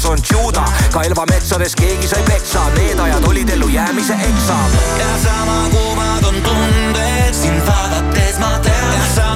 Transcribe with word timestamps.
kodus 0.00 0.04
on 0.04 0.18
juuda, 0.32 0.64
ka 0.92 1.02
Elva 1.02 1.24
metsades 1.26 1.74
keegi 1.74 2.08
sai 2.08 2.22
peksa, 2.22 2.60
need 2.76 2.98
ajad 2.98 3.24
olid 3.28 3.48
ellujäämise 3.48 4.12
eksam. 4.12 4.70
ja 4.98 5.18
sama 5.22 5.68
kumad 5.70 6.24
on 6.24 6.42
tunded 6.42 7.34
sind 7.34 7.66
vaadates 7.66 8.38
ma 8.38 8.58
tean. 8.58 9.29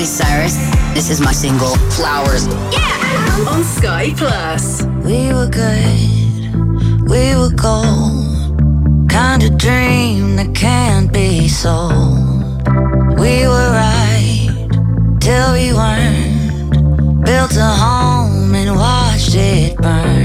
Miley 0.00 0.06
Cyrus. 0.06 0.56
This 0.94 1.10
is 1.10 1.20
my 1.20 1.30
single, 1.30 1.76
Flowers. 1.90 2.46
Yeah! 2.72 3.50
On 3.50 3.62
Sky 3.62 4.14
Plus. 4.16 4.82
We 5.04 5.30
were 5.34 5.46
good, 5.46 6.54
we 7.06 7.36
were 7.36 7.52
gold. 7.54 9.10
Kind 9.10 9.42
of 9.42 9.58
dream 9.58 10.36
that 10.36 10.54
can't 10.54 11.12
be 11.12 11.48
sold. 11.48 12.66
We 13.18 13.46
were 13.46 13.70
right 13.76 14.68
till 15.20 15.52
we 15.52 15.74
weren't. 15.74 17.22
Built 17.26 17.54
a 17.58 17.72
home 17.84 18.54
and 18.54 18.76
watched 18.76 19.34
it 19.34 19.76
burn. 19.76 20.19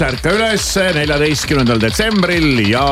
Ärka 0.00 0.30
üles, 0.32 0.64
neljateistkümnendal 0.94 1.80
detsembril 1.82 2.62
ja 2.70 2.84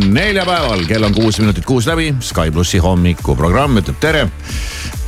neljapäeval 0.00 0.86
kell 0.88 1.04
on 1.04 1.12
kuus 1.14 1.40
minutit 1.42 1.66
kuus 1.68 1.88
läbi. 1.90 2.14
Sky 2.24 2.52
plussi 2.54 2.78
hommikuprogramm 2.80 3.80
ütleb 3.82 3.98
tere. 4.00 4.22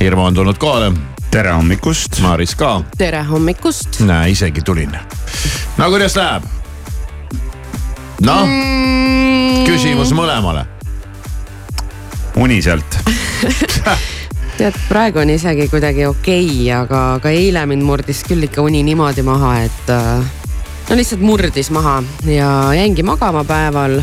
Irmo 0.03 0.27
on 0.27 0.37
tulnud 0.37 0.59
kohale, 0.61 0.91
tere 1.33 1.55
hommikust. 1.55 2.19
Maris 2.21 2.53
ka. 2.59 2.83
tere 2.97 3.23
hommikust. 3.23 4.03
näe, 4.05 4.29
isegi 4.35 4.61
tulin. 4.61 4.93
no 5.77 5.89
kuidas 5.89 6.15
läheb? 6.19 6.45
noh, 8.21 8.53
küsimus 9.65 10.13
mõlemale. 10.13 10.67
uniselt. 12.35 12.99
tead, 14.59 14.77
praegu 14.89 15.23
on 15.23 15.33
isegi 15.33 15.67
kuidagi 15.71 16.05
okei 16.05 16.45
okay,, 16.45 16.71
aga, 16.77 17.03
aga 17.17 17.33
eile 17.33 17.65
mind 17.65 17.89
murdis 17.89 18.21
küll 18.27 18.45
ikka 18.45 18.61
uni 18.61 18.83
niimoodi 18.85 19.25
maha, 19.25 19.57
et 19.65 19.93
äh, 19.93 20.42
no 20.93 20.97
lihtsalt 20.97 21.21
murdis 21.25 21.71
maha 21.73 22.03
ja 22.29 22.73
jäingi 22.77 23.03
magama 23.03 23.41
päeval. 23.43 23.95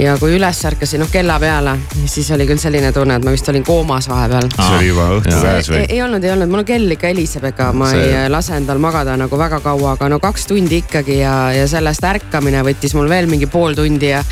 ja 0.00 0.14
kui 0.18 0.32
üles 0.34 0.58
ärkasin, 0.64 1.02
noh 1.04 1.10
kella 1.12 1.36
peale, 1.38 1.74
siis 2.08 2.30
oli 2.32 2.46
küll 2.48 2.58
selline 2.58 2.88
tunne, 2.92 3.18
et 3.20 3.26
ma 3.26 3.34
vist 3.34 3.48
olin 3.52 3.62
koomas 3.64 4.08
vahepeal. 4.08 4.48
see 4.56 4.78
oli 4.78 4.88
juba 4.88 5.04
õhtu 5.18 5.34
käes 5.42 5.68
ei, 5.68 5.74
või? 5.74 5.82
ei 5.92 6.00
olnud, 6.02 6.24
ei 6.24 6.32
olnud, 6.32 6.50
mul 6.54 6.64
kell 6.64 6.96
ikka 6.96 7.10
heliseb, 7.12 7.44
ega 7.50 7.68
ma 7.76 7.90
See- 7.92 8.00
see... 8.00 8.16
ei 8.22 8.32
lase 8.32 8.56
endal 8.56 8.80
magada 8.80 9.18
nagu 9.20 9.38
väga 9.38 9.60
kaua, 9.60 9.92
aga 9.98 10.08
no 10.08 10.22
kaks 10.24 10.48
tundi 10.54 10.80
ikkagi 10.86 11.20
ja, 11.20 11.36
ja 11.52 11.68
sellest 11.68 12.08
ärkamine 12.14 12.64
võttis 12.64 12.96
mul 12.96 13.12
veel 13.12 13.28
mingi 13.28 13.50
pool 13.52 13.76
tundi 13.76 14.14
ja. 14.14 14.24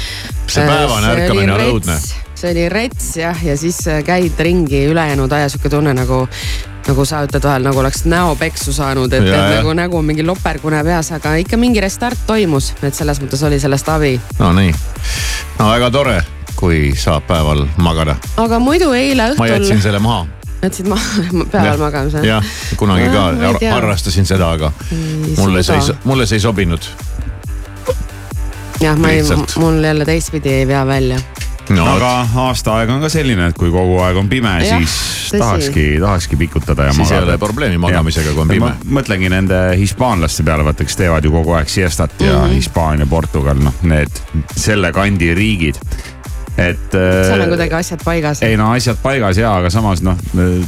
See 0.46 0.64
päevane 0.64 1.12
ärkamine 1.18 1.52
on 1.58 1.66
õudne. 1.68 2.00
see 2.32 2.54
oli 2.56 2.68
rets 2.72 3.12
jah, 3.20 3.44
ja 3.44 3.60
siis 3.60 3.84
äh, 3.92 4.00
käid 4.08 4.40
ringi 4.40 4.86
ülejäänud 4.88 5.36
aja 5.36 5.52
sihuke 5.52 5.68
tunne 5.76 5.92
nagu, 6.00 6.24
nagu 6.88 7.04
sa 7.08 7.22
ütled 7.26 7.44
vahel 7.44 7.62
nagu 7.66 7.78
oleks 7.78 8.04
näopeksu 8.04 8.72
saanud, 8.72 9.12
et, 9.12 9.24
Ja, 9.26 9.34
et 9.34 9.50
ja. 9.54 9.56
nagu 9.62 9.72
nägu 9.78 9.98
on 9.98 10.04
mingi 10.04 10.24
lopergune 10.26 10.82
peas, 10.84 11.12
aga 11.12 11.34
ikka 11.42 11.56
mingi 11.56 11.80
restart 11.80 12.18
toimus, 12.26 12.72
et 12.82 12.94
selles 12.94 13.20
mõttes 13.22 13.42
oli 13.46 13.60
sellest 13.60 13.88
abi. 13.88 14.20
no 14.38 14.52
nii, 14.52 14.74
no 15.58 15.68
väga 15.70 15.90
tore, 15.90 16.20
kui 16.56 16.92
saab 16.96 17.26
päeval 17.26 17.66
magada. 17.78 18.16
aga 18.36 18.58
muidu 18.58 18.92
eile 18.92 19.34
ma 19.38 19.46
jätsin 19.50 19.76
õhtul 19.76 19.82
selle 19.82 19.98
maha. 20.02 20.26
jätsid 20.62 20.86
ma 20.92 20.98
päeval 21.52 21.78
magamise. 21.78 22.24
jah, 22.26 22.44
kunagi 22.76 23.06
Ah, 23.08 23.30
ei 23.32 23.52
ka 23.52 23.58
tea. 23.58 23.74
harrastasin 23.74 24.26
seda, 24.26 24.50
aga 24.58 24.72
mulle 25.38 25.62
see 25.62 25.76
ei, 25.78 25.96
mulle 26.04 26.26
see 26.26 26.36
ei 26.36 26.40
sobinud. 26.48 26.80
jah, 28.80 28.96
ma 28.98 29.10
ei 29.14 29.22
mul 29.56 29.82
jälle 29.84 30.04
teistpidi 30.04 30.48
ei 30.48 30.66
vea 30.68 30.86
välja. 30.86 31.18
No 31.70 31.86
aga 31.86 32.10
aastaaeg 32.48 32.90
on 32.92 33.02
ka 33.04 33.10
selline, 33.12 33.48
et 33.52 33.58
kui 33.58 33.70
kogu 33.72 33.98
aeg 34.04 34.18
on 34.18 34.28
pime, 34.30 34.54
siis 34.64 34.94
tõsi. 35.30 35.38
tahakski, 35.38 35.84
tahakski 36.02 36.38
pikutada 36.40 36.88
ja 36.88 36.96
siis 36.96 37.10
ei 37.10 37.20
magada 37.20 37.36
ole. 37.36 37.42
probleemi 37.42 37.78
magamisega, 37.82 38.34
kui 38.34 38.44
on 38.44 38.52
pime. 38.52 38.72
ma 38.72 38.98
mõtlengi 39.00 39.30
nende 39.32 39.60
hispaanlaste 39.80 40.46
peale, 40.46 40.66
vaata, 40.66 40.86
kes 40.88 40.98
teevad 40.98 41.28
ju 41.28 41.34
kogu 41.34 41.54
aeg 41.58 41.70
siestat 41.70 42.18
ja 42.20 42.32
mm 42.32 42.48
-hmm. 42.48 42.56
Hispaania, 42.58 43.06
Portugal, 43.06 43.62
noh, 43.62 43.78
need 43.82 44.22
selle 44.56 44.92
kandi 44.92 45.34
riigid. 45.34 45.78
et. 46.58 46.90
seal 46.90 47.40
on 47.40 47.48
kuidagi 47.48 47.74
asjad 47.74 48.04
paigas. 48.04 48.42
ei 48.42 48.56
no 48.56 48.72
asjad 48.72 48.96
paigas 49.02 49.38
ja, 49.38 49.56
aga 49.56 49.70
samas 49.70 50.02
noh, 50.02 50.18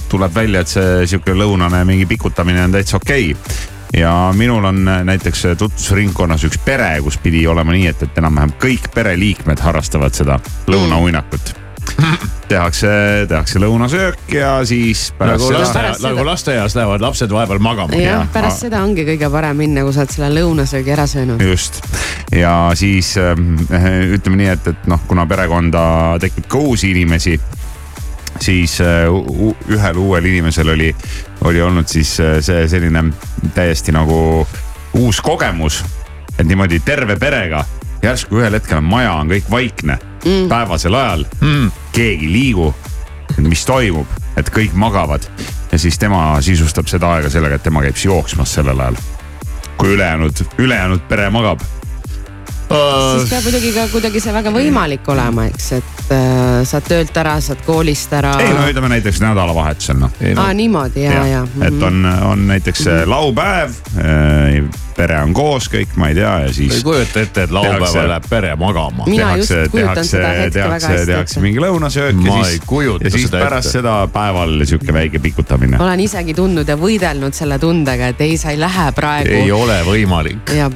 tuleb 0.08 0.34
välja, 0.34 0.60
et 0.60 0.68
see 0.68 1.06
sihuke 1.06 1.34
lõunane 1.34 1.84
mingi 1.84 2.06
pikutamine 2.06 2.64
on 2.64 2.72
täitsa 2.72 2.96
okei 2.96 3.32
okay. 3.32 3.73
Ja 3.96 4.32
minul 4.36 4.64
on 4.64 4.84
näiteks 5.04 5.42
tutvusringkonnas 5.58 6.44
üks 6.48 6.58
pere, 6.64 6.96
kus 7.04 7.18
pidi 7.22 7.46
olema 7.46 7.72
nii, 7.76 7.86
et, 7.92 8.02
et 8.02 8.18
enam-vähem 8.22 8.54
kõik 8.62 8.88
pereliikmed 8.94 9.60
harrastavad 9.62 10.14
seda 10.16 10.38
lõunauinakut. 10.70 11.54
tehakse, 12.48 12.88
tehakse 13.28 13.60
lõunasöök 13.60 14.32
ja 14.32 14.54
siis 14.66 15.10
pärast 15.18 15.42
nagu 15.44 15.50
seda 15.52 15.72
pärast 15.72 16.00
seda- 16.00 16.10
nagu 16.14 16.24
lasteaias 16.26 16.76
lähevad 16.78 17.00
lapsed 17.04 17.30
vahepeal 17.30 17.60
magama. 17.60 17.92
jah 17.94 18.22
jah,, 18.22 18.30
pärast 18.32 18.56
a- 18.56 18.60
seda 18.66 18.80
ongi 18.82 19.04
kõige 19.04 19.28
parem 19.30 19.56
minna, 19.60 19.84
kui 19.84 19.92
sa 19.92 20.00
oled 20.04 20.14
selle 20.16 20.30
lõunasöögi 20.40 20.94
ära 20.96 21.04
söönud. 21.06 21.44
just 21.44 21.82
ja 22.32 22.70
siis 22.74 23.14
ähm, 23.20 23.54
ütleme 24.16 24.40
nii, 24.40 24.48
et, 24.56 24.66
et 24.72 24.88
noh, 24.90 25.00
kuna 25.06 25.26
perekonda 25.28 25.84
tekib 26.24 26.48
ka 26.48 26.58
uusi 26.58 26.90
inimesi, 26.96 27.36
siis 28.40 28.80
äh, 28.80 29.06
ühel 29.68 29.96
uuel 30.00 30.24
inimesel 30.24 30.68
oli, 30.74 30.90
oli 31.44 31.62
olnud 31.62 31.88
siis 31.88 32.16
äh, 32.20 32.38
see 32.44 32.68
selline 32.68 33.04
täiesti 33.54 33.92
nagu 33.92 34.46
uus 34.94 35.20
kogemus. 35.20 35.84
et 36.38 36.46
niimoodi 36.46 36.80
terve 36.80 37.16
perega 37.16 37.64
järsku 38.02 38.40
ühel 38.40 38.58
hetkel 38.58 38.80
maja 38.80 39.12
on 39.22 39.30
kõik 39.30 39.50
vaikne 39.50 39.98
mm. 40.24 40.48
päevasel 40.48 40.94
ajal 40.94 41.26
mm., 41.40 41.70
keegi 41.92 42.26
ei 42.26 42.32
liigu, 42.32 42.74
mis 43.38 43.64
toimub, 43.64 44.06
et 44.36 44.50
kõik 44.50 44.74
magavad 44.74 45.26
ja 45.72 45.78
siis 45.78 45.98
tema 45.98 46.34
sisustab 46.42 46.90
seda 46.90 47.14
aega 47.16 47.30
sellega, 47.30 47.58
et 47.58 47.62
tema 47.62 47.82
käib 47.86 47.98
jooksmas 47.98 48.54
sellel 48.58 48.80
ajal 48.80 48.98
kui 49.76 49.94
ülejäänud, 49.94 50.32
ülejäänud 50.58 51.00
pere 51.08 51.30
magab. 51.30 51.60
Siis 52.74 53.30
peab 53.30 53.48
muidugi 53.48 53.72
ka 53.76 53.86
kuidagi 53.92 54.22
see 54.22 54.34
väga 54.34 54.52
võimalik 54.54 55.10
olema, 55.14 55.48
eks, 55.50 55.70
et 55.78 56.14
äh, 56.14 56.62
saad 56.68 56.88
töölt 56.88 57.20
ära, 57.24 57.36
saad 57.44 57.64
koolist 57.66 58.12
ära. 58.16 58.36
ei 58.42 58.54
no 58.54 58.66
ütleme 58.70 58.92
näiteks 58.96 59.20
nädalavahetusel 59.24 60.00
noh. 60.04 60.14
aa, 60.36 60.52
niimoodi 60.56 61.06
ja, 61.06 61.26
ja. 61.30 61.44
et 61.66 61.82
on, 61.82 62.04
on 62.30 62.48
näiteks 62.52 62.86
mm 62.86 62.92
-hmm. 62.92 63.10
laupäev, 63.10 63.78
pere 64.96 65.16
on 65.22 65.32
koos 65.34 65.66
kõik, 65.72 65.94
ma 65.98 66.08
ei 66.10 66.16
tea 66.18 66.32
ja 66.44 66.48
ei 66.48 66.54
siis 66.54 66.82
kujuta 66.84 67.22
ette, 67.24 67.46
et 67.46 67.54
laupäeval 67.54 67.86
Tehakse- 67.88 68.08
läheb 68.08 68.28
pere 68.30 68.54
magama. 68.56 69.06
Mina 69.10 69.36
just 69.36 69.50
tehakse, 69.50 69.70
kujutan 69.72 69.94
tehakse 69.94 70.10
seda, 70.10 70.28
hetke 70.28 70.60
väga 70.60 70.68
tehakse, 70.68 70.92
hästi 70.92 71.10
tehakse 71.10 71.42
mingi 71.44 71.62
lõunasöök 71.64 72.20
ja 72.24 72.36
ei 72.36 72.44
siis, 72.44 72.62
ja 73.04 73.10
siis 73.10 73.26
seda 73.28 73.42
pärast 73.44 73.70
ette. 73.70 73.78
seda 73.78 73.94
päeval 74.14 74.64
sihuke 74.64 74.94
väike 74.94 75.22
pikutamine. 75.24 75.80
olen 75.82 76.04
isegi 76.04 76.34
tundnud 76.34 76.68
ja 76.68 76.76
võidelnud 76.78 77.36
selle 77.36 77.58
tundega, 77.58 78.12
et 78.14 78.20
ei, 78.24 78.36
sa 78.40 78.54
ei 78.54 78.60
lähe 78.60 78.86
praegu. 78.94 79.34
ei 79.34 79.52
ole 79.52 79.80
võimalik. 79.86 80.54
ja 80.54 80.70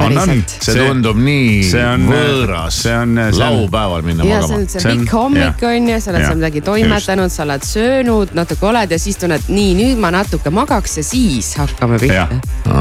see 0.59 0.77
tundub 0.79 1.19
nii 1.23 1.63
see 1.71 1.85
on- 1.95 2.07
võõras. 2.09 2.71
see 2.83 2.95
on- 2.97 3.17
see 3.17 3.45
on- 3.45 3.59
laupäeval 3.61 4.03
minna 4.07 4.25
ja 4.25 4.41
see 4.41 4.49
magama 4.49 4.61
on. 4.61 4.69
see 4.69 4.81
See 4.81 4.91
on- 4.93 4.99
pikk 5.01 5.13
hommik 5.13 5.63
on 5.63 5.89
ju, 5.89 6.01
sa 6.01 6.11
oled 6.11 6.25
seal 6.27 6.37
midagi 6.41 6.61
toimetanud, 6.71 7.31
sa 7.31 7.43
oled 7.43 7.63
söönud, 7.63 8.35
natuke 8.35 8.67
oled 8.67 8.91
ja 8.91 8.99
siis 8.99 9.17
tunned, 9.17 9.49
nii 9.49 9.75
nüüd 9.79 9.99
ma 9.99 10.11
natuke 10.11 10.51
magaks 10.51 10.97
ja 11.01 11.03
siis 11.03 11.55
hakkame 11.59 11.99
pihta., 11.99 12.29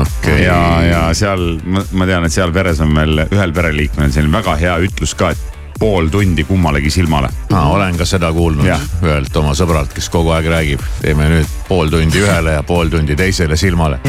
okei 0.01 0.43
ja, 0.43 0.61
ja 0.85 1.13
seal 1.13 1.59
ma, 1.65 1.83
ma 1.91 2.05
tean, 2.05 2.25
et 2.25 2.31
seal 2.31 2.51
peres 2.51 2.79
on 2.83 2.93
veel 2.95 3.25
ühel 3.31 3.53
pereliikmel 3.53 4.11
selline 4.11 4.31
väga 4.41 4.57
hea 4.59 4.77
ütlus 4.87 5.15
ka, 5.17 5.29
et 5.31 5.37
pool 5.79 6.07
tundi 6.07 6.43
kummalegi 6.43 6.89
silmale. 6.89 7.29
ma 7.51 7.65
olen 7.69 7.97
ka 7.97 8.05
seda 8.05 8.31
kuulnud 8.33 8.65
Jah. 8.65 8.81
ühelt 9.03 9.35
oma 9.37 9.53
sõbralt, 9.57 9.93
kes 9.93 10.09
kogu 10.13 10.31
aeg 10.35 10.49
räägib, 10.51 10.83
teeme 11.01 11.29
nüüd 11.31 11.53
pool 11.67 11.91
tundi 11.91 12.21
ühele 12.21 12.57
ja 12.57 12.63
pool 12.63 12.89
tundi 12.89 13.15
teisele 13.15 13.57
silmale. 13.57 13.99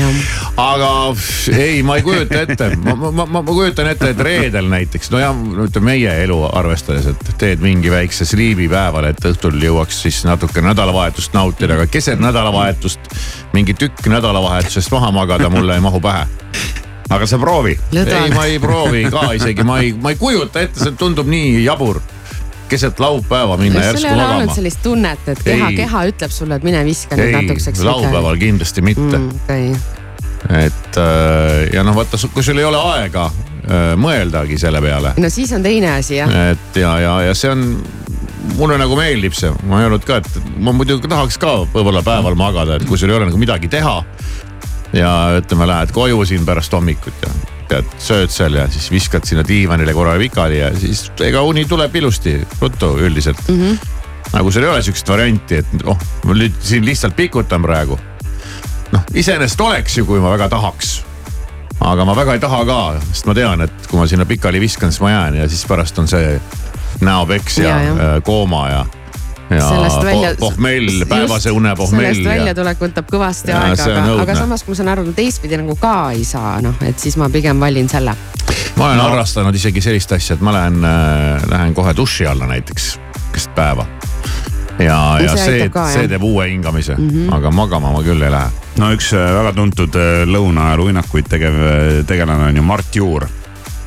aga 0.56 0.90
ei, 1.56 1.82
ma 1.82 1.98
ei 1.98 2.02
kujuta 2.06 2.42
ette, 2.44 2.70
ma, 2.84 2.94
ma, 2.94 3.12
ma, 3.12 3.26
ma 3.42 3.44
kujutan 3.46 3.90
ette, 3.92 4.12
et 4.14 4.24
reedel 4.24 4.70
näiteks, 4.70 5.10
no 5.14 5.22
ja 5.22 5.32
ütleme 5.66 5.88
meie 5.88 6.12
elu 6.24 6.40
arvestades, 6.52 7.06
et 7.12 7.30
teed 7.40 7.62
mingi 7.64 7.90
väikse 7.92 8.26
sliibi 8.28 8.68
päeval, 8.68 9.10
et 9.12 9.30
õhtul 9.30 9.56
jõuaks 9.62 10.02
siis 10.04 10.24
natuke 10.28 10.64
nädalavahetust 10.64 11.36
nautida, 11.36 11.78
aga 11.78 11.88
keset 11.90 12.20
nädalavahetust 12.20 13.14
mingi 13.52 13.74
tükk 13.78 14.06
nädalavahetusest 14.12 14.92
maha 14.92 15.12
magada 15.14 15.48
mulle 15.52 15.78
ei 15.78 15.84
mahu 15.84 16.00
pähe 16.00 16.26
aga 17.08 17.26
sa 17.26 17.38
proovi. 17.38 17.78
ei, 17.92 18.30
ma 18.34 18.44
ei 18.44 18.58
proovi 18.58 19.04
ka 19.10 19.32
isegi, 19.36 19.64
ma 19.64 19.80
ei, 19.80 19.92
ma 19.92 20.12
ei 20.12 20.20
kujuta 20.20 20.62
ette, 20.64 20.80
see 20.82 20.96
tundub 20.98 21.28
nii 21.28 21.64
jabur. 21.64 22.00
keset 22.68 22.98
laupäeva 23.00 23.56
minna 23.56 23.80
sul 23.80 23.86
järsku 23.86 24.06
ei 24.06 24.12
ole 24.12 24.22
olnud 24.22 24.34
magama. 24.34 24.54
sellist 24.54 24.82
tunnet, 24.84 25.28
et 25.32 25.38
keha 25.44 25.70
keha 25.76 26.02
ütleb 26.10 26.32
sulle, 26.34 26.58
et 26.60 26.66
mine 26.68 26.82
viska 26.84 27.16
nüüd 27.16 27.30
ei 27.30 27.36
natukeseks. 27.38 27.84
laupäeval 27.84 28.36
kindlasti 28.36 28.84
mitte 28.84 29.18
mm,. 29.18 29.78
et 30.64 30.98
äh, 31.00 31.62
ja 31.72 31.84
noh, 31.84 31.96
vaata, 31.96 32.20
kui 32.34 32.44
sul 32.44 32.60
ei 32.60 32.68
ole 32.68 32.82
aega 32.92 33.30
äh, 33.30 33.94
mõeldagi 33.96 34.60
selle 34.60 34.84
peale, 34.84 35.14
no 35.16 35.32
siis 35.32 35.54
on 35.56 35.64
teine 35.64 35.94
asi 35.96 36.20
jah. 36.20 36.36
et 36.52 36.76
ja, 36.76 36.92
ja, 37.00 37.16
ja 37.30 37.38
see 37.38 37.54
on, 37.56 37.64
mulle 38.58 38.76
nagu 38.80 38.96
meeldib 39.00 39.36
see, 39.36 39.50
ma 39.68 39.80
ei 39.80 39.88
öelnud 39.88 40.04
ka, 40.04 40.20
et 40.20 40.52
ma 40.60 40.76
muidugi 40.76 41.08
tahaks 41.08 41.40
ka 41.40 41.62
võib-olla 41.72 42.04
päeval 42.04 42.36
magada, 42.38 42.76
et 42.76 42.86
kui 42.88 43.00
sul 43.00 43.10
ei 43.12 43.16
ole 43.16 43.30
nagu 43.30 43.40
midagi 43.40 43.70
teha. 43.72 44.02
Ja 44.92 45.12
ütleme, 45.38 45.66
lähed 45.68 45.92
koju 45.92 46.24
siin 46.24 46.46
pärast 46.46 46.72
hommikut 46.72 47.24
ja 47.26 47.32
tead, 47.68 47.88
sööd 48.00 48.32
seal 48.32 48.56
ja 48.56 48.66
siis 48.72 48.90
viskad 48.92 49.26
sinna 49.28 49.44
diivanile 49.46 49.94
korra 49.96 50.16
pikali 50.20 50.60
ja 50.62 50.70
siis 50.76 51.08
ega 51.24 51.42
uni 51.44 51.66
tuleb 51.68 51.96
ilusti 52.00 52.38
ruttu 52.60 52.94
üldiselt 52.98 53.42
mm. 53.48 53.58
-hmm. 53.60 53.90
nagu 54.32 54.50
sul 54.50 54.62
ei 54.62 54.68
ole 54.68 54.82
sihukest 54.82 55.08
varianti, 55.08 55.60
et 55.62 55.84
oh, 55.84 55.98
ma 56.24 56.34
nüüd 56.38 56.56
siin 56.60 56.86
lihtsalt 56.86 57.16
pikutan 57.16 57.62
praegu. 57.62 57.98
noh, 58.92 59.04
iseenesest 59.14 59.60
oleks 59.60 59.98
ju, 59.98 60.06
kui 60.06 60.20
ma 60.20 60.30
väga 60.30 60.48
tahaks 60.48 61.02
aga 61.80 62.04
ma 62.04 62.16
väga 62.16 62.34
ei 62.34 62.40
taha 62.40 62.64
ka, 62.64 62.78
sest 63.12 63.26
ma 63.26 63.34
tean, 63.34 63.60
et 63.60 63.86
kui 63.90 64.00
ma 64.00 64.06
sinna 64.06 64.26
pikali 64.26 64.60
viskan, 64.60 64.92
siis 64.92 65.00
ma 65.00 65.10
jään 65.10 65.34
ja 65.42 65.48
siis 65.48 65.66
pärast 65.66 65.98
on 65.98 66.08
see 66.08 66.40
näopeks 67.00 67.58
ja, 67.58 67.68
Ja, 67.68 67.82
ja 67.82 67.94
jah. 67.94 68.22
kooma 68.22 68.68
ja 68.70 68.86
sellest 69.48 70.04
välja 70.04 70.34
po- 70.34 70.50
pohmell, 70.50 71.04
päevase 71.08 71.50
une 71.50 71.68
sellest 71.68 71.80
pohmell 71.80 72.22
ja 72.22 72.30
väljatulek 72.30 72.82
võtab 72.82 73.10
kõvasti 73.12 73.52
Ja 73.52 73.62
aega, 73.64 73.88
aga, 74.02 74.20
aga 74.22 74.36
samas, 74.36 74.64
kui 74.64 74.74
ma 74.74 74.80
saan 74.80 74.92
aru, 74.92 75.06
teistpidi 75.16 75.58
nagu 75.60 75.76
ka 75.80 76.10
ei 76.16 76.24
saa, 76.28 76.58
noh, 76.64 76.76
et 76.84 76.98
siis 77.00 77.16
ma 77.20 77.30
pigem 77.32 77.60
valin 77.60 77.88
selle. 77.88 78.14
ma 78.76 78.86
olen 78.90 79.00
no. 79.00 79.08
harrastanud 79.08 79.54
isegi 79.54 79.80
sellist 79.84 80.12
asja, 80.12 80.36
et 80.36 80.44
ma 80.44 80.52
lähen 80.54 80.84
äh,, 80.84 81.48
lähen 81.50 81.74
kohe 81.74 81.96
duši 81.96 82.26
alla 82.26 82.46
näiteks 82.46 82.98
keset 83.32 83.54
päeva. 83.54 83.86
ja, 84.78 85.18
ja 85.22 85.34
see 85.36 85.66
see 85.92 86.06
teeb 86.08 86.22
uue 86.22 86.48
hingamise 86.50 86.94
mm. 86.94 87.08
-hmm. 87.08 87.34
aga 87.34 87.50
magama 87.50 87.92
ma 87.92 88.02
küll 88.02 88.22
ei 88.22 88.30
lähe. 88.30 88.50
no 88.78 88.92
üks 88.94 89.12
äh, 89.16 89.32
väga 89.34 89.52
tuntud 89.52 89.94
äh, 89.96 90.22
lõunaajalu 90.28 90.92
uinakuid 90.92 91.28
tegev 91.28 91.54
äh, 91.54 92.06
tegelane 92.06 92.52
on 92.52 92.56
ju 92.56 92.62
Mart 92.62 92.96
Juur, 92.96 93.26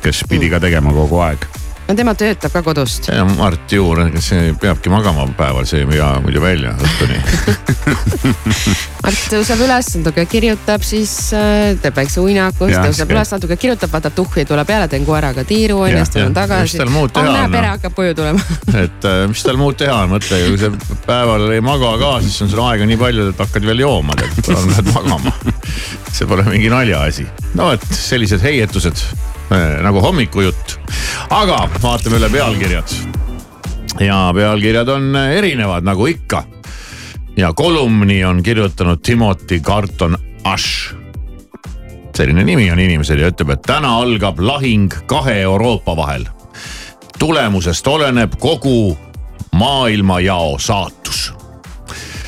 kes 0.02 0.24
pidi 0.28 0.50
ka 0.50 0.60
tegema 0.60 0.92
kogu 0.92 1.20
aeg. 1.20 1.46
No 1.88 1.96
tema 1.98 2.14
töötab 2.18 2.52
ka 2.54 2.62
kodust. 2.64 3.08
on 3.14 3.34
Mart 3.38 3.72
Juur, 3.72 4.00
see 4.22 4.52
peabki 4.60 4.92
magama 4.92 5.26
päeval, 5.38 5.66
see 5.68 5.82
ei 5.82 5.88
pea 5.90 6.08
muidu 6.24 6.42
välja 6.42 6.74
õhtuni. 6.78 7.18
Mart 9.02 9.24
tõuseb 9.32 9.62
üles, 9.64 9.88
natuke 9.98 10.24
kirjutab, 10.30 10.84
siis 10.86 11.12
äh, 11.34 11.72
teeb 11.82 11.96
väikse 11.98 12.22
uinaku, 12.22 12.68
siis 12.70 12.78
tõuseb 12.78 13.14
üles, 13.14 13.32
natuke 13.34 13.58
kirjutab, 13.58 13.90
vaatab 13.92 14.14
tuhhi, 14.16 14.44
tuleb 14.48 14.70
jälle, 14.74 14.88
teen 14.92 15.06
koeraga 15.08 15.44
tiiru 15.48 15.80
onju, 15.86 15.98
siis 16.04 16.14
tulen 16.14 16.36
tagasi 16.36 16.76
Mis 16.76 16.84
tal 16.84 16.92
muud. 16.94 17.14
teha 17.16 17.26
näe, 17.26 17.48
on, 17.48 17.56
pere 17.56 17.66
noh? 17.66 17.74
hakkab 17.76 17.98
koju 17.98 18.14
tulema. 18.20 18.46
et 18.84 19.08
äh, 19.10 19.24
mis 19.32 19.42
tal 19.48 19.58
muud 19.60 19.80
teha 19.80 19.98
on, 20.04 20.14
mõtle, 20.14 20.40
kui 20.52 20.62
sa 20.62 20.70
päeval 21.08 21.48
ei 21.56 21.64
maga 21.64 21.96
ka, 22.00 22.14
siis 22.22 22.38
on 22.46 22.52
sul 22.52 22.62
aega 22.68 22.86
nii 22.88 23.00
palju, 23.00 23.28
et 23.34 23.44
hakkad 23.46 23.66
veel 23.72 23.84
jooma, 23.84 24.16
tead, 24.22 24.54
lähed 24.70 24.94
magama. 24.94 25.34
see 26.14 26.28
pole 26.28 26.46
mingi 26.46 26.70
naljaasi. 26.72 27.26
no 27.58 27.72
et 27.74 27.84
sellised 27.96 28.42
heietused 28.44 29.06
nagu 29.82 30.00
hommikujutt. 30.00 30.78
aga 31.30 31.68
vaatame 31.82 32.20
üle 32.20 32.30
pealkirjad. 32.32 32.96
ja 34.00 34.30
pealkirjad 34.34 34.88
on 34.88 35.16
äh, 35.16 35.36
erinevad 35.38 35.84
nagu 35.84 36.06
ikka. 36.06 36.44
ja 37.36 37.52
kolumni 37.52 38.24
on 38.24 38.42
kirjutanud 38.42 39.02
Timothy 39.02 39.60
Carton 39.60 40.18
Ash 40.44 40.94
selline 42.16 42.44
nimi 42.44 42.70
on 42.70 42.78
inimesel 42.78 43.18
ja 43.18 43.30
ütleb, 43.32 43.54
et 43.54 43.62
täna 43.66 43.96
algab 44.02 44.40
lahing 44.40 44.92
kahe 45.06 45.40
Euroopa 45.40 45.96
vahel 45.96 46.26
tulemusest 47.22 47.86
oleneb 47.86 48.32
kogu 48.38 48.98
maailmajao 49.52 50.58
saatus. 50.58 51.32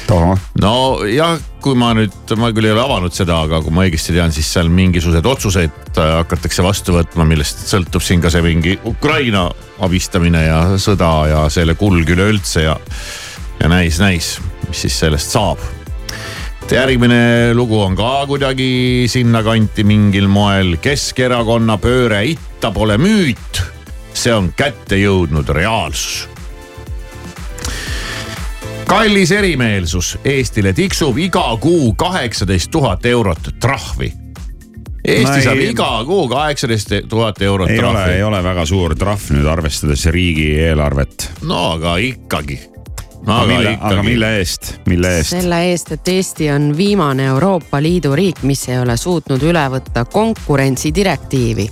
tohoh, 0.09 0.39
nojah, 0.61 1.37
kui 1.65 1.77
ma 1.79 1.93
nüüd, 1.97 2.35
ma 2.41 2.51
küll 2.55 2.69
ei 2.69 2.75
ole 2.75 2.83
avanud 2.85 3.15
seda, 3.15 3.41
aga 3.47 3.61
kui 3.65 3.75
ma 3.75 3.87
õigesti 3.87 4.15
tean, 4.17 4.33
siis 4.35 4.51
seal 4.53 4.69
mingisuguseid 4.73 5.29
otsuseid 5.29 6.01
äh, 6.01 6.11
hakatakse 6.21 6.65
vastu 6.65 6.97
võtma, 6.97 7.27
millest 7.29 7.67
sõltub 7.71 8.05
siin 8.05 8.25
ka 8.25 8.33
see 8.33 8.45
mingi 8.45 8.77
Ukraina 8.89 9.47
abistamine 9.85 10.45
ja 10.47 10.61
sõda 10.81 11.15
ja 11.31 11.47
selle 11.53 11.77
kulg 11.81 12.11
üleüldse 12.17 12.67
ja, 12.67 12.77
ja 13.63 13.73
näis, 13.73 14.03
näis, 14.03 14.37
mis 14.69 14.85
siis 14.87 15.01
sellest 15.07 15.35
saab 15.35 15.63
järgmine 16.73 17.53
lugu 17.55 17.77
on 17.83 17.93
ka 17.97 18.25
kuidagi 18.27 19.05
sinnakanti 19.11 19.85
mingil 19.85 20.31
moel. 20.33 20.79
Keskerakonna 20.83 21.77
pööre 21.79 22.23
itta 22.27 22.73
pole 22.73 22.97
müüt, 22.99 23.61
see 24.17 24.33
on 24.35 24.49
kätte 24.57 24.97
jõudnud 24.99 25.51
reaalsus. 25.55 26.34
Kallis 28.87 29.31
erimeelsus 29.33 30.19
Eestile 30.25 30.73
tiksub 30.73 31.19
iga 31.19 31.57
kuu 31.61 31.95
kaheksateist 31.95 32.71
tuhat 32.71 33.07
eurot 33.07 33.39
trahvi. 33.61 34.13
Eesti 35.05 35.31
No 35.31 35.37
ei- 35.37 35.43
saab 35.45 35.59
iga 35.61 36.05
kuu 36.07 36.29
kaheksateist 36.29 36.91
tuhat 37.09 37.43
eurot 37.43 37.71
ei 37.71 37.79
ole, 37.79 37.89
trahvi 37.93 38.13
ei. 38.13 38.23
ole 38.23 38.43
väga 38.45 38.67
suur 38.67 38.95
trahv 38.97 39.31
nüüd 39.31 39.47
arvestades 39.53 40.07
riigieelarvet. 40.07 41.31
no 41.43 41.73
aga 41.73 41.97
ikkagi. 41.97 42.61
aga 43.27 43.47
mille, 43.47 43.79
aga 43.81 44.03
mille 44.03 44.31
eest, 44.39 44.75
mille 44.87 45.17
eest? 45.19 45.31
selle 45.31 45.63
eest, 45.71 45.93
et 45.93 46.09
Eesti 46.09 46.51
on 46.51 46.77
viimane 46.77 47.25
Euroopa 47.25 47.83
Liidu 47.83 48.15
riik, 48.17 48.43
mis 48.43 48.69
ei 48.69 48.79
ole 48.79 48.97
suutnud 48.97 49.43
üle 49.43 49.67
võtta 49.71 50.05
konkurentsidirektiivi. 50.05 51.71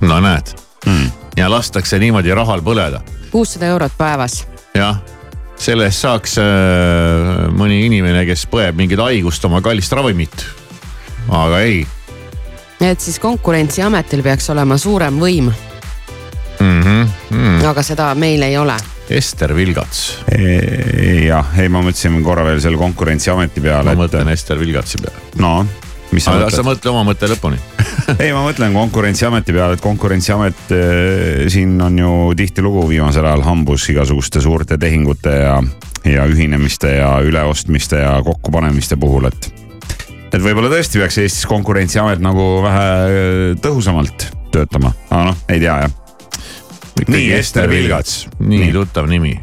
no 0.00 0.20
näed 0.20 0.54
Hmm. 0.86 1.10
ja 1.36 1.50
lastakse 1.50 1.98
niimoodi 1.98 2.34
rahal 2.34 2.60
põleda 2.60 3.00
kuussada 3.30 3.66
eurot 3.66 3.92
päevas. 3.98 4.46
jah, 4.74 4.96
selle 5.60 5.88
eest 5.90 6.04
saaks 6.06 6.36
äh, 6.40 7.48
mõni 7.56 7.82
inimene, 7.86 8.24
kes 8.28 8.46
põeb 8.50 8.78
mingit 8.80 9.00
haigust, 9.02 9.44
oma 9.48 9.60
kallist 9.64 9.92
ravimit. 9.96 10.44
aga 11.28 11.60
ei 11.66 11.82
et 12.80 13.00
siis 13.00 13.18
konkurentsiametil 13.20 14.22
peaks 14.24 14.48
olema 14.54 14.78
suurem 14.80 15.18
võim, 15.20 15.50
mm. 16.60 16.80
-hmm. 16.80 17.10
Mm. 17.30 17.60
aga 17.68 17.82
seda 17.84 18.14
meil 18.14 18.42
ei 18.42 18.56
ole. 18.56 18.76
Ester 19.10 19.54
Vilgats, 19.56 20.20
jah, 21.26 21.46
ei 21.58 21.68
ma 21.68 21.82
mõtlesin 21.82 22.22
korra 22.22 22.44
veel 22.46 22.60
selle 22.62 22.78
konkurentsiameti 22.78 23.60
peale 23.60 23.90
ma, 23.90 23.92
et 23.92 24.04
mõtlen 24.04 24.28
Ester 24.32 24.58
Vilgatsi 24.58 25.02
peale. 25.02 25.18
no 25.42 25.66
sa 26.18 26.34
aga 26.34 26.48
sa 26.50 26.64
mõtled? 26.64 26.70
mõtle 26.70 26.90
oma 26.90 27.04
mõtte 27.06 27.28
lõpuni. 27.30 27.60
ei, 28.22 28.32
ma 28.34 28.42
mõtlen 28.42 28.74
konkurentsiameti 28.74 29.54
peale, 29.54 29.76
et 29.78 29.84
konkurentsiamet 29.84 30.74
eh, 30.74 31.44
siin 31.52 31.76
on 31.84 31.98
ju 31.98 32.14
tihtilugu 32.38 32.88
viimasel 32.90 33.28
ajal 33.28 33.44
hambus 33.46 33.86
igasuguste 33.92 34.42
suurte 34.42 34.78
tehingute 34.80 35.36
ja, 35.44 35.56
ja 36.08 36.26
ühinemiste 36.30 36.96
ja 36.96 37.14
üleostmiste 37.24 38.02
ja 38.02 38.16
kokkupanemiste 38.26 38.98
puhul, 39.00 39.30
et. 39.30 39.50
et 40.32 40.40
võib-olla 40.42 40.72
tõesti 40.72 41.02
peaks 41.02 41.20
Eestis 41.22 41.46
konkurentsiamet 41.50 42.22
nagu 42.24 42.50
vähe 42.66 42.88
eh, 43.06 43.44
tõhusamalt 43.62 44.30
töötama, 44.50 44.94
aga 45.10 45.30
noh, 45.30 45.44
ei 45.52 45.62
tea 45.62 45.78
jah. 45.84 45.94
nii 47.06 47.30
Ester 47.38 47.70
Vilgats, 47.70 48.24
nii 48.42 48.72
tuttav 48.74 49.06
nimi. 49.10 49.36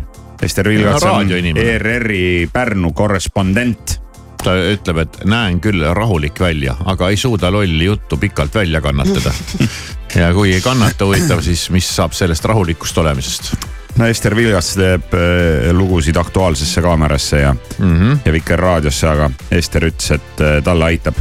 Ester 0.43 0.67
Vilgats 0.69 1.03
on. 1.03 1.31
ERR-i 1.57 2.49
Pärnu 2.53 2.91
korrespondent. 2.93 4.01
Ta 4.43 4.55
ütleb, 4.73 5.03
et 5.03 5.19
näen 5.25 5.61
küll 5.63 5.83
rahulik 5.93 6.39
välja, 6.39 6.75
aga 6.85 7.09
ei 7.09 7.17
suuda 7.17 7.51
lolli 7.51 7.85
juttu 7.85 8.17
pikalt 8.17 8.55
välja 8.55 8.81
kannatada. 8.81 9.33
ja 10.21 10.33
kui 10.33 10.53
ei 10.53 10.61
kannata 10.61 11.05
huvitav, 11.05 11.41
siis 11.45 11.69
mis 11.73 11.89
saab 11.95 12.15
sellest 12.17 12.45
rahulikust 12.45 12.97
olemisest 12.97 13.55
no 13.97 14.05
Ester 14.05 14.35
Vilgats 14.37 14.75
teeb 14.77 15.13
eh, 15.17 15.71
lugusid 15.73 16.17
Aktuaalsesse 16.21 16.81
kaamerasse 16.85 17.39
ja, 17.39 17.53
mm? 17.53 17.95
-hmm. 17.95 18.19
ja 18.25 18.33
Vikerraadiosse, 18.33 19.07
aga 19.07 19.29
Ester 19.51 19.89
ütles, 19.89 20.11
et 20.19 20.41
eh, 20.45 20.61
talle 20.63 20.85
aitab 20.85 21.17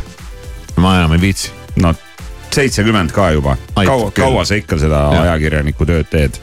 ma 0.76 0.99
enam 0.99 1.12
ei 1.12 1.20
viitsi. 1.20 1.50
no 1.76 1.94
seitsekümmend 2.56 3.12
ka 3.12 3.30
juba. 3.30 3.56
Kaua, 3.75 4.11
kaua 4.11 4.44
sa 4.44 4.56
ikka 4.56 4.78
seda 4.80 5.02
Jah. 5.12 5.23
ajakirjaniku 5.23 5.87
tööd 5.88 6.08
teed? 6.11 6.38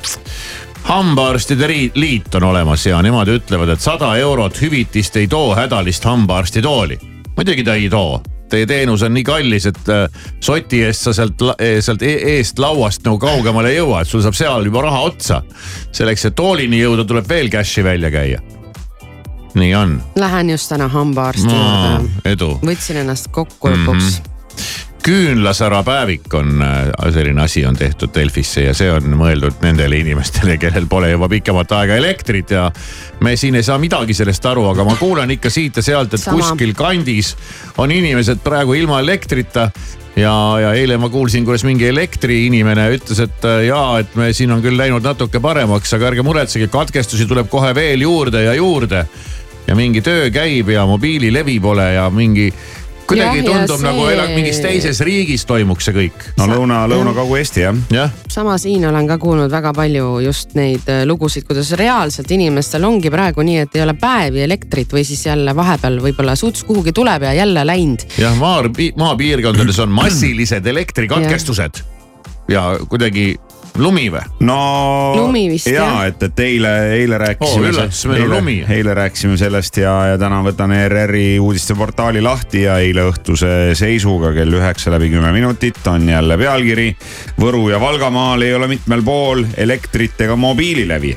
Hambaarstide 0.83 1.67
liit 1.95 2.35
on 2.35 2.43
olemas 2.43 2.85
ja 2.85 3.01
nemad 3.01 3.27
ütlevad, 3.27 3.73
et 3.73 3.81
sada 3.81 4.15
eurot 4.17 4.61
hüvitist 4.61 5.15
ei 5.15 5.27
too 5.27 5.55
hädalist 5.55 6.05
hambaarstitooli. 6.05 6.99
muidugi 7.37 7.63
ta 7.63 7.75
ei 7.75 7.89
too, 7.89 8.21
teie 8.49 8.65
teenus 8.65 9.03
on 9.03 9.13
nii 9.13 9.23
kallis, 9.23 9.65
et 9.65 9.89
äh, 9.89 10.09
soti 10.39 10.83
eest 10.83 11.07
sa 11.07 11.13
sealt, 11.13 11.41
sealt 11.79 12.01
e- 12.01 12.19
eest 12.35 12.59
lauast 12.59 13.05
nagu 13.07 13.17
kaugemale 13.19 13.71
ei 13.71 13.79
jõua, 13.79 14.01
et 14.01 14.11
sul 14.11 14.21
saab 14.21 14.37
seal 14.37 14.65
juba 14.65 14.81
raha 14.81 14.99
otsa. 14.99 15.41
selleks, 15.91 16.25
et 16.25 16.35
toolini 16.35 16.81
jõuda, 16.81 17.07
tuleb 17.07 17.29
veel 17.29 17.49
cash'i 17.49 17.83
välja 17.83 18.11
käia. 18.11 18.41
nii 19.53 19.75
on, 19.75 20.01
Lähen 20.15 20.49
just 20.49 20.69
täna 20.69 20.87
hambaarsti 20.87 21.49
juurde. 21.49 22.11
edu. 22.25 22.59
võtsin 22.65 23.01
ennast 23.05 23.31
kokku 23.31 23.69
lõpuks 23.69 24.03
mm. 24.03 24.23
-hmm 24.23 24.92
küünlasära 25.03 25.83
päevik 25.83 26.33
on 26.33 26.61
äh, 26.61 27.13
selline 27.13 27.41
asi 27.41 27.65
on 27.65 27.75
tehtud 27.75 28.13
Delfisse 28.15 28.63
ja 28.63 28.73
see 28.77 28.91
on 28.91 29.15
mõeldud 29.19 29.59
nendele 29.63 29.99
inimestele, 29.99 30.55
kellel 30.61 30.87
pole 30.89 31.11
juba 31.11 31.27
pikemat 31.31 31.71
aega 31.79 31.97
elektrit 31.99 32.53
ja 32.55 32.69
me 33.23 33.35
siin 33.39 33.57
ei 33.59 33.65
saa 33.67 33.77
midagi 33.81 34.15
sellest 34.15 34.45
aru, 34.47 34.63
aga 34.71 34.85
ma 34.87 34.95
kuulen 34.99 35.35
ikka 35.35 35.51
siit 35.51 35.79
ja 35.79 35.83
sealt, 35.83 36.15
et 36.15 36.23
Sama. 36.23 36.39
kuskil 36.39 36.71
kandis 36.77 37.33
on 37.77 37.91
inimesed 37.91 38.39
praegu 38.45 38.77
ilma 38.79 39.01
elektrita 39.03 39.69
ja, 40.15 40.33
ja 40.61 40.73
eile 40.77 40.97
ma 41.01 41.09
kuulsin, 41.11 41.45
kuidas 41.45 41.65
mingi 41.67 41.89
elektriinimene 41.91 42.87
ütles, 42.95 43.19
et 43.27 43.47
äh, 43.49 43.65
jaa, 43.67 43.99
et 44.03 44.15
me 44.19 44.31
siin 44.33 44.55
on 44.55 44.63
küll 44.63 44.79
läinud 44.79 45.03
natuke 45.03 45.43
paremaks, 45.43 45.97
aga 45.97 46.13
ärge 46.13 46.23
muretsege, 46.23 46.69
katkestusi 46.71 47.27
tuleb 47.27 47.51
kohe 47.51 47.73
veel 47.75 48.07
juurde 48.07 48.47
ja 48.47 48.55
juurde. 48.55 49.05
ja 49.67 49.75
mingi 49.79 50.01
töö 50.03 50.27
käib 50.31 50.69
ja 50.69 50.81
mobiililevi 50.85 51.59
pole 51.63 51.93
ja 51.93 52.09
mingi 52.11 52.49
kuidagi 53.07 53.37
ja 53.41 53.45
tundub 53.47 53.79
see- 53.79 53.85
nagu 53.87 54.05
elad 54.09 54.33
mingis 54.35 54.59
teises 54.63 54.99
riigis 55.05 55.45
toimuks 55.49 55.85
see 55.89 55.95
kõik. 55.97 56.25
no 56.37 56.47
Lõuna, 56.49 56.83
Lõuna-Kagu-Eesti 56.91 57.63
jah. 57.65 57.79
jah, 57.93 58.11
sama 58.31 58.57
siin 58.61 58.85
olen 58.89 59.07
ka 59.07 59.17
kuulnud 59.21 59.51
väga 59.51 59.73
palju 59.73 60.19
just 60.25 60.55
neid 60.59 60.87
äh, 60.91 61.03
lugusid, 61.09 61.47
kuidas 61.49 61.71
reaalselt 61.79 62.31
inimestel 62.31 62.83
ongi 62.87 63.11
praegu 63.13 63.43
nii, 63.45 63.57
et 63.65 63.75
ei 63.75 63.85
ole 63.85 63.93
päevi 63.99 64.43
elektrit 64.45 64.93
või 64.93 65.05
siis 65.07 65.25
jälle 65.25 65.55
vahepeal 65.55 65.99
võib-olla 66.03 66.35
suts 66.39 66.63
kuhugi 66.67 66.93
tuleb 66.93 67.23
ja 67.29 67.33
jälle 67.33 67.65
läinud. 67.67 68.05
jah, 68.17 68.35
maa, 68.39 68.61
maapiirkondades 68.97 69.79
on 69.79 69.89
massilised 69.91 70.65
elektrikatkestused 70.67 71.83
ja 72.49 72.77
kuidagi 72.89 73.35
lumi 73.81 74.05
või? 74.13 74.21
no 74.45 74.57
Lumi 75.17 75.47
vist, 75.49 75.67
ja 75.71 75.81
jah. 75.81 75.99
et, 76.11 76.21
et 76.27 76.39
eile, 76.45 76.71
eile 76.99 77.17
rääkisime 77.21 77.65
Oo, 77.67 77.71
üllatus, 77.71 78.03
meil 78.11 78.25
on 78.27 78.35
lumi. 78.37 78.57
eile 78.69 78.93
rääkisime 78.99 79.37
sellest 79.41 79.77
ja, 79.81 79.93
ja 80.13 80.17
täna 80.21 80.41
võtan 80.45 80.73
ERR-i 80.77 81.39
uudisteportaali 81.41 82.21
lahti 82.21 82.65
ja 82.67 82.77
eile 82.83 83.07
õhtuse 83.09 83.73
seisuga 83.79 84.33
kell 84.35 84.53
üheksa 84.59 84.93
läbi 84.93 85.09
kümme 85.13 85.31
minutit 85.33 85.81
on 85.89 86.05
jälle 86.09 86.37
pealkiri. 86.37 86.89
Võru 87.39 87.67
ja 87.71 87.79
Valgamaal 87.81 88.41
ei 88.45 88.53
ole 88.55 88.67
mitmel 88.71 89.01
pool 89.03 89.45
elektrit 89.57 90.21
ega 90.21 90.35
mobiililevi. 90.39 91.15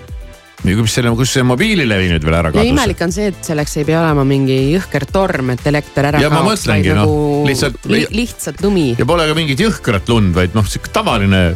kus 0.67 0.95
selle, 0.97 1.13
kus 1.15 1.31
see 1.37 1.45
mobiililevi 1.47 2.09
nüüd 2.11 2.25
veel 2.25 2.35
ära 2.41 2.51
kadus? 2.51 2.67
imelik 2.73 3.01
on 3.05 3.13
see, 3.13 3.29
et 3.31 3.45
selleks 3.45 3.77
ei 3.77 3.85
pea 3.87 4.01
olema 4.01 4.25
mingi 4.27 4.57
jõhker 4.73 5.05
torm, 5.13 5.51
et 5.55 5.67
elekter 5.69 6.09
ära 6.09 6.21
Ja 6.25 6.31
mõtlengi, 6.33 6.89
vaid 6.91 6.97
noh, 6.97 7.05
nagu 7.05 7.47
lihtsalt- 7.47 7.87
li, 7.93 8.07
lihtsalt 8.11 8.63
lumi. 8.65 8.95
ja 8.99 9.05
pole 9.07 9.29
ka 9.29 9.35
mingit 9.39 9.61
jõhkrat 9.63 10.09
lund, 10.09 10.35
vaid 10.35 10.57
noh, 10.57 10.65
sihuke 10.67 10.91
tavaline, 10.91 11.55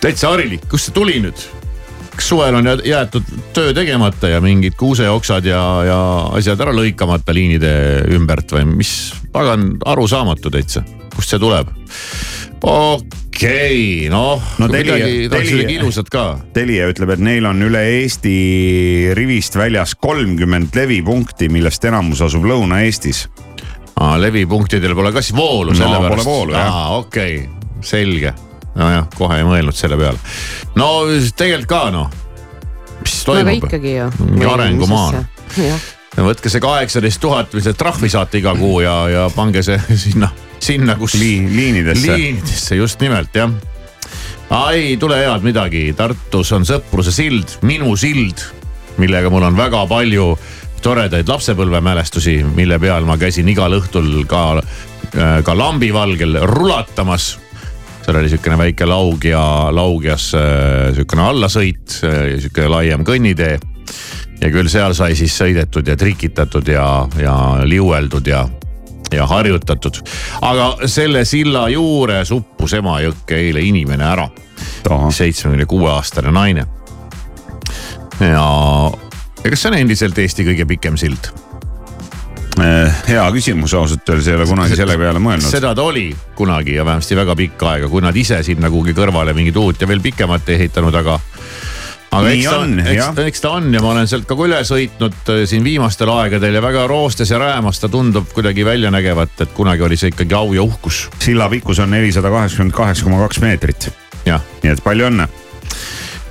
täitsa 0.00 0.30
harilik, 0.34 0.62
kust 0.70 0.88
see 0.90 0.94
tuli 0.96 1.18
nüüd? 1.22 1.46
kas 2.10 2.26
suvel 2.28 2.54
on 2.58 2.66
jä- 2.66 2.82
jäetud 2.84 3.24
töö 3.56 3.72
tegemata 3.76 4.28
ja 4.28 4.40
mingid 4.44 4.74
kuuseoksad 4.76 5.44
ja, 5.48 5.60
ja 5.86 5.98
asjad 6.36 6.60
ära 6.60 6.72
lõikamata 6.76 7.32
liinide 7.36 7.70
ümbert 8.12 8.52
või 8.52 8.66
mis 8.74 8.90
pagan 9.32 9.76
arusaamatu 9.88 10.50
täitsa, 10.52 10.82
kust 11.14 11.32
see 11.32 11.40
tuleb? 11.40 11.70
okei 12.60 13.06
okay,, 13.30 14.10
noh 14.12 14.42
No 14.60 14.68
Telia- 14.68 14.98
Telia-. 15.32 16.26
Telia 16.52 16.90
ütleb, 16.92 17.14
et 17.14 17.22
neil 17.24 17.46
on 17.48 17.62
üle 17.64 17.80
Eesti 18.02 18.34
rivist 19.16 19.56
väljas 19.56 19.94
kolmkümmend 19.96 20.76
levipunkti, 20.76 21.48
millest 21.48 21.84
enamus 21.88 22.20
asub 22.26 22.44
Lõuna-Eestis. 22.44 23.28
Levipunktidel 24.20 24.94
pole 24.96 25.12
ka 25.12 25.20
siis 25.24 25.36
voolu 25.36 25.72
No, 25.72 25.76
sellepärast? 25.76 26.14
pole 26.14 26.24
voolu, 26.24 26.52
jah. 26.56 26.92
okei 27.00 27.34
okay. 27.44 27.80
selge. 27.84 28.34
Nojah, 28.78 29.06
kohe 29.16 29.40
ei 29.40 29.46
mõelnud 29.46 29.76
selle 29.76 29.98
peale. 30.00 30.18
no 30.78 30.90
tegelikult 31.36 31.70
ka 31.70 31.82
noh, 31.94 32.10
mis 33.00 33.16
no 33.26 33.34
aga 33.34 33.46
toimub? 33.46 33.64
ikkagi 33.64 33.96
ju. 33.96 34.10
Mingi 34.26 34.50
arengumaal. 34.50 35.18
jah, 35.56 35.88
võtke 36.18 36.52
see 36.52 36.62
kaheksateist 36.62 37.22
tuhat, 37.22 37.56
mis 37.56 37.66
te 37.66 37.74
trahvi 37.78 38.10
saate 38.12 38.40
iga 38.40 38.54
kuu 38.58 38.80
ja, 38.84 38.96
ja 39.10 39.26
pange 39.34 39.64
see 39.66 39.80
sinna, 40.04 40.30
sinna, 40.60 40.96
kus 41.00 41.16
Liin, 41.20 41.50
liinidesse. 41.56 42.16
liinidesse 42.16 42.80
just 42.80 43.02
nimelt 43.04 43.34
jah. 43.36 43.52
ei 44.74 44.96
tule 45.00 45.18
head 45.18 45.46
midagi, 45.46 45.90
Tartus 45.96 46.52
on 46.56 46.66
Sõpruse 46.68 47.14
sild, 47.14 47.60
minu 47.62 47.96
sild, 47.96 48.42
millega 48.98 49.30
mul 49.30 49.46
on 49.48 49.56
väga 49.58 49.86
palju 49.90 50.32
toredaid 50.80 51.28
lapsepõlvemälestusi, 51.28 52.40
mille 52.56 52.78
peal 52.80 53.04
ma 53.08 53.18
käisin 53.20 53.48
igal 53.52 53.74
õhtul 53.76 54.24
ka, 54.28 54.62
ka 55.44 55.56
lambivalgel 55.56 56.40
rulatamas. 56.48 57.34
Seal 58.04 58.16
oli 58.20 58.30
sihukene 58.32 58.58
väike 58.58 58.86
laug 58.88 59.24
ja 59.24 59.42
laugjas 59.74 60.30
äh, 60.38 60.94
sihukene 60.96 61.26
allasõit, 61.28 61.98
sihuke 62.00 62.68
laiem 62.68 63.04
kõnnitee. 63.06 63.58
ja 64.40 64.48
küll 64.50 64.68
seal 64.72 64.94
sai 64.96 65.14
siis 65.18 65.36
sõidetud 65.36 65.88
ja 65.88 65.96
trikitatud 65.96 66.68
ja, 66.68 66.86
ja 67.20 67.36
liueldud 67.64 68.26
ja 68.26 68.46
ja 69.12 69.26
harjutatud. 69.26 70.00
aga 70.42 70.76
selle 70.86 71.24
silla 71.24 71.68
juures 71.68 72.30
uppus 72.30 72.74
Emajõkke 72.78 73.36
eile 73.36 73.60
inimene 73.60 74.04
ära. 74.04 74.28
seitsmekümne 75.10 75.66
kuue 75.66 75.90
aastane 75.90 76.32
naine. 76.32 76.66
ja, 78.20 78.46
ja 79.44 79.50
kas 79.50 79.62
see 79.62 79.70
on 79.72 79.78
endiselt 79.78 80.18
Eesti 80.18 80.44
kõige 80.44 80.66
pikem 80.66 80.96
sild? 80.96 81.32
Eh, 82.60 82.92
hea 83.08 83.22
küsimus, 83.32 83.72
ausalt 83.74 84.08
öeldes 84.10 84.28
ei 84.28 84.36
ole 84.36 84.46
kunagi 84.48 84.76
selle 84.76 84.96
peale 85.00 85.20
mõelnud. 85.22 85.48
seda 85.48 85.72
ta 85.76 85.84
oli 85.86 86.10
kunagi 86.36 86.74
ja 86.76 86.84
vähemasti 86.84 87.16
väga 87.16 87.36
pikka 87.38 87.70
aega, 87.74 87.88
kui 87.88 88.02
nad 88.04 88.16
ise 88.16 88.42
sinna 88.44 88.68
kuhugi 88.70 88.92
kõrvale 88.96 89.32
mingit 89.36 89.56
uut 89.56 89.80
ja 89.80 89.88
veel 89.88 90.02
pikemat 90.04 90.48
ei 90.48 90.58
ehitanud, 90.58 90.94
aga 90.94 91.16
aga 92.10 92.26
Nii 92.26 92.40
eks 92.40 92.46
ta 92.50 92.58
on, 92.58 92.72
eks, 92.82 93.20
eks 93.30 93.44
ta 93.44 93.52
on 93.56 93.68
ja 93.74 93.82
ma 93.82 93.92
olen 93.94 94.08
sealt 94.10 94.26
ka 94.28 94.36
üle 94.44 94.58
sõitnud 94.66 95.30
äh, 95.30 95.42
siin 95.48 95.64
viimastel 95.64 96.10
aegadel 96.12 96.58
ja 96.58 96.62
väga 96.64 96.86
roostes 96.90 97.30
ja 97.30 97.38
räämas 97.40 97.80
ta 97.80 97.90
tundub 97.92 98.32
kuidagi 98.34 98.64
välja 98.66 98.90
nägevat, 98.90 99.36
et 99.40 99.54
kunagi 99.56 99.86
oli 99.86 99.98
see 100.00 100.10
ikkagi 100.12 100.36
au 100.36 100.52
ja 100.56 100.64
uhkus. 100.66 101.04
silla 101.22 101.48
pikkus 101.52 101.80
on 101.84 101.94
nelisada 101.94 102.32
kaheksakümmend 102.32 102.76
kaheksa 102.76 103.06
koma 103.06 103.22
kaks 103.24 103.40
meetrit. 103.44 103.92
jah, 104.26 104.42
nii 104.64 104.74
et 104.74 104.82
palju 104.84 105.06
õnne. 105.08 105.28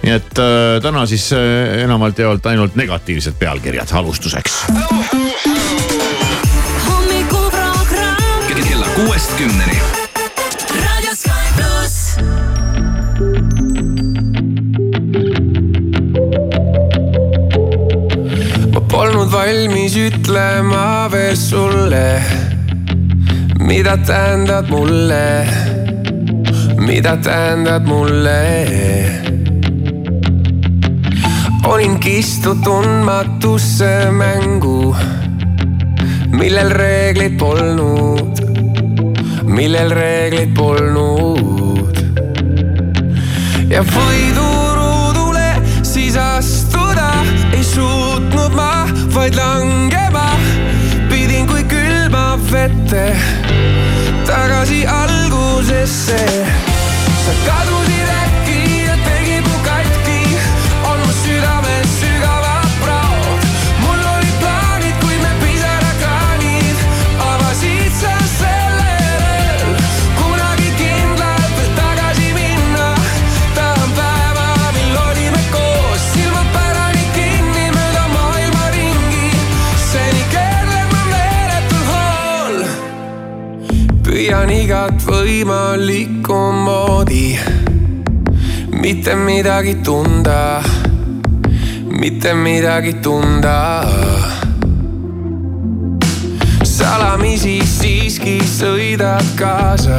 nii 0.04 0.18
et 0.18 0.44
äh, 0.44 0.76
täna 0.84 1.06
siis 1.10 1.32
äh, 1.34 1.80
enamalt 1.86 2.20
jaolt 2.20 2.52
ainult 2.52 2.76
negatiivsed 2.76 3.40
pealkirjad 3.40 3.96
alustuseks. 4.02 4.66
kümneni. 9.40 9.78
Raadio 10.84 11.14
Sky 11.16 11.46
pluss. 11.56 12.18
ma 18.74 18.82
polnud 18.92 19.32
valmis 19.32 19.96
ütlema 19.96 21.08
veel 21.12 21.38
sulle, 21.40 22.20
mida 23.64 23.96
tähendad 24.04 24.68
mulle, 24.74 25.48
mida 26.84 27.16
tähendad 27.24 27.88
mulle. 27.88 28.44
olin 31.64 32.00
kistud 32.00 32.60
tundmatusse 32.64 34.12
mängu, 34.12 34.96
millel 36.32 36.70
reegleid 36.76 37.40
polnud, 37.40 38.49
millel 39.50 39.92
reegleid 39.96 40.52
polnud 40.58 41.98
ja 43.72 43.82
võiduruudule 43.90 45.48
siis 45.86 46.18
astuda 46.22 47.10
ei 47.56 47.64
suutnud 47.66 48.56
ma, 48.58 48.86
vaid 49.16 49.38
langema 49.40 50.28
pidin 51.10 51.50
kui 51.50 51.66
külma 51.70 52.38
vette 52.52 53.06
tagasi 54.30 54.86
algusesse. 54.86 56.69
Püüan 84.30 84.52
igat 84.54 85.02
võimalikku 85.10 86.36
moodi 86.54 87.32
mitte 88.78 89.16
midagi 89.18 89.72
tunda, 89.82 90.62
mitte 91.90 92.36
midagi 92.38 92.94
tunda. 93.02 93.56
Salamisi 96.62 97.56
siiski 97.66 98.38
sõidad 98.46 99.26
kaasa, 99.40 99.98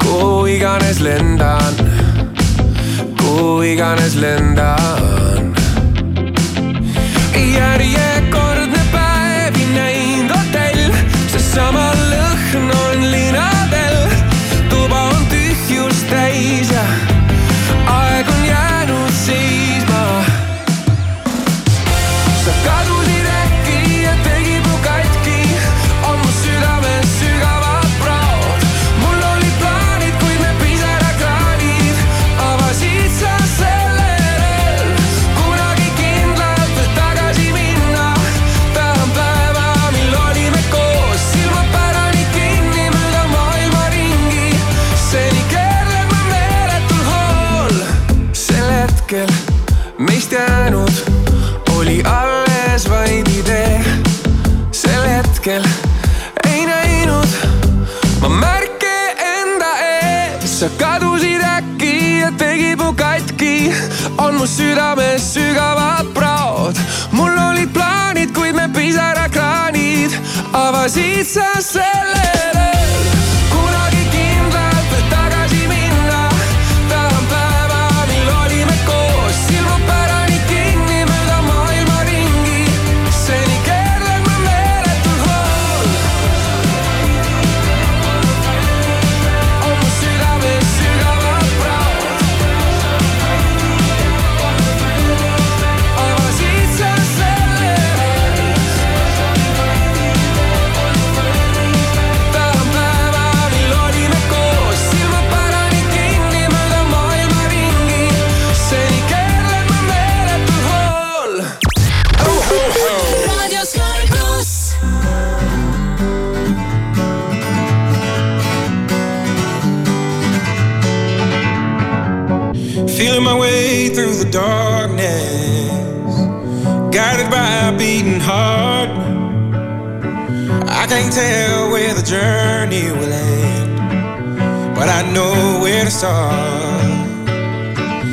kuhu 0.00 0.48
iganes 0.54 1.04
lendan, 1.04 1.76
kuhu 3.20 3.60
iganes 3.68 4.16
lendan. 4.16 5.52
järjekordne 7.36 8.21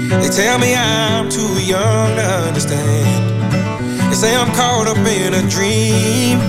They 0.10 0.30
tell 0.30 0.58
me 0.58 0.76
I'm 0.76 1.30
too 1.30 1.62
young 1.62 2.16
to 2.16 2.26
understand. 2.48 4.10
They 4.10 4.16
say 4.16 4.36
I'm 4.36 4.52
caught 4.56 4.88
up 4.88 4.98
in 4.98 5.36
a 5.36 5.48
dream. 5.48 6.40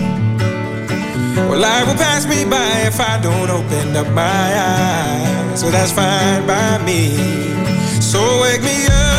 Well, 1.49 1.61
life 1.61 1.87
will 1.87 1.94
pass 1.94 2.27
me 2.27 2.44
by 2.44 2.87
if 2.87 2.99
I 2.99 3.20
don't 3.20 3.51
open 3.51 3.94
up 3.96 4.09
my 4.14 4.23
eyes. 4.23 5.61
So 5.61 5.70
that's 5.70 5.92
fine 5.92 6.46
by 6.46 6.83
me. 6.85 7.16
So 8.01 8.40
wake 8.40 8.62
me 8.62 8.87
up 8.87 9.10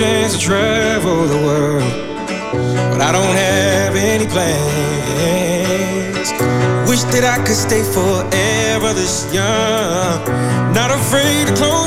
chance 0.00 0.32
to 0.32 0.40
travel 0.40 1.26
the 1.26 1.36
world, 1.44 1.92
but 2.90 3.02
I 3.02 3.12
don't 3.12 3.36
have 3.36 3.94
any 3.94 4.24
plans. 4.24 4.56
Wish 6.88 7.02
that 7.12 7.24
I 7.24 7.36
could 7.44 7.60
stay 7.68 7.82
forever 7.82 8.94
this 8.94 9.28
young, 9.30 10.24
not 10.72 10.90
afraid 10.90 11.48
to 11.48 11.54
close 11.54 11.79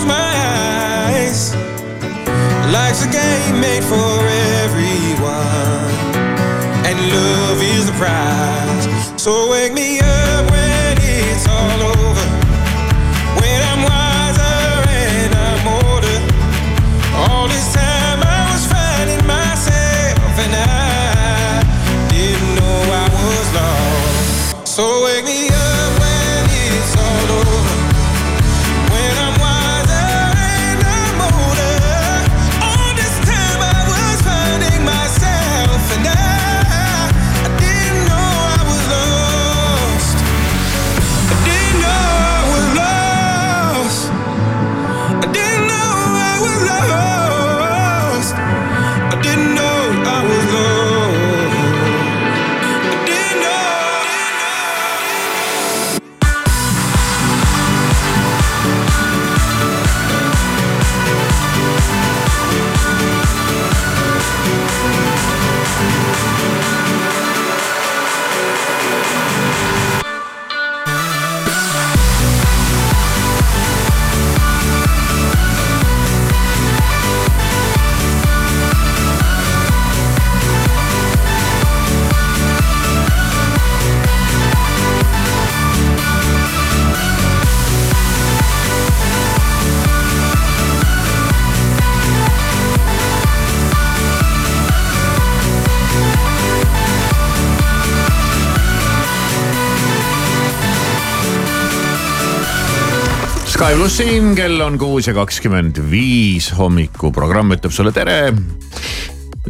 siin, 103.93 104.31
kell 104.33 104.61
on 104.65 104.77
kuus 104.81 105.05
ja 105.05 105.13
kakskümmend 105.13 105.77
viis 105.91 106.47
hommikuprogramm 106.57 107.53
ütleb 107.53 107.73
sulle 107.73 107.91
tere. 107.93 108.33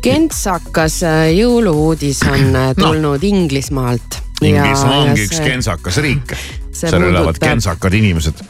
kentsakas 0.04 0.98
äh, 1.08 1.30
jõulu-uudis 1.38 2.20
on 2.28 2.50
äh, 2.52 2.74
tulnud 2.76 3.24
Inglismaalt. 3.24 4.20
Inglismaa 4.44 4.98
ongi 5.06 5.24
üks 5.30 5.40
kentsakas 5.40 6.02
riik. 6.04 6.34
see 6.76 6.90
seal 6.90 7.06
elavad 7.08 7.38
puudutab- 7.38 7.54
kentsakad 7.54 7.96
inimesed. 7.96 8.44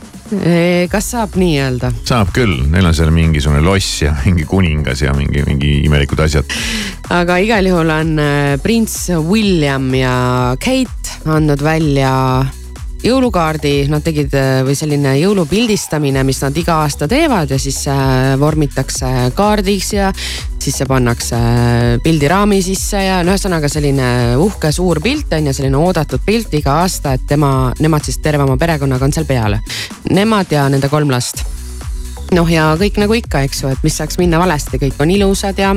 kas 0.90 1.12
saab 1.14 1.38
nii 1.38 1.60
öelda? 1.62 1.92
saab 2.10 2.32
küll, 2.34 2.56
neil 2.74 2.90
on 2.90 2.98
seal 2.98 3.14
mingisugune 3.14 3.62
loss 3.62 4.02
ja 4.02 4.16
mingi 4.24 4.48
kuningas 4.50 5.04
ja 5.06 5.14
mingi, 5.14 5.46
mingi 5.46 5.76
imelikud 5.84 6.26
asjad. 6.26 6.58
aga 7.14 7.38
igal 7.44 7.70
juhul 7.70 7.94
on 7.94 8.18
äh, 8.18 8.58
prints 8.64 9.12
William 9.30 9.94
ja 9.94 10.18
Kate 10.58 11.22
andnud 11.30 11.62
välja 11.62 12.16
jõulukaardi, 13.04 13.74
nad 13.92 14.04
tegid 14.06 14.34
äh, 14.38 14.62
või 14.66 14.76
selline 14.78 15.16
jõulupildistamine, 15.20 16.24
mis 16.28 16.40
nad 16.44 16.58
iga 16.58 16.80
aasta 16.84 17.08
teevad 17.12 17.52
ja 17.52 17.60
siis 17.60 17.82
äh, 17.92 18.34
vormitakse 18.40 19.10
kaardiks 19.36 19.94
ja 19.94 20.12
siis 20.64 20.78
see 20.80 20.88
pannakse 20.88 21.38
äh, 21.38 21.88
pildiraami 22.04 22.62
sisse 22.64 23.02
ja 23.04 23.20
no 23.24 23.36
ühesõnaga 23.36 23.72
selline 23.72 24.38
uhke 24.40 24.72
suur 24.72 25.02
pilt 25.04 25.34
on 25.36 25.50
ju, 25.50 25.56
selline 25.56 25.80
oodatud 25.80 26.24
pilt 26.26 26.54
iga 26.56 26.80
aasta, 26.84 27.18
et 27.18 27.28
tema, 27.28 27.74
nemad 27.84 28.08
siis 28.08 28.22
terve 28.24 28.48
oma 28.48 28.58
perekonnaga 28.60 29.10
on 29.10 29.16
seal 29.16 29.28
peal. 29.28 29.60
Nemad 30.14 30.56
ja 30.56 30.70
nende 30.72 30.92
kolm 30.92 31.12
last 31.12 31.44
noh, 32.34 32.50
ja 32.50 32.72
kõik 32.80 32.98
nagu 33.02 33.14
ikka, 33.18 33.44
eks 33.46 33.64
ju, 33.64 33.74
et 33.74 33.84
mis 33.86 34.00
saaks 34.00 34.18
minna 34.22 34.40
valesti, 34.42 34.80
kõik 34.82 35.02
on 35.04 35.12
ilusad 35.14 35.60
ja 35.60 35.76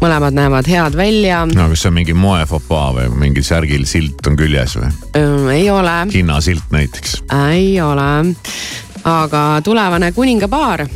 mõlemad 0.00 0.36
näevad 0.36 0.68
head 0.68 0.96
välja 0.96 1.44
no 1.46 1.68
kas 1.72 1.84
see 1.84 1.90
on 1.90 1.96
mingi 1.98 2.14
moefopaa 2.16 2.92
või 2.96 3.08
mingi 3.26 3.42
särgil 3.46 3.86
silt 3.88 4.26
on 4.26 4.36
küljes 4.38 4.76
või? 4.78 4.92
äh, 5.16 5.48
ei 5.56 5.70
ole, 5.70 5.96
hinnasilt 6.12 6.70
näiteks. 6.74 7.22
ei 7.52 7.80
ole. 7.80 8.34
aga 9.04 9.42
tulevane 9.64 10.12
kuningapaar 10.12 10.86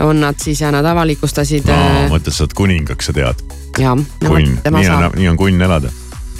on 0.00 0.20
nad 0.20 0.38
siis 0.40 0.60
ja 0.60 0.72
nad 0.72 0.86
avalikustasid 0.86 1.68
äh, 1.68 2.04
mõtlesin, 2.10 2.36
sa 2.36 2.44
oled 2.46 2.58
kuningaks, 2.58 3.10
sa 3.10 3.16
tead. 3.16 3.42
ja, 3.78 3.96
kunn, 4.26 4.58
tema 4.62 4.82
nii 4.82 4.92
on 4.94 5.10
nii 5.16 5.32
on 5.34 5.40
kunn 5.40 5.62
elada. 5.62 5.92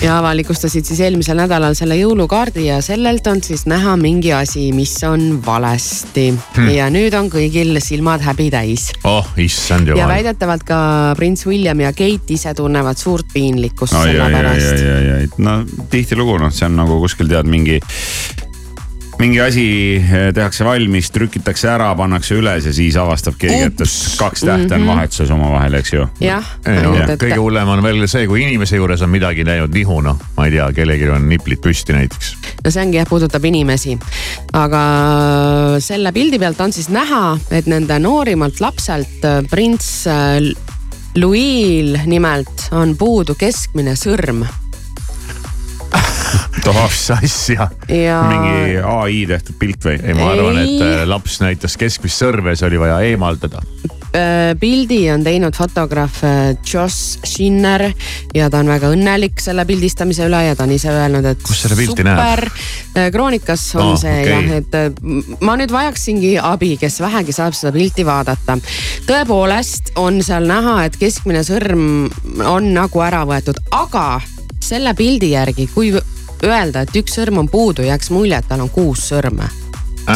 Ja 0.02 0.18
avalikustasid 0.18 0.86
siis 0.86 1.00
eelmisel 1.02 1.38
nädalal 1.40 1.74
selle 1.78 1.96
jõulukaardi 1.98 2.68
ja 2.68 2.78
sellelt 2.84 3.26
on 3.30 3.42
siis 3.42 3.64
näha 3.70 3.96
mingi 4.00 4.32
asi, 4.36 4.68
mis 4.76 4.94
on 5.08 5.40
valesti 5.44 6.28
hmm.. 6.30 6.70
ja 6.74 6.88
nüüd 6.92 7.14
on 7.18 7.30
kõigil 7.32 7.74
silmad 7.82 8.22
häbi 8.26 8.48
täis. 8.54 8.88
oh 9.08 9.26
issand 9.42 9.90
ja 9.90 9.96
jumal. 9.96 10.14
väidetavalt 10.14 10.66
ka 10.68 10.80
prints 11.18 11.46
William 11.50 11.82
ja 11.82 11.92
Kate 11.92 12.36
ise 12.36 12.54
tunnevad 12.54 13.00
suurt 13.00 13.32
piinlikkust 13.34 13.96
selle 13.96 14.30
pärast. 14.34 15.38
no 15.42 15.60
tihtilugu 15.90 16.38
noh, 16.44 16.54
see 16.54 16.68
on 16.70 16.78
nagu 16.78 17.00
kuskil 17.02 17.30
tead 17.30 17.50
mingi 17.50 17.80
mingi 19.18 19.40
asi 19.42 19.66
eh, 19.98 20.28
tehakse 20.34 20.64
valmis, 20.66 21.10
trükitakse 21.14 21.68
ära, 21.72 21.88
pannakse 21.98 22.36
üles 22.38 22.68
ja 22.68 22.72
siis 22.74 22.96
avastab 23.00 23.38
keegi, 23.40 23.66
et 23.66 23.82
et 23.82 23.96
kaks 24.18 24.44
tähte 24.46 24.76
on 24.76 24.86
vahetuses 24.86 25.32
omavahel, 25.34 25.78
eks 25.80 25.92
ju. 25.92 26.06
jah, 26.22 26.52
ei 26.68 26.82
no 26.84 26.94
kõige 27.18 27.40
hullem 27.40 27.72
on 27.74 27.82
veel 27.84 28.06
see, 28.10 28.28
kui 28.30 28.44
inimese 28.44 28.78
juures 28.78 29.02
on 29.02 29.10
midagi 29.12 29.46
läinud 29.46 29.74
nihu, 29.74 29.98
noh, 30.04 30.20
ma 30.36 30.46
ei 30.46 30.54
tea, 30.54 30.68
kellelgi 30.76 31.10
on 31.14 31.28
niplid 31.30 31.62
püsti 31.64 31.96
näiteks. 31.96 32.30
no 32.62 32.70
see 32.70 32.84
ongi 32.86 33.00
jah, 33.00 33.10
puudutab 33.10 33.48
inimesi. 33.50 33.98
aga 34.58 34.84
selle 35.82 36.14
pildi 36.14 36.38
pealt 36.38 36.62
on 36.62 36.74
siis 36.74 36.90
näha, 36.94 37.24
et 37.50 37.66
nende 37.70 37.98
noorimalt 38.02 38.62
lapselt 38.62 39.26
äh, 39.26 39.42
prints 39.50 40.06
äh, 40.06 40.38
Louis'l 41.18 42.04
nimelt 42.06 42.68
on 42.76 42.94
puudu 42.98 43.34
keskmine 43.38 43.96
sõrm 43.98 44.44
mis 47.08 47.10
asja? 47.10 47.68
ja 47.88 48.22
mingi 48.28 48.78
ai 48.82 49.22
tehtud 49.28 49.58
pilt 49.60 49.86
või? 49.88 49.98
ei, 50.02 50.16
ma 50.16 50.32
arvan, 50.34 50.60
et 50.62 50.82
äh, 50.84 51.04
laps 51.08 51.38
näitas 51.42 51.76
keskmist 51.80 52.20
sõrme, 52.20 52.56
see 52.58 52.68
oli 52.68 52.80
vaja 52.80 52.98
eemaldada. 53.08 53.62
äh, 54.12 54.52
pildi 54.60 55.00
on 55.12 55.24
teinud 55.24 55.56
fotograaf 55.56 56.20
äh, 56.26 56.40
Josh 56.60 57.22
Schinner 57.24 57.88
ja 58.34 58.48
ta 58.50 58.60
on 58.62 58.72
väga 58.72 58.92
õnnelik 58.94 59.40
selle 59.42 59.64
pildistamise 59.68 60.26
üle 60.28 60.42
ja 60.48 60.56
ta 60.58 60.66
on 60.66 60.74
ise 60.76 60.92
öelnud, 60.92 61.28
et. 61.32 61.42
Kus 61.46 61.64
seda 61.66 61.78
pilti 61.78 62.04
super. 62.04 62.44
näeb? 62.48 63.12
kroonikas 63.14 63.64
on 63.78 63.92
oh, 63.92 63.98
see 64.00 64.14
okay. 64.24 64.32
jah, 64.32 64.56
et 64.58 65.44
ma 65.44 65.54
nüüd 65.60 65.72
vajaksingi 65.72 66.34
abi, 66.42 66.74
kes 66.80 66.98
vähegi 67.04 67.36
saab 67.36 67.56
seda 67.56 67.72
pilti 67.76 68.06
vaadata. 68.08 68.58
tõepoolest 69.08 69.94
on 70.00 70.20
seal 70.24 70.48
näha, 70.50 70.80
et 70.88 70.98
keskmine 71.00 71.44
sõrm 71.46 72.08
on 72.44 72.72
nagu 72.74 73.04
ära 73.06 73.24
võetud, 73.28 73.60
aga 73.76 74.18
selle 74.68 74.92
pildi 74.98 75.32
järgi, 75.32 75.68
kui 75.72 75.92
öelda, 76.44 76.82
et 76.82 77.00
üks 77.00 77.18
sõrm 77.18 77.42
on 77.42 77.48
puudu, 77.48 77.82
jääks 77.82 78.10
mulje, 78.14 78.38
et 78.38 78.48
tal 78.48 78.60
on 78.60 78.70
kuus 78.70 79.08
sõrme 79.10 79.48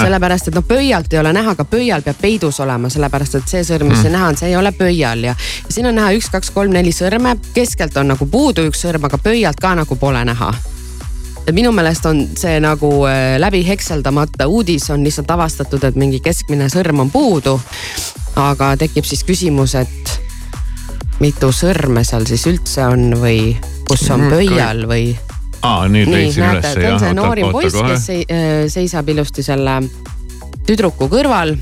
sellepärast, 0.00 0.48
et 0.48 0.54
noh, 0.56 0.64
pöialt 0.64 1.12
ei 1.12 1.20
ole 1.20 1.32
näha, 1.36 1.52
aga 1.56 1.64
pöial 1.68 2.02
peab 2.04 2.16
peidus 2.20 2.60
olema, 2.64 2.88
sellepärast 2.92 3.38
et 3.38 3.50
see 3.50 3.64
sõrm, 3.66 3.90
mis 3.92 4.00
siin 4.00 4.14
näha 4.16 4.30
on, 4.30 4.38
see 4.40 4.48
ei 4.52 4.56
ole 4.56 4.72
pöial 4.76 5.24
ja, 5.26 5.34
ja 5.36 5.72
siin 5.72 5.88
on 5.90 5.98
näha 5.98 6.12
üks, 6.16 6.30
kaks, 6.32 6.52
kolm, 6.54 6.72
neli 6.72 6.94
sõrme, 6.96 7.34
keskelt 7.54 7.96
on 8.00 8.12
nagu 8.14 8.26
puudu 8.30 8.64
üks 8.70 8.84
sõrm, 8.86 9.04
aga 9.08 9.20
pöialt 9.22 9.60
ka 9.60 9.74
nagu 9.78 9.96
pole 10.00 10.24
näha. 10.24 10.52
et 11.46 11.54
minu 11.54 11.72
meelest 11.74 12.06
on 12.06 12.22
see 12.38 12.60
nagu 12.62 12.88
äh, 13.10 13.36
läbi 13.42 13.64
hekseldamata 13.66 14.46
uudis 14.46 14.90
on 14.90 15.04
lihtsalt 15.04 15.30
avastatud, 15.30 15.84
et 15.84 15.96
mingi 15.98 16.20
keskmine 16.20 16.68
sõrm 16.70 17.00
on 17.00 17.10
puudu. 17.10 17.60
aga 18.36 18.76
tekib 18.76 19.04
siis 19.04 19.24
küsimus, 19.24 19.74
et 19.74 20.20
mitu 21.20 21.52
sõrme 21.52 22.04
seal 22.04 22.24
siis 22.26 22.46
üldse 22.46 22.86
on 22.86 23.12
või 23.20 23.58
kus 23.88 24.08
on 24.10 24.22
Mm, 24.22 24.30
pöial 24.30 24.86
või 24.88 25.16
aa, 25.62 25.88
nüüd 25.88 26.08
nii, 26.10 26.16
leidsin 26.16 26.44
näete, 26.44 26.58
ülesse 26.58 26.80
et 26.80 26.92
on 26.92 27.02
see 27.02 27.14
noorim 27.16 27.50
poiss, 27.54 27.76
kes. 27.76 28.08
äh, 28.12 28.50
seisab 28.72 29.08
ilusti 29.12 29.44
selle 29.46 29.78
tüdruku 30.66 31.08
kõrval, 31.12 31.56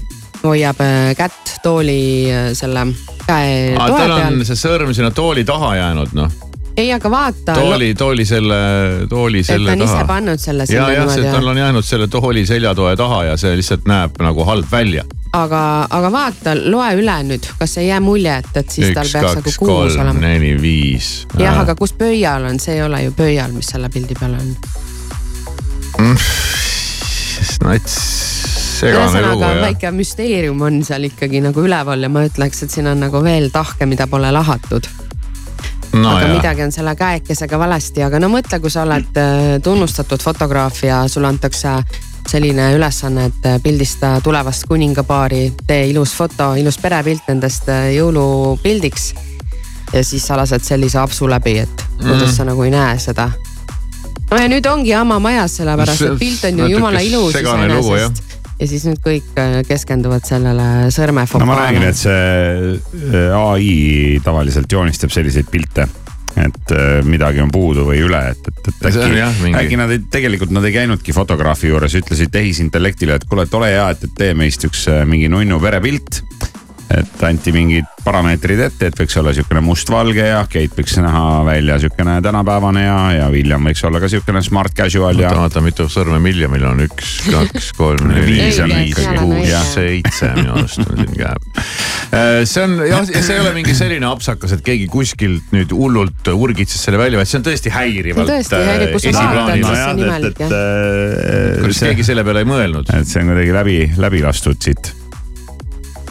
hoiab 0.45 0.85
äh, 0.85 1.11
kätt 1.19 1.57
tooli 1.65 2.03
äh, 2.33 2.51
selle 2.59 2.87
käe 3.27 3.75
toe 3.77 3.81
tal 3.81 3.97
peal 3.99 4.17
on. 4.19 4.45
see 4.49 4.59
sõrm 4.59 4.95
sinna 4.97 5.13
tooli 5.15 5.45
taha 5.49 5.75
jäänud, 5.81 6.17
noh. 6.19 6.50
ei, 6.81 6.91
aga 6.95 7.11
vaata, 7.13 7.55
tooli, 7.55 7.93
tooli 7.95 8.25
selle, 8.29 8.59
tooli 9.09 9.43
et 9.43 9.47
ta 9.47 9.55
selle 9.55 9.73
on 9.75 9.85
ise 9.85 9.93
taha. 9.93 10.07
pannud 10.09 10.43
selle 10.43 10.67
ja, 10.71 10.89
jah, 10.95 11.09
see 11.13 11.31
tal 11.31 11.53
on 11.53 11.61
jäänud 11.61 11.87
selle 11.87 12.09
tooli 12.13 12.45
seljatoe 12.49 12.97
taha 13.01 13.25
ja 13.31 13.39
see 13.41 13.57
lihtsalt 13.61 13.89
näeb 13.91 14.21
nagu 14.25 14.47
halb 14.49 14.71
välja. 14.73 15.05
aga, 15.37 15.63
aga 15.91 16.13
vaata, 16.13 16.55
loe 16.59 16.91
üle 17.01 17.17
nüüd, 17.29 17.51
kas 17.59 17.77
ei 17.83 17.91
jää 17.91 18.01
mulje, 18.05 18.39
et, 18.43 18.53
et 18.63 18.77
siis 18.79 18.95
tal 18.97 19.07
üks, 19.07 19.17
peaks 19.17 19.29
nagu 19.29 19.45
kaks, 19.49 19.59
kuus 19.59 19.71
kolm, 19.73 20.01
olema. 20.07 20.25
neli, 20.25 20.55
viis. 20.63 21.11
jah, 21.39 21.61
aga 21.65 21.77
kus 21.79 21.95
pöial 21.99 22.49
on, 22.51 22.61
see 22.63 22.79
ei 22.79 22.85
ole 22.87 23.05
ju 23.07 23.15
pöial, 23.17 23.53
mis 23.57 23.71
selle 23.75 23.93
pildi 23.93 24.17
peal 24.21 24.39
on. 24.41 24.55
no 27.65 27.77
et 27.77 27.89
segane 28.81 29.23
lugu 29.27 29.45
jah. 29.45 29.61
väike 29.67 29.93
müsteerium 29.95 30.63
on 30.65 30.81
seal 30.87 31.05
ikkagi 31.11 31.43
nagu 31.45 31.67
üleval 31.67 32.09
ja 32.09 32.13
ma 32.13 32.25
ütleks, 32.29 32.65
et 32.65 32.73
siin 32.73 32.89
on 32.91 33.05
nagu 33.05 33.23
veel 33.25 33.51
tahke, 33.55 33.89
mida 33.91 34.09
pole 34.11 34.33
lahatud 34.33 34.89
no 35.93 36.11
aga 36.17 36.27
jah, 36.27 36.35
midagi 36.37 36.63
on 36.63 36.73
selle 36.73 36.95
käekesega 36.97 37.59
valesti, 37.59 38.03
aga 38.07 38.21
no 38.23 38.29
mõtle, 38.33 38.61
kui 38.61 38.71
sa 38.71 38.85
oled 38.87 39.17
äh, 39.19 39.59
tunnustatud 39.65 40.23
fotograaf 40.23 40.83
ja 40.85 41.03
sulle 41.09 41.29
antakse 41.29 41.75
selline 42.31 42.69
ülesanne, 42.77 43.25
et 43.31 43.47
äh, 43.47 43.59
pildista 43.63 44.21
tulevast 44.23 44.67
kuningapaari, 44.71 45.53
tee 45.67 45.89
ilus 45.91 46.13
foto, 46.15 46.53
ilus 46.55 46.79
perepilt 46.79 47.27
nendest 47.29 47.69
äh, 47.69 47.91
jõulupildiks. 47.97 49.13
ja 49.93 50.05
siis 50.05 50.27
sa 50.27 50.37
lased 50.39 50.63
sellise 50.63 50.99
apsu 50.99 51.29
läbi, 51.29 51.59
et 51.59 51.87
kuidas 51.99 52.29
Mm. 52.31 52.37
sa 52.37 52.45
nagu 52.45 52.63
ei 52.63 52.71
näe 52.71 52.99
seda. 52.99 53.31
no 54.31 54.37
ja 54.39 54.49
nüüd 54.49 54.67
ongi 54.71 54.91
jama 54.91 55.19
majas, 55.19 55.57
sellepärast 55.57 56.03
et 56.03 56.19
pilt 56.19 56.45
on 56.45 56.59
ju 56.59 56.67
jumala 56.77 57.01
ilus 57.01 57.35
iseenesest. 57.35 58.23
Ja 58.61 58.69
siis 58.69 58.85
nüüd 58.89 59.01
kõik 59.05 59.33
äh, 59.41 59.61
keskenduvad 59.69 60.27
sellele 60.29 60.69
no 60.85 60.93
sõrmefokaale 60.95 61.49
ma 61.49 61.59
räägin, 61.63 61.87
et 61.89 61.99
see 61.99 62.77
äh, 62.77 63.35
ai 63.37 64.21
tavaliselt 64.25 64.71
joonistab 64.73 65.13
selliseid 65.15 65.49
pilte, 65.51 65.87
et 66.41 66.75
äh, 66.77 67.01
midagi 67.09 67.41
on 67.43 67.53
puudu 67.55 67.87
või 67.89 68.03
üle, 68.05 68.21
et, 68.35 68.51
et, 68.53 68.71
et 68.71 68.87
äkki 68.91 69.25
mingi- 69.41 69.59
äkki 69.63 69.81
nad 69.81 69.95
ei, 69.97 70.03
tegelikult 70.13 70.53
nad 70.55 70.67
ei 70.69 70.77
käinudki 70.77 71.17
fotograafi 71.17 71.73
juures, 71.73 71.97
ütlesid 72.03 72.33
tehisintellektile, 72.37 73.17
et 73.17 73.29
kuule, 73.31 73.49
et 73.49 73.59
ole 73.61 73.73
hea, 73.73 73.89
et, 73.97 74.05
et 74.09 74.17
tee 74.25 74.37
meist 74.39 74.69
üks 74.69 74.87
mingi 75.09 75.33
nunnu 75.33 75.61
perepilt. 75.63 76.23
Et 76.91 77.23
anti 77.27 77.53
mingid 77.55 77.87
parameetrid 78.05 78.61
ette, 78.65 78.89
et 78.91 78.99
võiks 78.99 79.17
olla 79.21 79.33
siukene 79.37 79.63
mustvalge 79.65 80.25
ja 80.31 80.41
Keit 80.51 80.75
võiks 80.79 80.97
näha 80.99 81.43
välja 81.47 81.77
siukene 81.83 82.17
tänapäevane 82.25 82.85
ja, 82.85 82.99
ja 83.15 83.29
William 83.33 83.67
võiks 83.69 83.83
olla 83.87 84.01
ka 84.03 84.09
siukene 84.11 84.43
smart 84.45 84.75
casual 84.77 85.21
ja 85.21 85.29
oota, 85.29 85.41
vaata 85.45 85.63
mitu 85.65 85.87
sõrme 85.93 86.21
Williamil 86.25 86.65
on, 86.71 86.83
üks, 86.87 87.13
kaks, 87.29 87.71
kolm, 87.79 88.11
neli, 88.11 88.39
Viis 88.41 89.01
kuus 89.21 89.75
seitse 89.75 90.31
minu 90.39 90.57
arust 90.57 90.83
on 90.85 91.03
siin 91.03 91.15
käeb. 91.19 91.61
see 92.51 92.65
on 92.65 92.77
jah, 92.89 93.05
see 93.11 93.37
ei 93.37 93.43
ole 93.43 93.53
mingi 93.57 93.77
selline 93.77 94.09
apsakas, 94.11 94.57
et 94.57 94.65
keegi 94.67 94.89
kuskilt 94.91 95.53
nüüd 95.55 95.75
hullult 95.77 96.33
urgitses 96.33 96.83
selle 96.89 97.01
välja, 97.01 97.21
vaid 97.21 97.31
see 97.31 97.41
on 97.41 97.47
tõesti 97.47 97.75
häirivalt. 97.75 98.31
Tõesti 98.31 98.63
häiriv, 98.71 98.97
kus 98.97 99.07
sa 99.11 99.27
vaatad, 99.27 99.53
siis 99.59 99.69
see 99.71 99.91
on 99.93 100.03
imelik, 100.07 100.41
jah. 100.43 100.57
äh, 100.57 101.61
kuidas 101.61 101.85
keegi 101.87 102.09
selle 102.11 102.27
peale 102.27 102.45
ei 102.45 102.51
mõelnud. 102.51 102.97
et 102.97 103.11
see 103.11 103.23
on 103.23 103.33
kuidagi 103.35 103.55
läbi, 103.61 103.79
läbi 104.01 104.25
lastud 104.27 104.59
siit. 104.65 104.95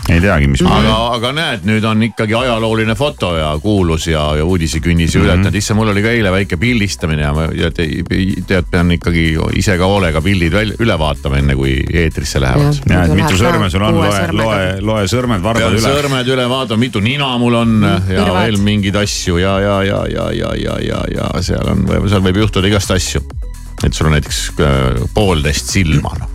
Ei 0.10 0.22
teagi, 0.24 0.48
mis 0.50 0.62
Mhm. 0.64 0.72
aga, 0.72 0.94
aga 1.16 1.32
näed, 1.36 1.66
nüüd 1.68 1.84
on 1.86 2.02
ikkagi 2.04 2.34
ajalooline 2.34 2.96
foto 2.96 3.34
ja 3.38 3.50
kuulus 3.62 4.08
ja, 4.08 4.24
ja 4.38 4.46
uudisekünnis 4.46 5.14
ju 5.16 5.20
Mhm. 5.22 5.28
ületanud, 5.28 5.56
issand, 5.56 5.78
mul 5.80 5.92
oli 5.92 6.02
ka 6.02 6.10
eile 6.10 6.32
väike 6.32 6.58
pildistamine 6.58 7.22
ja 7.22 7.34
ma 7.34 7.48
ja 7.54 7.70
te, 7.72 7.86
tead, 8.48 8.66
pean 8.72 8.90
ikkagi 8.96 9.26
ise 9.60 9.78
ka 9.78 9.86
hoolega 9.86 10.22
pildid 10.22 10.54
välja, 10.54 10.76
üle 10.80 10.98
vaatama, 11.00 11.38
enne 11.38 11.56
kui 11.56 11.76
eetrisse 11.94 12.40
lähevad. 12.42 12.80
ja, 12.90 13.04
et 13.04 13.14
mitu 13.14 13.36
sõrme 13.38 13.70
sul 13.70 13.82
on, 13.84 13.96
loe, 13.96 14.28
loe, 14.32 14.82
loe 14.82 15.04
sõrmed, 15.12 15.42
varbad 15.44 15.74
üle. 15.78 15.82
sõrmed 15.84 16.28
üle 16.34 16.48
vaatama, 16.50 16.80
mitu 16.80 17.00
nina 17.02 17.38
mul 17.38 17.54
on 17.56 17.82
ja 17.84 18.00
kõrvad. 18.26 18.44
veel 18.46 18.58
mingeid 18.58 18.96
asju 18.96 19.38
ja, 19.38 19.60
ja, 19.60 19.84
ja, 19.84 20.06
ja, 20.10 20.32
ja, 20.32 20.54
ja, 20.56 20.78
ja, 20.82 21.04
ja 21.16 21.42
seal 21.42 21.68
on, 21.70 21.86
seal 22.10 22.22
võib 22.22 22.38
juhtuda 22.46 22.68
igast 22.68 22.92
asju. 22.92 23.22
et 23.86 23.94
sul 23.94 24.08
on 24.08 24.14
näiteks 24.18 24.40
äh, 24.60 25.04
poolteist 25.14 25.70
silma 25.70 26.12
noh 26.20 26.30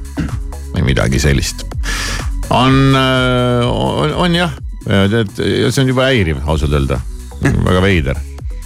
või 0.74 0.82
midagi 0.90 1.18
sellist. 1.22 1.66
on, 2.50 2.94
on, 2.94 4.12
on 4.26 4.36
jah, 4.36 4.52
tead, 4.84 5.32
see 5.38 5.82
on 5.82 5.90
juba 5.90 6.08
häiriv 6.10 6.42
ausalt 6.44 6.76
öelda, 6.76 7.00
väga 7.40 7.82
veider. 7.84 8.22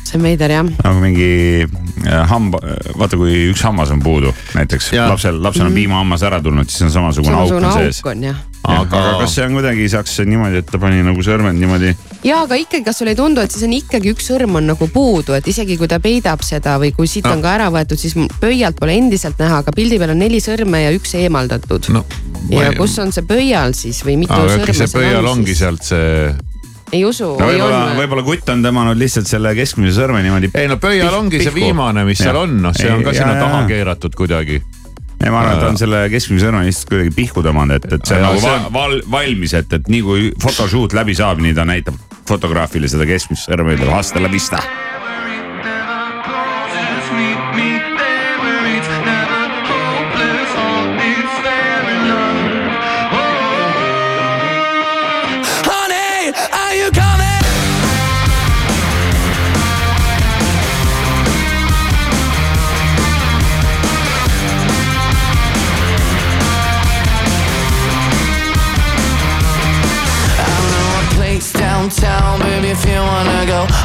See 0.08 0.18
on 0.18 0.26
veider 0.26 0.52
jah. 0.52 0.68
nagu 0.84 1.00
mingi 1.02 1.30
äh, 1.64 2.20
hamba, 2.30 2.60
vaata 2.98 3.18
kui 3.20 3.48
üks 3.52 3.64
hammas 3.66 3.92
on 3.94 4.02
puudu, 4.04 4.32
näiteks 4.56 4.92
Jaa. 4.96 5.08
lapsel, 5.12 5.40
lapsel 5.44 5.68
on 5.68 5.76
piimahammas 5.76 6.24
ära 6.28 6.42
tulnud, 6.44 6.70
siis 6.70 6.88
on 6.88 6.94
samasugune 6.94 7.36
auk 7.36 7.52
samasugune 7.52 7.72
on 7.72 7.82
sees. 7.82 8.00
auk 8.02 8.12
on 8.12 8.24
jah. 8.30 8.40
aga, 8.68 9.02
aga 9.02 9.16
kas 9.22 9.36
see 9.36 9.46
on 9.46 9.58
kuidagi, 9.58 9.88
saaks 9.92 10.18
niimoodi, 10.28 10.62
et 10.62 10.70
ta 10.72 10.80
pani 10.82 11.02
nagu 11.06 11.24
sõrmed 11.24 11.58
niimoodi, 11.58 11.94
ja 12.26 12.42
aga 12.44 12.58
ikkagi, 12.60 12.84
kas 12.88 13.00
sulle 13.02 13.14
ei 13.14 13.20
tundu, 13.20 13.44
et 13.44 13.54
siis 13.54 13.66
on 13.68 13.76
ikkagi 13.78 14.12
üks 14.14 14.30
sõrm 14.32 14.58
on 14.60 14.70
nagu 14.72 14.90
puudu, 14.92 15.36
et 15.38 15.48
isegi 15.50 15.78
kui 15.80 15.90
ta 15.90 16.00
peidab 16.02 16.44
seda 16.46 16.78
või 16.82 16.94
kui 16.96 17.06
siit 17.10 17.26
No. 17.28 17.34
on 17.36 17.42
ka 17.44 17.50
ära 17.58 17.66
võetud, 17.68 18.00
siis 18.00 18.14
pöialt 18.40 18.78
pole 18.80 18.94
endiselt 18.96 19.36
näha, 19.42 19.60
aga 19.60 19.72
pildi 19.76 19.98
peal 20.00 20.14
on 20.14 20.22
neli 20.22 20.38
sõrme 20.40 20.80
ja 20.86 20.94
üks 20.96 21.12
eemaldatud 21.18 21.90
no 21.92 22.06
ja 22.48 22.70
kus 22.76 22.96
on 23.02 23.12
see 23.12 23.26
pöial 23.28 23.74
siis 23.76 24.00
või 24.06 24.18
mitu 24.22 24.32
aga 24.32 24.54
sõrme 24.54 24.72
see 24.72 24.86
seal 24.86 24.94
pöial 24.94 25.20
on 25.26 25.30
ongi 25.34 25.52
siis? 25.52 25.60
sealt 25.60 25.84
see, 25.84 26.30
ei 26.92 27.04
usu, 27.04 27.34
no 27.38 27.50
ei 27.50 27.58
võib-olla, 27.58 27.94
võib-olla 27.98 28.24
kutt 28.26 28.50
on 28.52 28.64
tõmmanud 28.64 28.98
lihtsalt 29.00 29.28
selle 29.30 29.54
keskmise 29.58 29.94
sõrme 29.98 30.22
niimoodi. 30.24 30.50
ei 30.58 30.68
no 30.70 30.78
pöial 30.82 31.14
ongi 31.18 31.42
see 31.42 31.54
viimane, 31.54 32.04
mis 32.08 32.20
seal 32.22 32.36
on, 32.40 32.58
noh, 32.64 32.76
see 32.76 32.90
on 32.92 33.04
ka 33.06 33.14
sinna 33.16 33.36
taha 33.40 33.64
keeratud 33.68 34.16
kuidagi. 34.18 34.60
ei, 35.18 35.30
ma 35.30 35.40
arvan, 35.42 35.54
et 35.56 35.64
ta 35.64 35.70
on 35.72 35.80
selle 35.80 36.04
keskmise 36.12 36.46
sõrme 36.46 36.64
lihtsalt 36.68 36.92
kuidagi 36.92 37.14
pihku 37.16 37.44
tõmmanud, 37.44 37.76
et, 37.80 37.88
et 37.98 38.06
see 38.08 38.18
on 38.20 38.26
nagu 38.28 38.40
see 38.42 38.50
va 38.50 38.60
on- 38.66 38.72
val, 38.78 39.00
valmis, 39.18 39.54
et, 39.58 39.72
et 39.80 39.88
nii 39.92 40.02
kui 40.06 40.30
photoshoot 40.42 40.96
läbi 40.96 41.16
saab, 41.18 41.42
nii 41.44 41.56
ta 41.56 41.66
näitab 41.68 41.98
fotograafile 42.28 42.88
seda 42.90 43.06
keskmist 43.08 43.48
sõrme 43.48 43.76
ütleb 43.76 43.92
hasta 43.92 44.20
la 44.22 44.30
vista. 44.32 44.60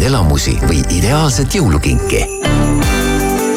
Põnevaid 0.00 0.08
elamusi 0.08 0.58
või 0.64 0.80
ideaalset 0.96 1.54
jõulukinki? 1.54 2.24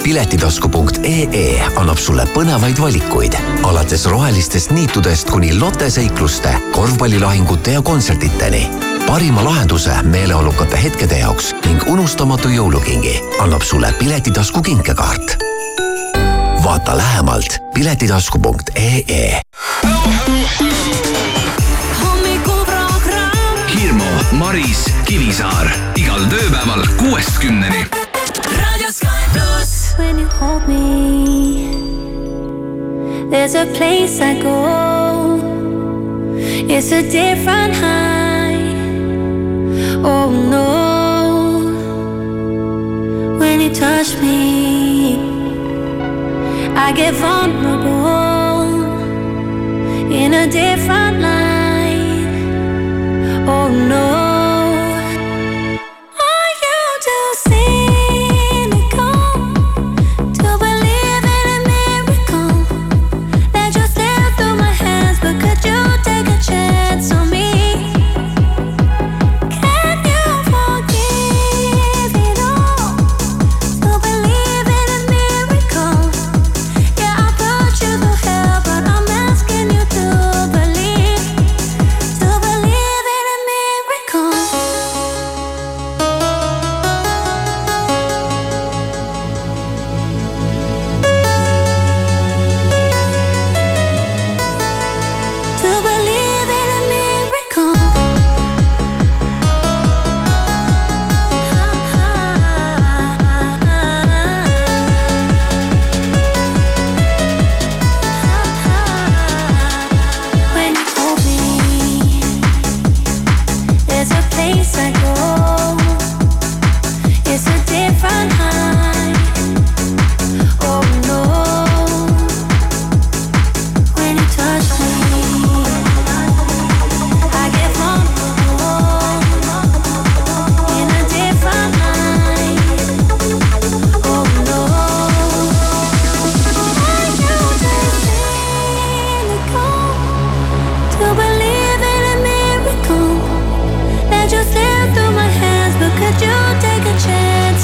piletitasku.ee 0.03 1.63
annab 1.79 1.97
sulle 1.97 2.25
põnevaid 2.33 2.79
valikuid 2.81 3.37
alates 3.63 4.03
rohelistest 4.11 4.71
niitudest 4.75 5.29
kuni 5.31 5.53
loteseikluste, 5.59 6.51
korvpallilahingute 6.75 7.71
ja 7.71 7.81
kontsertideni. 7.81 8.69
parima 9.07 9.43
lahenduse 9.43 9.95
meeleolukate 10.03 10.83
hetkede 10.83 11.19
jaoks 11.19 11.53
ning 11.65 11.87
unustamatu 11.87 12.49
jõulukingi 12.49 13.21
annab 13.39 13.61
sulle 13.61 13.93
Piletitasku 13.99 14.61
kinkekaart. 14.61 15.37
vaata 16.63 16.97
lähemalt 16.97 17.59
piletitasku.ee 17.73 19.41
Maris, 24.33 24.87
Kivisaar 25.05 25.67
igal 25.95 26.23
tööpäeval 26.31 26.81
kuuest 26.97 27.37
kümneni. 27.41 27.85
When 29.97 30.17
you 30.17 30.27
hold 30.39 30.67
me. 30.67 31.69
There's 33.29 33.53
a 33.55 33.65
place 33.77 34.19
I 34.21 34.41
go. 34.41 35.37
It's 36.67 36.91
a 36.91 37.01
different 37.03 37.75
high. 37.75 38.57
Oh 40.03 40.31
no. 40.31 40.65
When 43.37 43.61
you 43.61 43.69
touch 43.69 44.17
me, 44.21 45.19
I 46.75 46.91
get 46.95 47.13
vulnerable 47.13 48.65
in 50.11 50.33
a 50.33 50.47
different 50.47 51.21
light. 51.21 51.32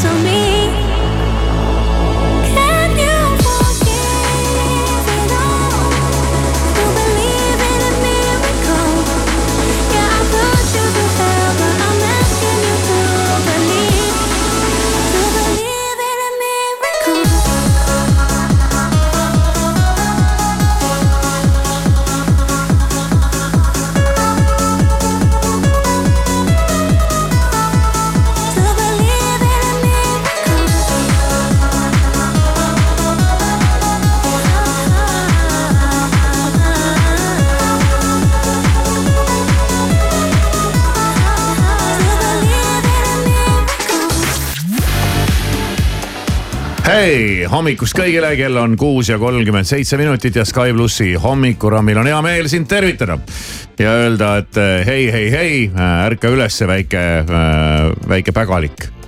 so 0.01 0.07
many 0.13 0.28
hommikust 47.49 47.97
kõigile, 47.97 48.29
kell 48.37 48.57
on 48.61 48.75
kuus 48.79 49.09
ja 49.09 49.17
kolmkümmend 49.21 49.67
seitse 49.67 49.97
minutit 49.97 50.37
ja 50.37 50.45
Sky 50.45 50.73
plussi 50.75 51.13
hommikurammil 51.19 52.01
on 52.01 52.11
hea 52.11 52.21
meel 52.25 52.49
sind 52.51 52.69
tervitada. 52.69 53.17
ja 53.79 53.95
öelda, 54.03 54.37
et 54.37 54.57
eh, 54.57 54.85
hei, 54.85 55.11
hei, 55.11 55.31
hei, 55.31 55.59
ärka 56.05 56.29
ülesse, 56.29 56.67
väike, 56.67 57.03
väike 58.09 58.35
pägalik 58.35 58.98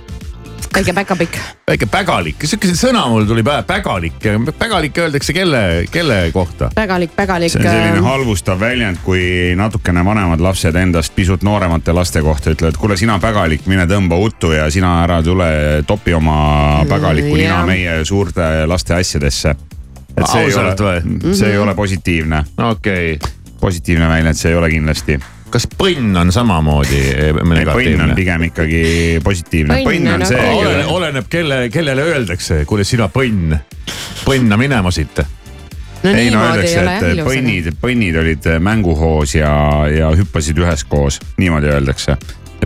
väike 0.74 0.92
päkapikk. 0.92 1.36
väike 1.68 1.86
pägalik, 1.86 2.44
siukene 2.48 2.74
sõna 2.78 3.02
mul 3.10 3.24
tuli 3.28 3.42
pähe, 3.44 3.62
pägalik. 3.68 4.14
pägalik 4.58 4.98
öeldakse 4.98 5.32
kelle, 5.32 5.84
kelle 5.90 6.30
kohta? 6.32 6.70
pägalik, 6.74 7.12
pägalik. 7.16 7.52
see 7.52 7.60
on 7.60 7.66
selline 7.68 7.98
äh, 7.98 8.04
halvustav 8.04 8.60
väljend, 8.60 9.00
kui 9.04 9.52
natukene 9.56 10.04
vanemad 10.04 10.40
lapsed 10.40 10.76
endast 10.76 11.14
pisut 11.14 11.42
nooremate 11.42 11.92
laste 11.92 12.22
kohta 12.22 12.50
ütlevad, 12.54 12.78
kuule, 12.80 12.96
sina 12.96 13.18
pägalik, 13.22 13.66
mine 13.66 13.86
tõmba 13.90 14.18
uttu 14.22 14.52
ja 14.56 14.70
sina 14.70 15.02
ära 15.04 15.20
tule 15.22 15.50
topi 15.86 16.14
oma 16.14 16.84
pägalikku 16.88 17.32
Mm, 17.32 17.38
nina 17.38 17.54
jah. 17.58 17.66
meie 17.66 18.04
suurte 18.04 18.66
laste 18.66 18.94
asjadesse. 18.94 19.54
et 20.16 20.26
see 20.26 20.40
ei 20.40 20.46
Ausalt 20.46 20.80
ole, 20.80 21.00
või? 21.00 21.34
see 21.34 21.48
ei 21.48 21.54
Mhm. 21.58 21.62
ole 21.62 21.74
positiivne. 21.74 22.44
okei 22.58 23.12
okay. 23.14 23.32
positiivne 23.60 24.08
väljend, 24.08 24.34
see 24.36 24.50
ei 24.50 24.56
ole 24.56 24.70
kindlasti. 24.70 25.18
Kas 25.52 25.66
põnn 25.78 26.16
on 26.16 26.32
samamoodi 26.34 27.00
eh, 27.12 27.30
põnn 27.36 27.44
on 27.44 27.56
negatiivne? 27.58 28.08
pigem 28.16 28.46
ikkagi 28.48 28.82
positiivne, 29.24 29.78
Põnn 29.86 30.10
on 30.14 30.26
see 30.26 30.40
nagu- 30.40 30.64
oleneb, 30.64 30.90
oleneb 30.96 31.30
kelle, 31.32 31.60
kellele 31.72 32.08
öeldakse, 32.14 32.62
kuule 32.68 32.86
sina 32.88 33.08
põnn, 33.12 33.56
põnna 34.24 34.58
minema 34.60 34.90
siit. 34.94 35.22
no 36.02 36.10
ei 36.10 36.30
no 36.34 36.42
öeldakse, 36.42 36.84
et 37.12 37.24
põnnid, 37.26 37.72
põnnid 37.80 38.20
olid 38.24 38.48
mänguhoos 38.60 39.36
ja, 39.38 39.52
ja 39.92 40.12
hüppasid 40.18 40.58
üheskoos, 40.58 41.20
niimoodi 41.38 41.70
öeldakse. 41.72 42.16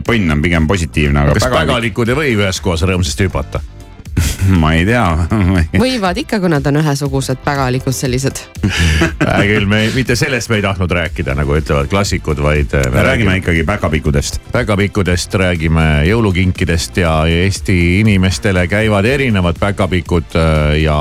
põnn 0.07 0.30
on 0.30 0.43
pigem 0.43 0.66
positiivne, 0.68 1.20
aga 1.24 1.34
kas 1.34 1.49
pägalik, 1.49 1.66
pägalikud 1.66 2.12
ei 2.12 2.20
või 2.22 2.37
üheskoos 2.39 2.87
rõõmsasti 2.87 3.28
hüpata? 3.28 3.61
ma 4.61 4.73
ei 4.77 4.85
tea. 4.87 5.05
võivad 5.77 6.19
ikka, 6.21 6.39
kui 6.41 6.51
nad 6.51 6.67
on 6.69 6.81
ühesugused 6.81 7.41
pägalikud 7.45 7.95
sellised. 7.95 8.41
hea 8.67 9.43
küll, 9.49 9.67
me 9.69 9.83
ei- 9.87 9.93
mitte 9.95 10.17
sellest 10.19 10.51
me 10.51 10.61
ei 10.61 10.64
tahtnud 10.64 10.93
rääkida, 10.93 11.35
nagu 11.39 11.57
ütlevad 11.59 11.91
klassikud, 11.91 12.41
vaid 12.43 12.75
eh, 12.77 12.89
me 12.93 13.05
räägime 13.07 13.37
ikkagi 13.43 13.64
päkapikkudest. 13.69 14.41
päkapikkudest, 14.53 15.35
räägime 15.35 15.87
jõulukinkidest 16.09 17.03
ja 17.03 17.14
Eesti 17.27 18.01
inimestele 18.01 18.67
käivad 18.71 19.05
erinevad 19.11 19.59
päkapikud 19.61 20.37
äh, 20.39 20.79
ja, 20.83 20.99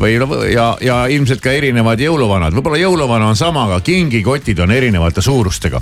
või 0.00 0.16
ja, 0.52 0.68
ja 0.80 1.02
ilmselt 1.12 1.42
ka 1.44 1.52
erinevad 1.52 2.00
jõuluvanad, 2.00 2.54
võib-olla 2.56 2.80
jõuluvana 2.82 3.32
on 3.32 3.38
sama, 3.38 3.66
aga 3.70 3.80
kingikotid 3.84 4.58
on 4.62 4.70
erinevate 4.74 5.22
suurustega 5.24 5.80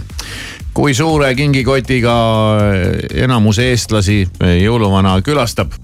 kui 0.75 0.95
suure 0.95 1.33
kingikotiga 1.35 2.15
äh, 2.61 3.25
enamus 3.25 3.59
eestlasi 3.63 4.23
jõuluvana 4.63 5.17
külastab, 5.27 5.75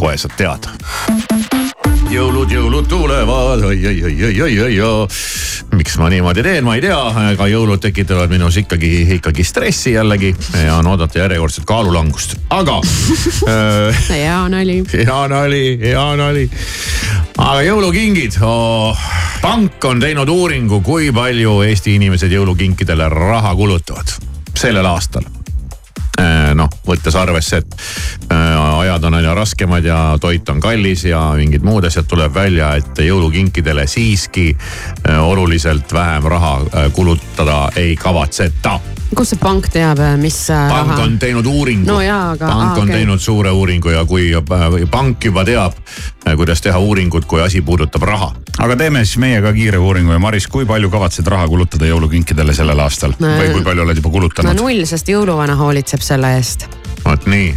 kohe 0.00 0.16
saad 0.20 0.36
teada 0.40 0.72
jõulud, 2.10 2.50
jõulud 2.50 2.88
tulevad, 2.90 3.62
oi, 3.68 3.76
oi, 3.86 3.98
oi, 4.08 4.14
oi, 4.24 4.40
oi, 4.42 4.54
oi, 4.64 4.78
oi. 4.82 5.18
miks 5.78 5.94
ma 6.00 6.08
niimoodi 6.10 6.42
teen, 6.42 6.64
ma 6.66 6.74
ei 6.74 6.82
tea, 6.82 6.98
aga 7.30 7.46
jõulud 7.50 7.82
tekitavad 7.82 8.32
minus 8.32 8.58
ikkagi, 8.60 8.90
ikkagi 9.16 9.44
stressi 9.46 9.94
jällegi 9.94 10.32
ja 10.64 10.80
on 10.80 10.88
oodata 10.90 11.20
järjekordset 11.22 11.66
kaalulangust, 11.68 12.34
aga 12.50 12.80
äh, 13.54 14.02
hea 14.10 14.40
nali. 14.50 14.80
hea 14.92 15.20
nali, 15.30 15.64
hea 15.84 16.06
nali. 16.18 16.46
aga 17.36 17.60
jõulukingid 17.68 18.40
oh,, 18.42 19.10
pank 19.42 19.84
on 19.86 20.02
teinud 20.02 20.28
uuringu, 20.28 20.80
kui 20.86 21.12
palju 21.14 21.60
Eesti 21.68 21.94
inimesed 22.00 22.32
jõulukinkidele 22.34 23.08
raha 23.12 23.54
kulutavad 23.54 24.16
sellel 24.58 24.90
aastal 24.90 25.39
noh, 26.54 26.70
võttes 26.86 27.16
arvesse, 27.16 27.62
et 27.62 27.76
eh, 28.30 28.78
ajad 28.84 29.04
on 29.08 29.18
aina 29.20 29.34
raskemad 29.34 29.84
ja 29.84 30.00
toit 30.20 30.48
on 30.52 30.60
kallis 30.60 31.04
ja 31.08 31.22
mingid 31.38 31.64
muud 31.66 31.86
asjad, 31.88 32.08
tuleb 32.10 32.34
välja, 32.34 32.74
et 32.80 33.04
jõulukinkidele 33.06 33.86
siiski 33.90 34.48
eh, 34.52 35.18
oluliselt 35.18 35.92
vähem 35.92 36.30
raha 36.30 36.56
kulutada 36.94 37.68
ei 37.76 37.96
kavatseta. 37.96 38.80
Kust 39.16 39.30
see 39.34 39.38
pank 39.42 39.66
teab, 39.72 39.98
mis 40.22 40.36
äh, 40.50 40.68
pank 40.70 40.90
raha 40.92 41.02
on? 41.04 41.16
teinud 41.18 41.46
uuringu 41.46 41.86
No 41.86 41.96
pank 42.38 42.42
aa, 42.42 42.72
on 42.76 42.82
okei. 42.84 42.94
teinud 43.00 43.18
suure 43.20 43.50
uuringu 43.50 43.90
ja 43.90 44.04
kui 44.04 44.28
äh, 44.34 44.84
pank 44.90 45.24
juba 45.24 45.44
teab, 45.44 45.72
kuidas 46.36 46.60
teha 46.62 46.78
uuringut, 46.78 47.24
kui 47.26 47.42
asi 47.42 47.60
puudutab 47.62 48.02
raha. 48.06 48.30
aga 48.58 48.76
teeme 48.76 49.04
siis 49.04 49.18
meie 49.18 49.40
ka 49.42 49.52
kiire 49.52 49.78
uuringu 49.78 50.12
ja 50.12 50.18
Maris, 50.18 50.46
kui 50.48 50.64
palju 50.66 50.90
kavatsed 50.90 51.26
raha 51.26 51.48
kulutada 51.48 51.86
jõulukinkidele 51.90 52.54
sellel 52.54 52.78
aastal 52.80 53.14
No- 53.18 53.34
või 53.40 53.50
kui 53.52 53.62
palju 53.66 53.82
oled 53.82 53.96
juba 53.96 54.08
no 54.08 54.12
kulutanud? 54.18 54.54
null, 54.60 54.84
sest 54.86 55.08
jõuluvana 55.08 55.56
hoolitseb 55.58 56.00
selle 56.00 56.36
eest. 56.36 56.68
vot 57.04 57.26
nii. 57.26 57.54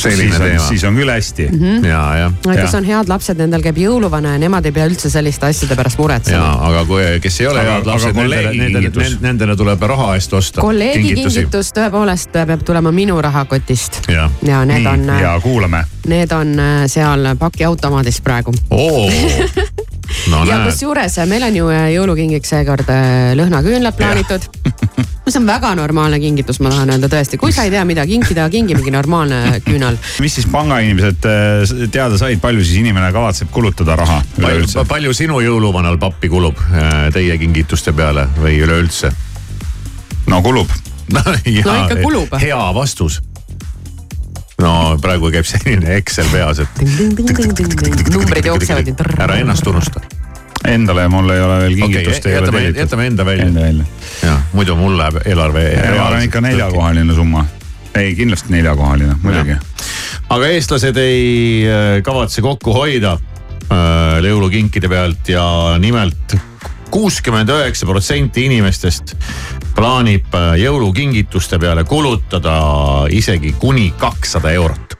Selline 0.00 0.36
siis 0.36 0.62
on, 0.62 0.68
siis 0.68 0.84
on 0.84 0.96
küll 0.96 1.10
hästi 1.10 1.48
mm. 1.52 1.58
-hmm. 1.58 1.86
ja, 1.86 2.02
jah. 2.16 2.56
kes 2.62 2.74
on 2.74 2.84
head 2.84 3.08
lapsed, 3.08 3.38
nendel 3.38 3.62
käib 3.64 3.78
jõuluvana 3.80 4.34
ja 4.36 4.42
nemad 4.42 4.66
ei 4.66 4.72
pea 4.72 4.86
üldse 4.90 5.10
selliste 5.10 5.46
asjade 5.46 5.76
pärast 5.76 5.98
ja 5.98 6.02
muretsema. 6.02 6.50
aga 6.68 6.84
kui, 6.84 7.02
kes 7.22 7.40
ei 7.40 7.46
ole 7.46 7.60
Aga- 7.60 7.72
head 7.72 7.86
lapsed, 7.86 8.16
nendele, 8.16 8.52
nendele, 8.56 9.10
nendele 9.20 9.56
tuleb 9.56 9.82
raha 9.82 10.14
eest 10.14 10.32
osta. 10.32 10.60
kolleegi 10.60 11.14
kingitus 11.14 11.72
tõepoolest 11.76 12.32
peab 12.32 12.62
tulema 12.64 12.92
minu 12.92 13.20
rahakotist 13.22 14.02
ja 14.08 14.30
need 14.42 14.84
nii 14.84 14.86
on, 14.92 15.08
ja 15.20 15.40
kuulame. 15.42 15.84
need 16.06 16.32
on 16.32 16.58
äh, 16.58 16.86
seal 16.86 17.34
pakiautomaadis 17.38 18.20
praegu. 18.20 18.54
oo, 18.70 19.10
no 20.30 20.44
ja 20.44 20.62
kusjuures 20.64 21.18
äh, 21.18 21.26
meil 21.26 21.42
on 21.42 21.56
ju 21.56 21.68
äh, 21.72 21.90
jõulukingiks 21.96 22.54
seekord 22.54 22.88
äh, 22.90 23.34
lõhnaküünlad 23.38 23.96
plaanitud. 23.98 24.50
mis 25.26 25.36
on 25.36 25.46
väga 25.46 25.74
normaalne 25.74 26.20
kingitus, 26.22 26.60
ma 26.62 26.70
tahan 26.70 26.92
öelda 26.94 27.08
tõesti, 27.10 27.38
kui 27.40 27.52
sa 27.54 27.64
ei 27.66 27.72
tea, 27.74 27.82
mida 27.88 28.04
kinkida, 28.06 28.46
kingi 28.50 28.76
mingi 28.78 28.92
normaalne 28.94 29.60
küünal. 29.66 29.98
mis 30.22 30.36
siis 30.38 30.46
pangainimesed 30.52 31.26
äh, 31.26 31.86
teada 31.92 32.18
said, 32.20 32.38
palju 32.42 32.64
siis 32.64 32.78
inimene 32.82 33.10
kavatseb 33.14 33.50
kulutada 33.54 33.96
raha 33.98 34.20
üleüldse 34.38 34.78
palju,? 34.78 34.88
palju 34.94 35.14
sinu 35.18 35.40
jõuluvanal 35.42 35.98
pappi 35.98 36.30
kulub 36.30 36.60
äh, 36.70 37.08
teie 37.14 37.38
kingituste 37.42 37.92
peale 37.96 38.28
või 38.38 38.60
üleüldse? 38.62 39.10
no 40.30 40.42
kulub. 40.42 40.70
no, 41.14 41.22
ja, 41.44 41.64
No 41.66 41.74
ikka 41.84 41.98
kulub. 42.02 42.36
hea 42.42 42.60
vastus. 42.74 43.20
no 44.62 44.96
praegu 45.02 45.30
käib 45.34 45.46
selline 45.48 45.98
Excel 45.98 46.30
peas, 46.32 46.62
et 46.62 48.14
numbrid 48.14 48.46
jooksevad 48.46 48.94
ära 49.18 49.42
ennast 49.42 49.66
unusta. 49.66 50.00
Endale 50.66 51.06
mul 51.12 51.30
ei 51.34 51.42
ole 51.42 51.58
veel 51.62 51.76
kingitust 51.80 52.24
okay,, 52.24 52.34
jätame, 52.34 52.62
jätame 52.76 53.06
enda 53.06 53.26
välja. 53.26 53.46
Enda 53.46 53.60
välja. 53.60 53.84
jah, 54.22 54.42
muidu 54.52 54.76
mul 54.78 54.98
läheb 54.98 55.20
eelarve. 55.24 55.64
ma 55.96 56.08
arvan 56.08 56.26
ikka 56.26 56.40
neljakohaline 56.40 57.14
summa. 57.14 57.46
ei, 57.94 58.14
kindlasti 58.18 58.52
neljakohaline, 58.52 59.16
muidugi. 59.22 59.56
aga 60.28 60.52
eestlased 60.56 61.00
ei 61.00 61.64
äh, 61.70 62.02
kavatse 62.02 62.42
kokku 62.44 62.74
hoida 62.76 63.16
äh, 63.16 64.18
jõulukinkide 64.26 64.90
pealt 64.92 65.28
ja 65.32 65.46
nimelt 65.78 66.36
kuuskümmend 66.90 67.50
üheksa 67.50 67.86
protsenti 67.86 68.46
inimestest 68.46 69.16
plaanib 69.76 70.34
äh, 70.34 70.54
jõulukingituste 70.62 71.58
peale 71.60 71.84
kulutada 71.84 72.56
isegi 73.12 73.52
kuni 73.60 73.92
kakssada 73.98 74.52
eurot. 74.56 74.96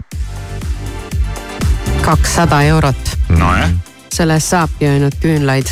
kakssada 2.04 2.60
eurot, 2.62 3.16
nojah, 3.28 3.72
eest 4.24 4.54
saabki 4.54 4.88
ainult 4.88 5.18
küünlaid. 5.20 5.70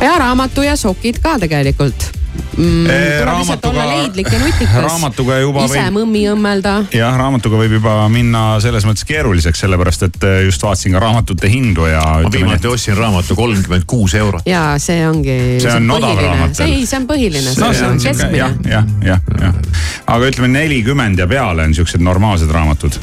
ja 0.00 0.18
raamatu 0.18 0.62
ja 0.62 0.76
sokid 0.76 1.22
ka 1.22 1.38
tegelikult 1.38 2.18
mm,. 2.56 2.86
ja 2.86 4.38
nutikas. 4.38 4.82
raamatuga 4.82 5.38
juba 5.38 5.64
ise 5.66 5.80
võib, 5.80 5.94
mõmmi 5.98 6.22
õmmelda. 6.32 6.74
jah, 6.94 7.16
raamatuga 7.18 7.60
võib 7.60 7.76
juba 7.78 7.94
minna 8.12 8.44
selles 8.62 8.86
mõttes 8.88 9.06
keeruliseks, 9.08 9.62
sellepärast 9.64 10.06
et 10.08 10.26
äh, 10.28 10.38
just 10.46 10.62
vaatasin 10.62 10.96
ka 10.96 11.02
raamatute 11.02 11.50
hindu 11.52 11.88
ja 11.90 12.02
ma 12.24 12.32
viimati 12.32 12.70
ostsin 12.70 12.96
raamatu 12.98 13.36
kolmkümmend 13.38 13.86
kuus 13.90 14.14
eurot. 14.18 14.46
ja 14.48 14.70
see 14.82 15.06
ongi. 15.08 15.38
See 15.62 15.74
on 15.74 15.90
odav 15.98 16.18
raamat 16.22 16.64
ei, 16.66 16.82
see 16.86 17.00
on 17.00 17.06
põhiline, 17.10 17.54
no 17.60 17.72
see 17.72 17.86
on 17.90 18.02
keskmine 18.02 18.42
jah, 18.42 18.58
jah, 18.66 18.90
jah, 19.04 19.30
jah. 19.42 19.62
aga 20.06 20.32
ütleme 20.32 20.52
nelikümmend 20.58 21.18
ja 21.18 21.28
peale 21.30 21.68
on 21.68 21.78
siuksed 21.78 22.04
normaalsed 22.04 22.52
raamatud. 22.54 22.98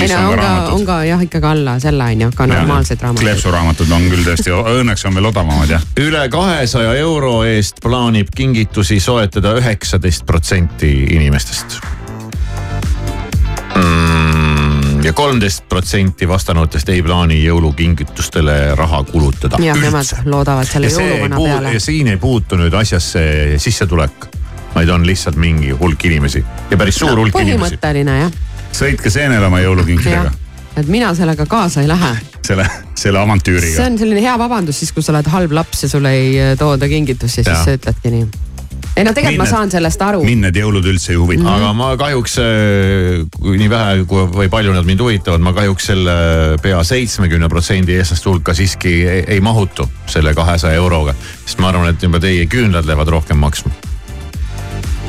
Ei 0.00 0.08
no 0.12 0.30
on 0.30 0.38
ka, 0.38 0.52
on 0.74 0.86
ka 0.86 0.98
jah, 1.08 1.22
ikkagi 1.26 1.50
alla 1.50 1.76
selle 1.82 2.04
on 2.04 2.24
ju, 2.26 2.30
ka 2.36 2.46
normaalseid 2.50 3.02
raamatuid. 3.02 3.26
kleepsuraamatud 3.26 3.92
on 3.96 4.08
küll 4.12 4.24
tõesti, 4.26 4.54
õnneks 4.76 5.06
on 5.08 5.18
veel 5.18 5.30
odavamad 5.32 5.76
jah. 5.76 5.84
üle 6.00 6.24
kahesaja 6.32 6.94
euro 7.02 7.36
eest 7.48 7.82
plaanib 7.84 8.32
kingitusi 8.36 9.00
soetada 9.00 9.56
üheksateist 9.60 10.26
protsenti 10.26 10.92
inimestest 11.16 11.80
mm,. 13.76 15.04
ja 15.04 15.12
kolmteist 15.12 15.68
protsenti 15.68 16.28
vastanutest 16.28 16.88
ei 16.88 17.02
plaani 17.02 17.38
jõulukingitustele 17.44 18.74
raha 18.78 19.02
kulutada. 19.04 19.60
jah, 19.62 19.78
nemad 19.80 20.24
loodavad 20.24 20.68
selle 20.68 20.90
ja 20.90 20.96
see 20.96 21.04
ei 21.04 21.12
jõuluvana 21.14 21.42
peale 21.44 21.76
ja. 21.76 21.80
siin 21.80 22.10
ei 22.12 22.20
puutu 22.20 22.58
nüüd 22.60 22.74
asjasse 22.74 23.22
sissetulek, 23.62 24.28
vaid 24.74 24.92
on 24.92 25.06
lihtsalt 25.06 25.38
mingi 25.40 25.70
hulk 25.76 26.04
inimesi 26.04 26.44
ja 26.70 26.76
päris 26.76 27.00
suur 27.02 27.16
hulk 27.18 27.34
inimesi. 27.34 27.56
põhimõtteline 27.56 28.20
jah, 28.20 28.36
sõitke 28.72 29.10
seenele 29.10 29.46
oma 29.46 29.60
jõulukinkidega 29.60 30.32
et 30.76 30.88
mina 30.88 31.12
sellega 31.16 31.46
kaasa 31.48 31.82
ei 31.82 31.88
lähe. 31.88 32.16
selle, 32.46 32.66
selle 32.94 33.18
see 33.18 33.22
avantüüriga. 33.24 33.86
on 33.86 33.98
selline 33.98 34.24
hea 34.24 34.34
vabandus 34.38 34.82
siis, 34.82 34.92
kui 34.92 35.04
sa 35.04 35.14
oled 35.14 35.30
halb 35.32 35.54
laps 35.56 35.86
ja 35.86 35.92
sulle 35.92 36.12
ei 36.12 36.34
äh, 36.40 36.58
tooda 36.58 36.88
kingitusi, 36.88 37.42
siis 37.42 37.64
sa 37.64 37.76
ütledki 37.78 38.12
nii. 38.12 38.26
ei 38.96 39.06
no 39.06 39.14
tegelikult 39.16 39.40
ma 39.40 39.46
Mind 39.46 39.54
saan 39.54 39.72
sellest 39.72 40.04
aru. 40.04 40.22
mind 40.24 40.48
need 40.48 40.60
jõulud 40.60 40.90
üldse 40.92 41.14
ei 41.14 41.20
huvita. 41.20 41.48
aga 41.54 41.72
ma 41.76 41.88
kahjuks, 42.00 42.36
nii 43.46 43.70
vähe 43.72 44.04
kui 44.10 44.28
või 44.36 44.52
palju 44.52 44.76
nad 44.76 44.88
mind 44.88 45.04
huvitavad, 45.06 45.44
ma 45.48 45.56
kahjuks 45.56 45.90
selle 45.92 46.16
pea 46.62 46.84
seitsmekümne 46.84 47.48
protsendi 47.52 47.96
eestlaste 47.96 48.30
hulka 48.30 48.54
siiski 48.56 48.96
ei, 49.08 49.26
ei 49.38 49.40
mahutu 49.40 49.88
selle 50.12 50.36
kahesaja 50.36 50.76
euroga. 50.76 51.16
sest 51.44 51.64
ma 51.64 51.72
arvan, 51.72 51.88
et 51.94 52.08
juba 52.08 52.20
teie 52.20 52.44
küünlad 52.52 52.84
lähevad 52.84 53.16
rohkem 53.16 53.40
maksma 53.40 53.72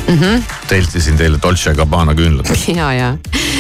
mm. 0.08 0.20
-hmm. 0.20 0.44
teltisin 0.68 1.18
teile 1.18 1.40
Dolce 1.44 1.76
Gabbana 1.76 2.16
küünlad, 2.16 2.54
ja, 2.76 2.94
ja 2.94 3.18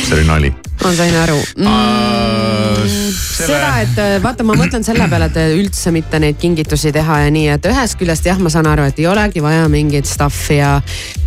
see 0.07 0.15
oli 0.19 0.27
nali 0.27 0.55
ma 0.83 0.93
sain 0.93 1.15
aru 1.15 1.37
mm,. 1.57 2.87
seda, 3.17 3.71
et 3.81 3.97
äh, 3.97 4.17
vaata, 4.23 4.45
ma 4.45 4.53
mõtlen 4.57 4.85
selle 4.85 5.07
peale, 5.09 5.29
et 5.31 5.39
üldse 5.57 5.91
mitte 5.91 6.19
neid 6.21 6.37
kingitusi 6.41 6.91
teha 6.95 7.19
ja 7.25 7.31
nii, 7.33 7.47
et 7.55 7.65
ühest 7.69 7.97
küljest 7.99 8.29
jah, 8.29 8.37
ma 8.39 8.51
saan 8.53 8.69
aru, 8.69 8.85
et 8.87 8.99
ei 9.01 9.07
olegi 9.09 9.43
vaja 9.43 9.67
mingit 9.71 10.05
stuff'i 10.09 10.59
ja. 10.59 10.77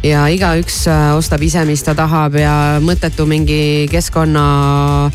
ja 0.06 0.26
igaüks 0.30 0.84
äh, 0.88 1.10
ostab 1.18 1.42
ise, 1.42 1.64
mis 1.68 1.82
ta 1.82 1.96
tahab 1.98 2.38
ja 2.40 2.54
mõttetu 2.84 3.26
mingi 3.28 3.88
keskkonna 3.90 4.46
Ah, 4.50 5.10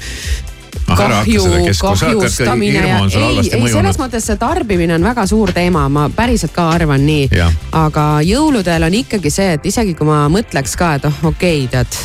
kahju 0.85 1.43
kahjustamine 1.81 2.87
ja 2.87 2.99
ei, 3.05 3.39
ei 3.57 3.71
selles 3.71 3.97
mõttes 3.99 4.27
see 4.29 4.37
tarbimine 4.41 4.95
on 4.95 5.07
väga 5.07 5.25
suur 5.29 5.51
teema, 5.55 5.87
ma 5.89 6.07
päriselt 6.13 6.53
ka 6.55 6.69
arvan 6.75 7.05
nii 7.05 7.29
aga 7.75 8.05
jõuludel 8.25 8.87
on 8.87 8.97
ikkagi 9.01 9.31
see, 9.33 9.55
et 9.57 9.65
isegi 9.65 9.95
kui 9.97 10.07
ma 10.07 10.25
mõtleks 10.31 10.77
ka, 10.79 10.93
et 10.99 11.07
oh 11.09 11.23
okei 11.31 11.65
okay,, 11.65 11.71
tead, 11.71 11.99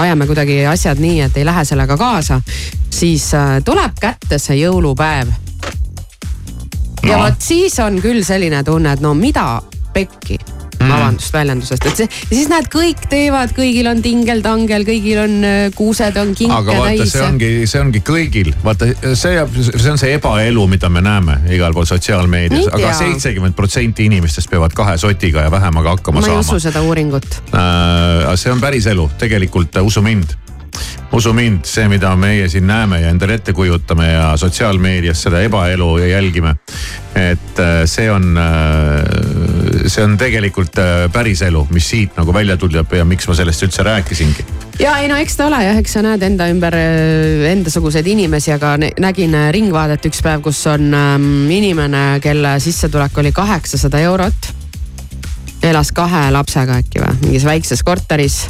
ajame 0.00 0.26
kuidagi 0.30 0.64
asjad 0.70 1.02
nii, 1.02 1.20
et 1.28 1.38
ei 1.38 1.46
lähe 1.46 1.64
sellega 1.64 1.96
kaasa, 2.00 2.40
siis 2.90 3.30
äh, 3.34 3.58
tuleb 3.64 3.98
kätte 4.00 4.38
see 4.38 4.60
jõulupäev. 4.64 5.30
ja 7.04 7.16
No. 7.16 7.22
vot 7.22 7.40
siis 7.40 7.78
on 7.84 8.00
küll 8.02 8.24
selline 8.24 8.64
tunne, 8.64 8.92
et 8.92 9.00
no 9.04 9.14
mida 9.14 9.62
pekki 9.94 10.38
mm., 10.84 10.94
vabandust 10.94 11.34
väljendusest, 11.34 11.86
et 11.90 12.02
see, 12.02 12.08
siis 12.30 12.50
näed, 12.52 12.68
kõik 12.72 13.06
teevad, 13.10 13.54
kõigil 13.56 13.88
on 13.90 14.02
tingel-tangel, 14.04 14.86
kõigil 14.88 15.22
on 15.24 15.36
äh, 15.48 15.64
kuused 15.76 16.20
on 16.20 16.34
kinke 16.36 16.60
aga 16.60 16.78
vaata, 16.78 16.92
täis 16.92 17.14
see. 17.14 17.24
ongi, 17.26 17.50
see 17.70 17.82
ongi 17.82 18.04
kõigil, 18.04 18.52
vaata 18.64 18.90
see 19.16 19.34
jääb, 19.38 19.58
see 19.70 19.90
on 19.94 20.00
see 20.00 20.14
ebaelu, 20.18 20.68
mida 20.70 20.90
me 20.92 21.04
näeme 21.04 21.40
igal 21.54 21.76
pool 21.76 21.88
sotsiaalmeedias, 21.88 22.70
aga 22.74 22.94
seitsekümmend 23.00 23.56
protsenti 23.58 24.08
inimestest 24.10 24.52
peavad 24.52 24.76
kahe 24.76 24.96
sotiga 25.00 25.46
ja 25.46 25.52
vähemaga 25.54 25.96
hakkama 25.96 26.22
ma 26.22 26.30
ei 26.30 26.38
usu 26.38 26.54
saama. 26.54 26.64
seda 26.68 26.84
uuringut. 26.86 27.28
see 28.40 28.52
on 28.52 28.60
päris 28.62 28.88
elu, 28.90 29.10
tegelikult 29.20 29.76
äh, 29.76 29.86
usu 29.86 30.02
mind 30.04 30.38
usu 31.14 31.32
mind, 31.32 31.62
see, 31.68 31.86
mida 31.88 32.10
meie 32.18 32.48
siin 32.50 32.66
näeme 32.66 33.00
ja 33.00 33.10
endale 33.12 33.36
ette 33.38 33.52
kujutame 33.54 34.08
ja 34.12 34.32
sotsiaalmeedias 34.36 35.22
seda 35.22 35.40
ebaelu 35.46 35.98
jälgime. 35.98 36.56
et 37.14 37.58
äh, 37.62 37.84
see 37.86 38.10
on, 38.10 38.34
see 39.88 40.04
on 40.04 40.16
tegelikult 40.18 40.78
äh, 40.78 41.06
päris 41.12 41.42
elu, 41.44 41.66
mis 41.74 41.88
siit 41.90 42.16
nagu 42.18 42.34
välja 42.34 42.56
tuleb 42.60 42.92
ja 42.96 43.04
miks 43.08 43.28
ma 43.28 43.36
sellest 43.36 43.66
üldse 43.66 43.84
rääkisingi. 43.86 44.44
ja 44.80 44.96
ei 45.02 45.08
no 45.08 45.18
eks 45.20 45.36
ta 45.36 45.48
ole 45.48 45.60
jah, 45.64 45.78
eks 45.80 45.96
sa 45.96 46.02
näed 46.04 46.22
enda 46.26 46.48
ümber 46.52 46.76
äh, 46.78 47.44
endasuguseid 47.52 48.06
inimesi, 48.06 48.52
aga 48.54 48.76
nä- 48.80 48.92
nägin 49.00 49.34
äh, 49.34 49.50
Ringvaadet 49.54 50.06
üks 50.08 50.22
päev, 50.24 50.42
kus 50.44 50.64
on 50.70 50.92
ähm, 50.94 51.30
inimene, 51.50 52.04
kelle 52.24 52.56
sissetulek 52.60 53.18
oli 53.18 53.32
kaheksasada 53.32 54.00
eurot. 54.08 54.52
elas 55.64 55.92
kahe 55.96 56.30
lapsega 56.30 56.76
äkki 56.82 57.00
või, 57.00 57.16
mingis 57.24 57.44
väikses 57.44 57.82
korteris. 57.82 58.46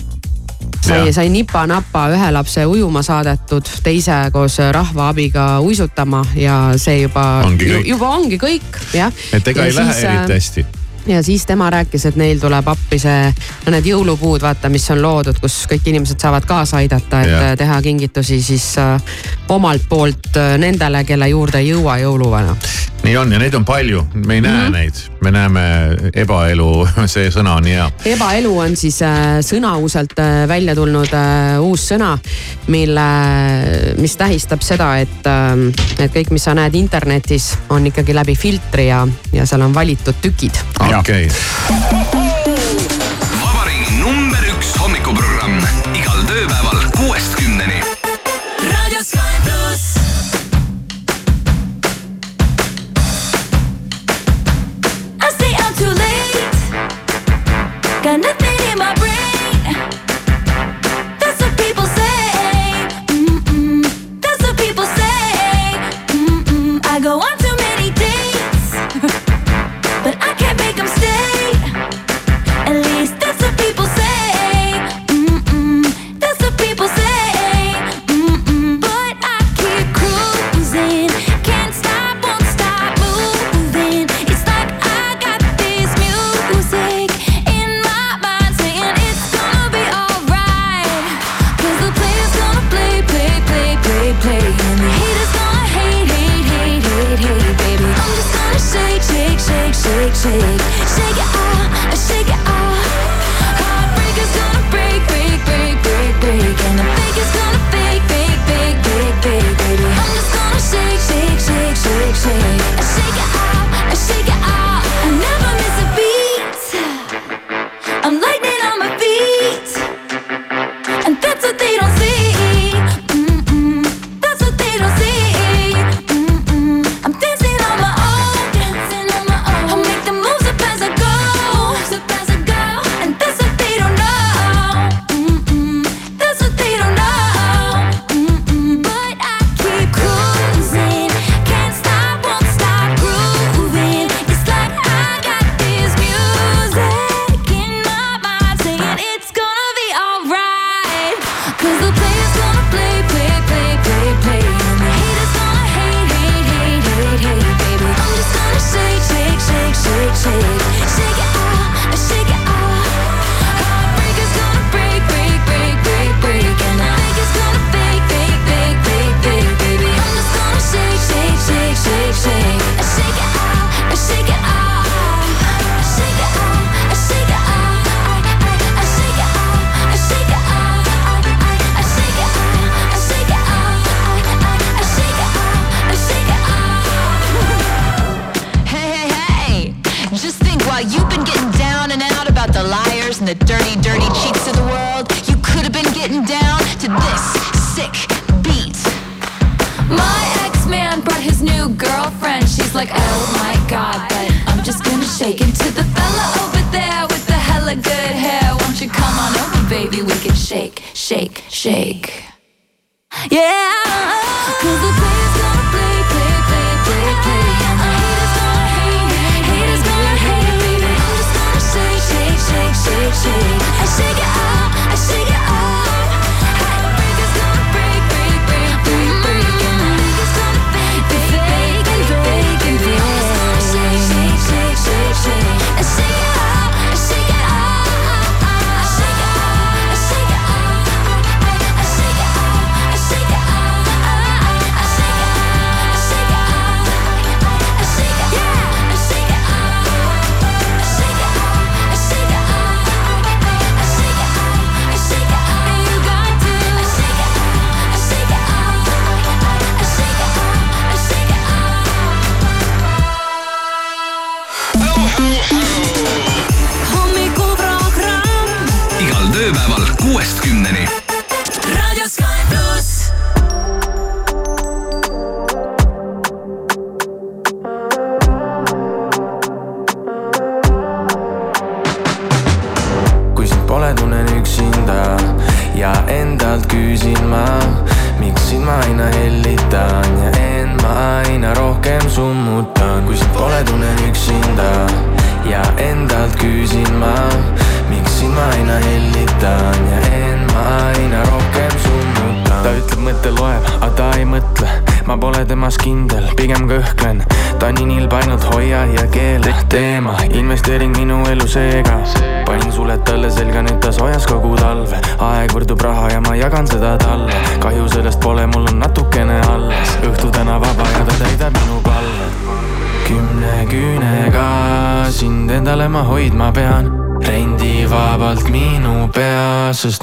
sai 0.84 1.12
sai 1.12 1.28
nipa-napa 1.28 2.08
ühe 2.12 2.30
lapse 2.32 2.66
ujuma 2.66 3.02
saadetud, 3.02 3.68
teise 3.82 4.30
koos 4.32 4.58
rahva 4.70 5.08
abiga 5.08 5.60
uisutama 5.60 6.24
ja 6.36 6.72
see 6.76 7.00
juba 7.02 7.42
juba 7.84 8.08
ongi 8.08 8.38
kõik, 8.38 8.80
jah. 8.94 9.12
et 9.32 9.48
ega 9.48 9.66
ei 9.66 9.74
lähe 9.74 10.00
eriti 10.00 10.32
hästi 10.32 10.66
ja 11.06 11.22
siis 11.22 11.46
tema 11.46 11.70
rääkis, 11.70 12.06
et 12.06 12.16
neil 12.16 12.40
tuleb 12.40 12.68
appi 12.68 12.98
see, 12.98 13.32
no 13.66 13.74
need 13.74 13.88
jõulupuud, 13.88 14.42
vaata, 14.42 14.70
mis 14.72 14.86
on 14.94 15.02
loodud, 15.02 15.38
kus 15.42 15.64
kõik 15.70 15.90
inimesed 15.92 16.20
saavad 16.20 16.46
kaasa 16.48 16.80
aidata, 16.82 17.22
et 17.22 17.32
yeah. 17.32 17.56
teha 17.58 17.80
kingitusi 17.82 18.40
siis 18.42 18.70
äh, 18.80 19.12
omalt 19.48 19.88
poolt 19.88 20.36
äh, 20.36 20.54
nendele, 20.58 21.04
kelle 21.04 21.28
juurde 21.28 21.60
ei 21.60 21.70
jõua 21.72 21.98
jõuluvana. 22.02 22.56
nii 23.04 23.16
on 23.20 23.32
ja 23.32 23.38
neid 23.38 23.54
on 23.54 23.64
palju, 23.68 24.00
me 24.14 24.34
ei 24.34 24.40
näe 24.40 24.52
mm 24.52 24.66
-hmm. 24.66 24.72
neid, 24.72 24.94
me 25.20 25.30
näeme 25.30 25.64
ebaelu, 26.14 26.88
see 27.14 27.28
sõna 27.30 27.56
on 27.56 27.64
hea. 27.64 27.90
ebaelu 28.04 28.58
on 28.58 28.76
siis 28.76 29.02
äh, 29.02 29.40
sõnauselt 29.40 30.18
äh, 30.18 30.48
välja 30.48 30.74
tulnud 30.74 31.12
äh, 31.12 31.60
uus 31.60 31.88
sõna, 31.92 32.18
mille, 32.66 33.08
mis 33.98 34.16
tähistab 34.16 34.62
seda, 34.62 34.96
et 34.98 35.26
äh,, 35.26 35.68
et 35.98 36.12
kõik, 36.14 36.30
mis 36.30 36.44
sa 36.44 36.54
näed 36.54 36.74
internetis, 36.74 37.58
on 37.68 37.86
ikkagi 37.86 38.14
läbi 38.14 38.36
filtri 38.36 38.88
ja, 38.88 39.06
ja 39.32 39.46
seal 39.46 39.60
on 39.60 39.74
valitud 39.74 40.14
tükid. 40.22 40.56
okei 40.80 41.26
okay., 41.26 41.28
vabariigi 41.92 42.53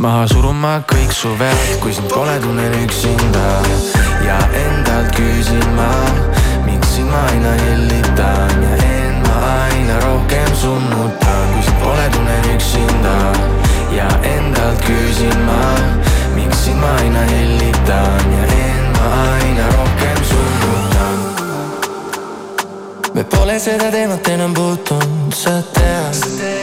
maha 0.01 0.25
suruma 0.25 0.71
kõik 0.89 1.11
su 1.13 1.29
vead, 1.37 1.75
kui 1.81 1.93
sind 1.93 2.09
pole, 2.09 2.33
tunnen 2.41 2.73
üksinda 2.81 3.43
ja 4.25 4.37
endalt 4.57 5.11
küsin 5.13 5.67
ma, 5.77 5.89
miks 6.65 6.95
sind 6.95 7.11
ma 7.11 7.21
aina 7.29 7.51
hellitan 7.59 8.63
ja 8.65 8.79
end 8.87 9.27
ma 9.27 9.35
aina 9.67 9.99
rohkem 10.05 10.49
summutan, 10.57 11.45
kui 11.53 11.65
sind 11.67 11.79
pole, 11.83 12.07
tunnen 12.15 12.49
üksinda 12.55 13.13
ja 13.93 14.07
endalt 14.31 14.81
küsin 14.87 15.37
ma, 15.45 15.59
miks 16.33 16.65
sind 16.65 16.81
ma 16.81 16.95
aina 17.03 17.27
hellitan 17.29 18.33
ja 18.39 18.49
end 18.57 18.97
ma 18.97 19.13
aina 19.27 19.69
rohkem 19.75 20.25
summutan. 20.31 21.21
me 23.13 23.23
pole 23.37 23.59
seda 23.59 23.93
teemat 23.93 24.33
enam 24.33 24.57
puutunud, 24.57 25.29
sa 25.43 25.59
tead. 25.77 26.60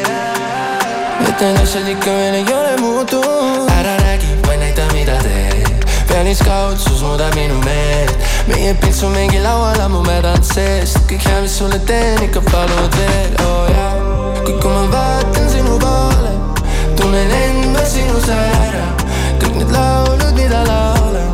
Need 1.40 1.58
asjad 1.62 1.88
ikka 1.88 2.10
veel 2.10 2.34
ei 2.34 2.44
ole 2.52 2.76
muutunud. 2.80 3.70
ära 3.70 3.96
räägi, 3.96 4.26
vaid 4.46 4.58
näita, 4.60 4.82
mida 4.92 5.18
teed. 5.22 5.84
pealiskaudsus 6.08 7.02
muudab 7.02 7.34
minu 7.34 7.54
meelt. 7.64 8.16
meie 8.46 8.74
pilt 8.74 9.02
on 9.02 9.12
mingi 9.12 9.38
laual 9.42 9.80
ammu 9.80 10.02
mädanud 10.02 10.42
seest. 10.42 10.98
kõik 11.10 11.22
hea, 11.28 11.40
mis 11.42 11.58
sulle 11.58 11.78
teen, 11.78 12.22
ikka 12.22 12.42
palud 12.50 12.96
veel, 12.96 13.36
oo 13.44 13.52
oh, 13.52 13.70
jaa. 13.70 13.92
kuid 14.44 14.58
kui 14.62 14.72
ma 14.72 14.82
vaatan 14.94 15.46
sinu 15.52 15.78
poole, 15.78 16.32
tunnen 16.96 17.30
end 17.30 17.70
ma 17.76 17.84
sinus 17.86 18.28
ära. 18.34 18.88
kõik 19.38 19.60
need 19.60 19.70
laulud, 19.78 20.34
mida 20.34 20.64
laulan, 20.66 21.30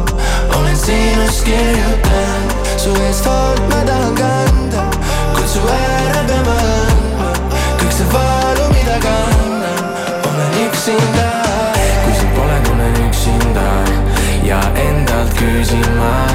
olen 0.59 0.77
sinust 0.85 1.49
kirjutanud. 1.49 2.69
su 2.77 2.93
eest 3.09 3.25
hoolt 3.33 3.65
ma 3.73 3.81
tahan 3.89 4.15
kanda, 4.21 4.85
kutsu 5.33 5.65
ära 5.81 6.29
peama 6.29 6.61
andma. 6.77 7.35
kõik 7.81 7.99
see 8.03 8.13
valu, 8.13 8.69
mida 8.77 9.01
kannan, 9.09 9.54
üksinda. 10.85 11.43
kui 12.05 12.15
sind 12.15 12.35
pole, 12.37 12.61
tunnen 12.65 13.09
üksinda 13.09 13.69
ja 14.45 14.61
endalt 14.77 15.33
küsin 15.39 15.87
ma, 15.97 16.27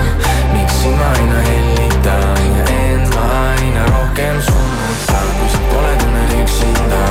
miks 0.53 0.79
sind 0.81 0.97
ma 0.97 1.09
aina 1.17 1.41
hellitan 1.45 2.47
ja 2.57 2.63
end 2.73 3.13
ma 3.13 3.25
aina 3.43 3.85
rohkem 3.85 4.41
summutan. 4.41 5.29
kui 5.37 5.49
sind 5.53 5.69
pole, 5.69 5.93
tunnen 6.01 6.33
üksinda 6.41 7.03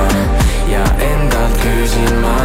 ja 0.72 0.82
endalt 1.12 1.62
küsin 1.62 2.18
ma, 2.24 2.36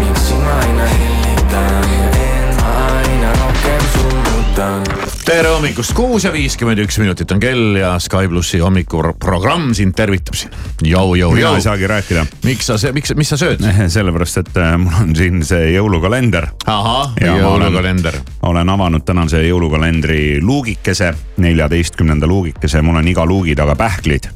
miks 0.00 0.28
sind 0.28 0.42
ma 0.42 0.58
aina 0.64 0.90
hellitan 0.94 1.90
ja 1.94 2.10
end 2.26 2.62
ma 2.64 2.76
aina 2.98 3.34
rohkem 3.44 3.90
summutan. 3.94 4.88
tere 5.22 5.54
hommikust, 5.54 5.94
kuus 5.94 6.26
ja 6.26 6.34
viiskümmend 6.34 6.82
üks 6.82 6.98
minutit 6.98 7.30
on 7.30 7.46
kell 7.46 7.78
ja 7.78 7.94
Sky 8.02 8.26
plussi 8.26 8.58
hommikuprogramm 8.58 9.70
sind 9.74 9.94
tervitab 9.94 10.34
siin. 10.34 10.65
Mina 10.82 11.54
ei. 11.54 11.60
saagi 11.60 11.86
rääkida. 11.86 12.26
miks 12.44 12.66
sa, 12.66 12.76
miks, 12.92 13.14
mis 13.16 13.28
sa 13.28 13.36
sööd? 13.40 13.62
sellepärast, 13.96 14.42
et 14.42 14.56
äh, 14.60 14.74
mul 14.80 14.96
on 15.00 15.14
siin 15.16 15.44
see 15.46 15.72
jõulukalender. 15.72 16.50
ahah, 16.66 17.14
olen- 17.16 17.40
jõulukalender. 17.40 18.20
olen 18.42 18.68
avanud 18.68 19.04
tänase 19.04 19.40
jõulukalendri 19.46 20.40
luugikese, 20.42 21.14
neljateistkümnenda 21.36 22.26
luugikese, 22.26 22.82
mul 22.82 23.00
on 23.00 23.08
iga 23.08 23.26
luugi 23.26 23.56
taga 23.56 23.76
pähklid. 23.76 24.28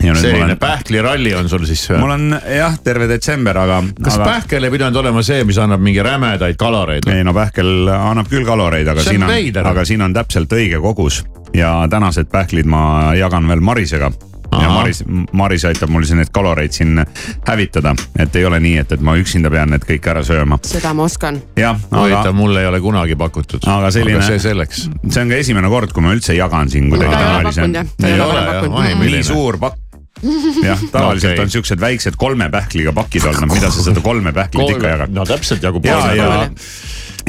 ja 0.00 0.14
nüüd 0.14 0.14
mul 0.14 0.22
selline 0.22 0.54
on, 0.54 0.58
pähkliralli 0.62 1.34
on 1.34 1.48
sul 1.48 1.66
siis. 1.68 1.88
mul 1.98 2.14
on 2.14 2.38
jah, 2.56 2.78
terve 2.84 3.08
detsember, 3.10 3.58
aga. 3.58 3.82
kas 4.02 4.16
aga... 4.20 4.30
pähkel 4.30 4.64
ei 4.64 4.70
pidanud 4.70 5.02
olema 5.02 5.22
see, 5.26 5.42
mis 5.44 5.58
annab 5.58 5.82
mingi 5.82 6.02
rämedaid 6.02 6.56
kaloreid? 6.56 7.10
ei 7.10 7.26
no 7.26 7.34
pähkel 7.34 7.90
annab 7.90 8.30
küll 8.30 8.46
kaloreid, 8.46 8.88
aga 8.88 9.02
See 9.02 9.18
siin 9.18 9.26
on 9.26 9.66
aga 9.74 9.84
siin 9.84 10.06
on 10.06 10.14
täpselt 10.14 10.52
õige 10.56 10.80
kogus 10.80 11.24
ja 11.54 11.74
tänased 11.90 12.30
pähklid 12.30 12.70
ma 12.70 13.12
jagan 13.18 13.48
veel 13.50 13.60
Marisega 13.60 14.12
ja. 14.52 14.70
Maris, 14.70 15.02
Maris 15.32 15.64
aitab 15.68 15.90
mul 15.92 16.04
siin 16.08 16.20
neid 16.22 16.30
kaloreid 16.34 16.74
siin 16.74 17.02
hävitada, 17.48 17.94
et 18.18 18.36
ei 18.36 18.46
ole 18.48 18.60
nii, 18.62 18.76
et, 18.82 18.94
et 18.96 19.04
ma 19.04 19.16
üksinda 19.20 19.50
pean 19.52 19.70
need 19.74 19.84
kõik 19.86 20.08
ära 20.12 20.24
sööma. 20.26 20.58
seda 20.66 20.94
ma 20.96 21.06
oskan. 21.06 21.40
jah, 21.58 21.78
huvitav, 21.90 22.20
aga 22.24 22.32
mulle 22.36 22.64
ei 22.64 22.70
ole 22.70 22.80
kunagi 22.84 23.18
pakutud. 23.20 23.66
Aga 23.66 23.92
selline- 23.94 24.24
see 24.26 24.40
selleks. 24.42 24.88
see 25.08 25.22
on 25.22 25.30
ka 25.30 25.42
esimene 25.44 25.70
kord, 25.72 25.92
kui 25.92 26.04
ma 26.04 26.14
üldse 26.16 26.36
jagan 26.36 26.70
siin 26.72 26.90
kuidagi 26.90 27.14
ei 27.14 28.18
ole 28.20 28.42
jah, 28.48 28.98
nii. 28.98 29.22
suur 29.26 29.60
pakk. 29.60 29.86
jah, 30.68 30.80
tavaliselt 30.92 31.32
Okei. 31.32 31.44
on 31.44 31.50
siuksed 31.50 31.80
väiksed 31.80 32.18
kolme 32.20 32.50
pähkliga 32.52 32.92
pakid 32.92 33.24
olnud, 33.24 33.46
no 33.46 33.54
mida 33.54 33.70
sa 33.72 33.84
seda 33.84 34.02
kolme 34.04 34.32
pähklit 34.36 34.74
ikka 34.74 34.90
jagad. 34.94 35.14
no 35.16 35.24
täpselt 35.24 35.62
jagub. 35.64 35.86
ja, 35.86 36.00
ja, 36.14 36.50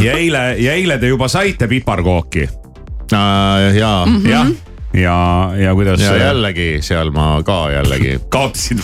ja 0.01 0.17
eile, 0.17 0.41
ja 0.59 0.73
eile 0.73 0.97
te 0.99 1.07
juba 1.07 1.29
saite 1.31 1.69
piparkooki, 1.71 2.49
ja, 3.11 4.03
jah. 4.27 4.51
ja, 4.93 5.51
ja 5.57 5.73
kuidas. 5.73 6.01
ja 6.01 6.15
jällegi 6.17 6.77
seal 6.81 7.11
ma 7.11 7.41
ka 7.45 7.71
jällegi 7.71 8.19
kaotasid 8.33 8.79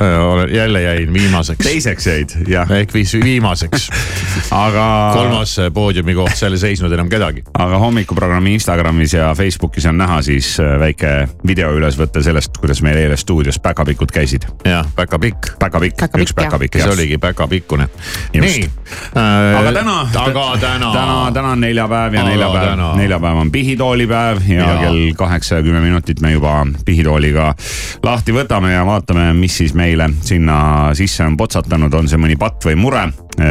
olen, 0.00 0.54
jälle 0.54 0.82
jäin 0.82 1.12
viimaseks. 1.12 1.64
teiseks 1.66 2.06
jäid, 2.06 2.28
jah. 2.48 2.70
ehk 2.70 2.94
viis 2.94 3.14
viimaseks. 3.22 3.90
aga. 4.64 5.10
kolmas 5.14 5.56
poodiumi 5.74 6.14
koht, 6.14 6.36
seal 6.36 6.52
ei 6.52 6.58
seisnud 6.58 6.92
enam 6.92 7.08
kedagi. 7.08 7.44
aga 7.58 7.78
hommikuprogrammi 7.78 8.54
Instagramis 8.54 9.12
ja 9.12 9.34
Facebookis 9.34 9.86
on 9.86 9.98
näha 9.98 10.22
siis 10.22 10.56
äh, 10.60 10.78
väike 10.80 11.28
video 11.46 11.72
ülesvõte 11.76 12.22
sellest, 12.22 12.58
kuidas 12.58 12.82
meil 12.82 12.96
eile 12.96 13.16
stuudios 13.16 13.58
päkapikud 13.60 14.12
käisid. 14.12 14.48
jah, 14.64 14.86
päkapikk. 14.96 15.58
päkapikk, 15.58 16.06
üks 16.18 16.34
päkapikk 16.34 16.80
see. 16.80 16.92
oligi 16.92 17.18
päkapikkune. 17.18 17.88
nii. 18.32 18.70
aga 19.14 19.72
täna, 19.72 20.00
aga 20.24 20.46
täna. 20.60 20.92
täna, 20.92 21.18
täna 21.34 21.52
on 21.52 21.60
neljapäev 21.60 22.14
ja 22.14 22.24
neljapäev 22.24 22.84
neljapäev 22.96 23.36
on 23.36 23.50
pihitoolipäev 23.52 24.38
ja, 24.48 24.72
ja 24.72 24.76
kell 24.80 25.14
kaheksa 25.34 25.56
ja 25.58 25.62
kümme 25.62 25.80
minutit 25.80 26.20
me 26.20 26.30
juba 26.32 26.60
pihitooliga 26.86 27.54
lahti 28.02 28.32
võtame 28.32 28.70
ja 28.70 28.84
vaatame, 28.86 29.32
mis 29.34 29.56
siis 29.58 29.74
meile 29.74 30.06
sinna 30.22 30.92
sisse 30.94 31.24
on 31.26 31.36
potsatanud, 31.36 31.94
on 31.94 32.08
see 32.08 32.20
mõni 32.20 32.38
patt 32.38 32.62
või 32.68 32.76
mure. 32.78 33.08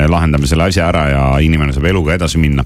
lahendame 0.08 0.48
selle 0.48 0.70
asja 0.70 0.88
ära 0.88 1.02
ja 1.10 1.24
inimene 1.44 1.74
saab 1.76 1.90
eluga 1.92 2.14
edasi 2.16 2.40
minna 2.40 2.64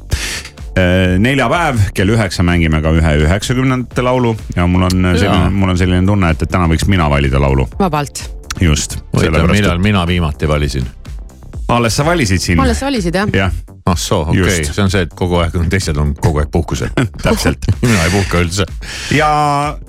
neljapäev 1.17 1.79
kell 1.97 2.13
üheksa 2.13 2.43
mängime 2.45 2.81
ka 2.85 2.91
ühe 2.93 3.13
üheksakümnendate 3.23 4.03
laulu 4.05 4.35
ja 4.55 4.67
mul 4.69 4.85
on 4.85 5.07
selline 5.17 5.49
mul 5.49 5.73
on 5.73 5.77
selline 5.77 6.05
tunne, 6.05 6.29
et, 6.29 6.43
et 6.45 6.51
täna 6.51 6.69
võiks 6.69 6.85
mina 6.85 7.09
valida 7.09 7.41
laulu, 7.41 7.65
vabalt. 7.79 8.21
just. 8.61 8.99
millal 9.17 9.81
mina 9.81 10.05
viimati 10.07 10.47
valisin? 10.47 10.85
alles 11.67 11.97
sa 11.97 12.05
valisid 12.05 12.45
siin. 12.45 12.61
alles 12.61 12.81
valisid 12.85 13.17
jah? 13.17 13.33
jah, 13.33 13.57
ah 13.87 13.97
soo, 13.99 14.21
okei 14.29 14.41
okay., 14.41 14.65
see 14.67 14.83
on 14.83 14.91
see, 14.93 15.05
et 15.07 15.13
kogu 15.17 15.39
aeg 15.41 15.55
on 15.59 15.69
teised 15.71 15.97
on 16.01 16.13
kogu 16.19 16.41
aeg 16.41 16.51
puhkusel. 16.51 16.91
täpselt. 17.23 17.67
mina 17.81 18.03
ei 18.03 18.13
puhka 18.13 18.41
üldse. 18.43 18.67
ja, 19.15 19.29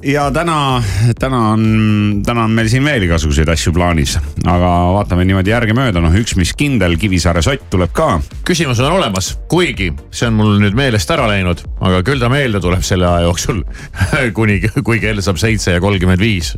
ja 0.05 0.29
täna, 0.35 0.59
täna 1.21 1.43
on, 1.55 1.65
täna 2.27 2.47
on 2.49 2.55
meil 2.57 2.71
siin 2.71 2.87
veel 2.87 3.09
igasuguseid 3.09 3.49
asju 3.53 3.73
plaanis, 3.77 4.17
aga 4.45 4.73
vaatame 4.99 5.27
niimoodi 5.29 5.53
järgemööda, 5.53 6.03
noh, 6.05 6.15
üks, 6.21 6.37
mis 6.39 6.55
kindel, 6.59 6.97
Kivisaare 6.99 7.43
sott 7.45 7.69
tuleb 7.73 7.93
ka. 7.97 8.19
küsimus 8.49 8.81
on 8.83 8.99
olemas, 8.99 9.33
kuigi 9.51 9.91
see 10.11 10.29
on 10.31 10.39
mul 10.39 10.57
nüüd 10.63 10.77
meelest 10.79 11.11
ära 11.15 11.29
läinud, 11.31 11.63
aga 11.85 12.03
küll 12.07 12.23
ta 12.23 12.31
meelde 12.33 12.63
tuleb 12.63 12.85
selle 12.87 13.09
aja 13.09 13.27
jooksul. 13.27 13.63
kuni, 14.39 14.61
kui 14.85 15.01
kell 15.03 15.23
saab 15.25 15.41
seitse 15.41 15.77
ja 15.77 15.83
kolmkümmend 15.83 16.23
viis. 16.23 16.55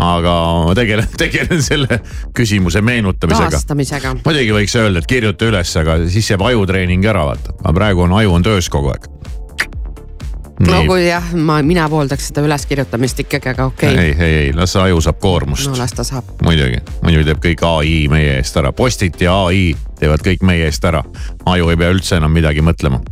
aga 0.00 0.34
ma 0.66 0.74
tegelen, 0.78 1.08
tegelen 1.18 1.62
selle 1.64 2.00
küsimuse 2.36 2.82
meenutamisega. 2.84 4.16
muidugi 4.24 4.54
võiks 4.56 4.76
öelda, 4.78 5.02
et 5.02 5.10
kirjuta 5.10 5.48
üles, 5.50 5.74
aga 5.80 5.98
siis 6.12 6.30
jääb 6.32 6.44
ajutreening 6.72 7.04
ära, 7.04 7.26
vaata. 7.26 7.52
aga 7.62 7.72
praegu 7.74 8.06
on 8.06 8.12
aju 8.16 8.32
on 8.32 8.42
töös 8.42 8.68
kogu 8.72 8.92
aeg. 8.92 9.06
no 10.66 10.82
kui 10.86 11.06
jah, 11.06 11.32
ma, 11.34 11.60
mina 11.62 11.88
pooldaks 11.90 12.30
seda 12.30 12.44
üleskirjutamist 12.46 13.20
ikkagi, 13.24 13.52
aga 13.52 13.66
okei 13.68 13.92
okay.. 13.92 14.04
ei, 14.04 14.16
ei, 14.18 14.36
ei 14.46 14.52
las 14.56 14.76
aju 14.76 15.00
saab 15.04 15.18
koormust 15.20 15.68
no 15.68 15.76
las 15.78 15.92
ta 15.92 16.04
saab. 16.04 16.28
muidugi, 16.42 16.80
muidu 17.02 17.24
teeb 17.28 17.42
kõik 17.44 17.64
ai 17.68 17.96
meie 18.12 18.36
eest 18.38 18.56
ära, 18.56 18.72
Postit 18.72 19.20
ja 19.20 19.34
ai 19.48 19.72
teevad 20.00 20.24
kõik 20.24 20.44
meie 20.46 20.68
eest 20.68 20.84
ära. 20.84 21.02
aju 21.44 21.72
ei 21.72 21.80
pea 21.80 21.90
üldse 21.92 22.20
enam 22.20 22.32
midagi 22.32 22.64
mõtlema. 22.64 23.02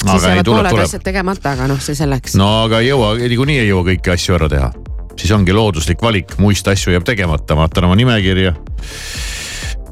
siis 0.00 0.14
aga 0.14 0.30
ei 0.30 0.38
jäävad 0.38 0.52
pooled 0.52 0.70
tuleb. 0.70 0.86
asjad 0.86 1.04
tegemata, 1.04 1.56
aga 1.56 1.68
noh, 1.68 1.82
see 1.82 1.98
selleks. 1.98 2.38
no 2.40 2.52
aga 2.66 2.80
ei 2.80 2.92
jõua, 2.92 3.16
niikuinii 3.20 3.58
ei 3.64 3.68
jõua 3.68 3.90
kõiki 3.92 4.14
asju 4.14 4.38
ära 4.38 4.48
teha. 4.48 4.72
siis 5.16 5.34
ongi 5.36 5.52
looduslik 5.52 6.02
valik, 6.02 6.38
muist 6.38 6.68
asju 6.68 6.96
jääb 6.96 7.04
tegemata, 7.04 7.58
vaatan 7.58 7.90
oma 7.90 7.98
nimekirja. 7.98 8.54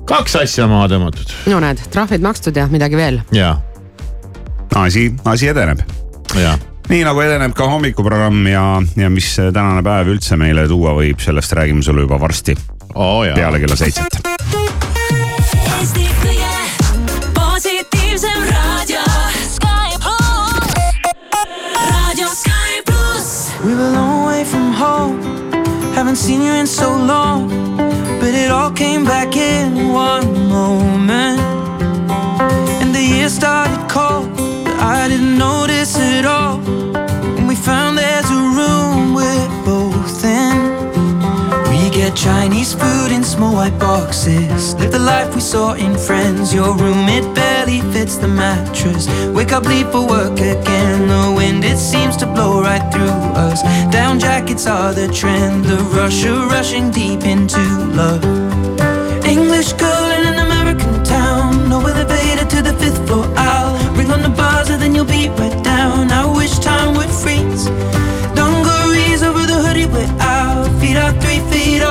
Kaks 0.08 0.38
asja 0.42 0.66
maha 0.70 0.88
tõmmatud 0.94 1.34
no 1.52 1.60
näed, 1.62 1.82
trahvid 1.92 2.24
makstud 2.24 2.56
ja 2.56 2.66
midagi 2.72 2.98
veel. 2.98 3.20
ja, 3.34 3.56
asi, 4.78 5.10
asi 5.28 5.50
edeneb. 5.52 5.84
ja 6.38 6.56
nii 6.88 7.04
nagu 7.04 7.20
edeneb 7.24 7.54
ka 7.56 7.68
hommikuprogramm 7.68 8.46
ja, 8.48 8.64
ja 8.96 9.12
mis 9.12 9.34
tänane 9.36 9.84
päev 9.84 10.14
üldse 10.14 10.40
meile 10.40 10.66
tuua 10.70 10.94
võib, 10.96 11.20
sellest 11.24 11.52
räägime 11.58 11.84
sulle 11.84 12.06
juba 12.06 12.20
varsti 12.20 12.56
oh,. 12.94 13.24
peale 13.34 13.60
kella 13.60 13.76
seitset. 13.76 14.20
Eesti 15.78 16.08
kõige 16.22 16.54
positiivsem 17.36 18.48
raadio. 18.48 19.04
raadio 21.78 22.34
Sky 22.34 22.82
pluss. 22.88 24.07
Haven't 26.08 26.24
seen 26.24 26.40
you 26.40 26.52
in 26.54 26.66
so 26.66 26.88
long. 26.96 27.48
But 28.18 28.32
it 28.32 28.50
all 28.50 28.70
came 28.70 29.04
back 29.04 29.36
in 29.36 29.92
one 29.92 30.48
moment. 30.48 31.38
And 32.80 32.94
the 32.94 33.02
year 33.02 33.28
started 33.28 33.90
cold. 33.90 34.34
But 34.64 34.78
I 34.80 35.06
didn't 35.08 35.36
notice 35.36 35.98
it 35.98 36.24
all. 36.24 36.60
When 37.36 37.46
we 37.46 37.54
found 37.54 37.98
there's 37.98 38.30
a 38.30 38.42
room 38.56 39.12
we're 39.12 39.48
both. 39.66 40.17
Chinese 42.14 42.74
food 42.74 43.12
in 43.12 43.22
small 43.22 43.54
white 43.54 43.78
boxes. 43.78 44.74
Live 44.76 44.92
the 44.92 44.98
life 44.98 45.34
we 45.34 45.40
saw 45.40 45.74
in 45.74 45.96
Friends. 45.96 46.54
Your 46.54 46.76
room, 46.76 47.08
it 47.08 47.34
barely 47.34 47.80
fits 47.92 48.16
the 48.16 48.28
mattress. 48.28 49.08
Wake 49.34 49.52
up, 49.52 49.64
leave 49.64 49.90
for 49.90 50.06
work 50.06 50.38
again. 50.38 51.08
The 51.08 51.34
wind, 51.36 51.64
it 51.64 51.76
seems 51.76 52.16
to 52.18 52.26
blow 52.26 52.62
right 52.62 52.84
through 52.92 53.18
us. 53.46 53.62
Down 53.92 54.18
jackets 54.18 54.66
are 54.66 54.92
the 54.92 55.08
trend. 55.08 55.64
The 55.64 55.76
rush 55.96 56.24
of 56.24 56.50
rushing 56.50 56.90
deep 56.90 57.24
into 57.24 57.60
love. 58.00 58.24
English 59.26 59.72
girl 59.74 60.10
in 60.16 60.26
an 60.32 60.38
American 60.46 61.04
town. 61.04 61.68
No 61.68 61.78
elevator 61.80 62.46
to 62.46 62.62
the 62.62 62.74
fifth 62.74 63.06
floor. 63.06 63.26
I'll 63.36 63.76
ring 63.94 64.10
on 64.10 64.22
the 64.22 64.30
buzzer, 64.30 64.76
then 64.76 64.94
you'll 64.94 65.04
be 65.04 65.28
right 65.28 65.52
down. 65.64 65.67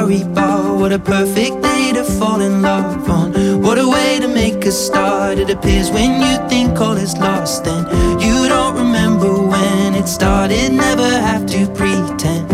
Bowery 0.00 0.24
Bar. 0.24 0.78
What 0.78 0.92
a 0.92 0.98
perfect 0.98 1.60
day 1.60 1.92
to 1.92 2.04
fall 2.04 2.40
in 2.40 2.62
love 2.62 3.10
on. 3.10 3.32
What 3.60 3.78
a 3.78 3.86
way 3.86 4.18
to 4.18 4.28
make 4.28 4.64
a 4.64 4.72
start. 4.72 5.38
It 5.38 5.50
appears 5.50 5.90
when 5.90 6.22
you 6.22 6.48
think 6.48 6.80
all 6.80 6.96
is 6.96 7.14
lost, 7.18 7.66
and 7.66 7.84
you 8.22 8.48
don't 8.48 8.74
remember 8.76 9.30
when 9.30 9.94
it 9.94 10.08
started. 10.08 10.72
Never 10.72 11.10
have 11.28 11.44
to 11.54 11.66
pretend. 11.78 12.48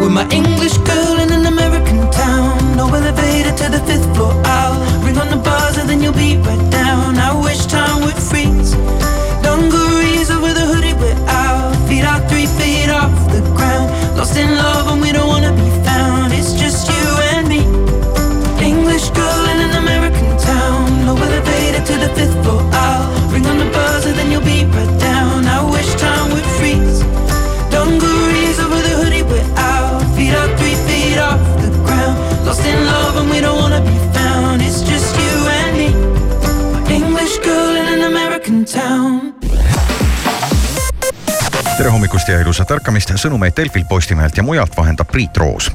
With 0.00 0.12
my 0.18 0.26
English 0.30 0.78
girl 0.78 1.16
in 1.20 1.30
an 1.32 1.44
American 1.44 2.10
town. 2.10 2.56
No 2.78 2.86
elevator 2.88 3.52
to 3.60 3.66
the 3.76 3.82
fifth 3.84 4.08
floor. 4.16 4.32
I'll 4.46 5.04
ring 5.04 5.18
on 5.18 5.28
the 5.28 5.36
buzzer, 5.36 5.84
then 5.84 6.00
you'll 6.02 6.14
be 6.14 6.38
right 6.38 6.70
down. 6.70 7.18
I 7.18 7.30
wish 7.44 7.66
time 7.66 8.00
would 8.04 8.20
freeze. 8.30 8.72
Dungarees 9.44 10.30
over 10.30 10.54
the 10.54 10.64
hoodie, 10.72 10.94
we're 10.94 11.20
out. 11.28 11.76
Feet 11.86 12.04
out 12.04 12.22
three 12.30 12.46
feet 12.46 12.88
off 12.88 13.12
the 13.34 13.42
ground. 13.54 13.88
Lost 14.16 14.38
in 14.38 14.48
love 14.56 14.88
and 14.92 15.02
we 15.02 15.12
don't 15.12 15.28
wanna 15.28 15.52
be 15.52 15.79
ja 42.32 42.40
ilusat 42.40 42.70
ärkamist, 42.70 43.10
sõnumeid 43.18 43.56
Delfilt, 43.56 43.88
Postimehelt 43.88 44.36
ja 44.36 44.42
mujalt 44.46 44.76
vahendab 44.76 45.10
Priit 45.10 45.36
Roos 45.36 45.70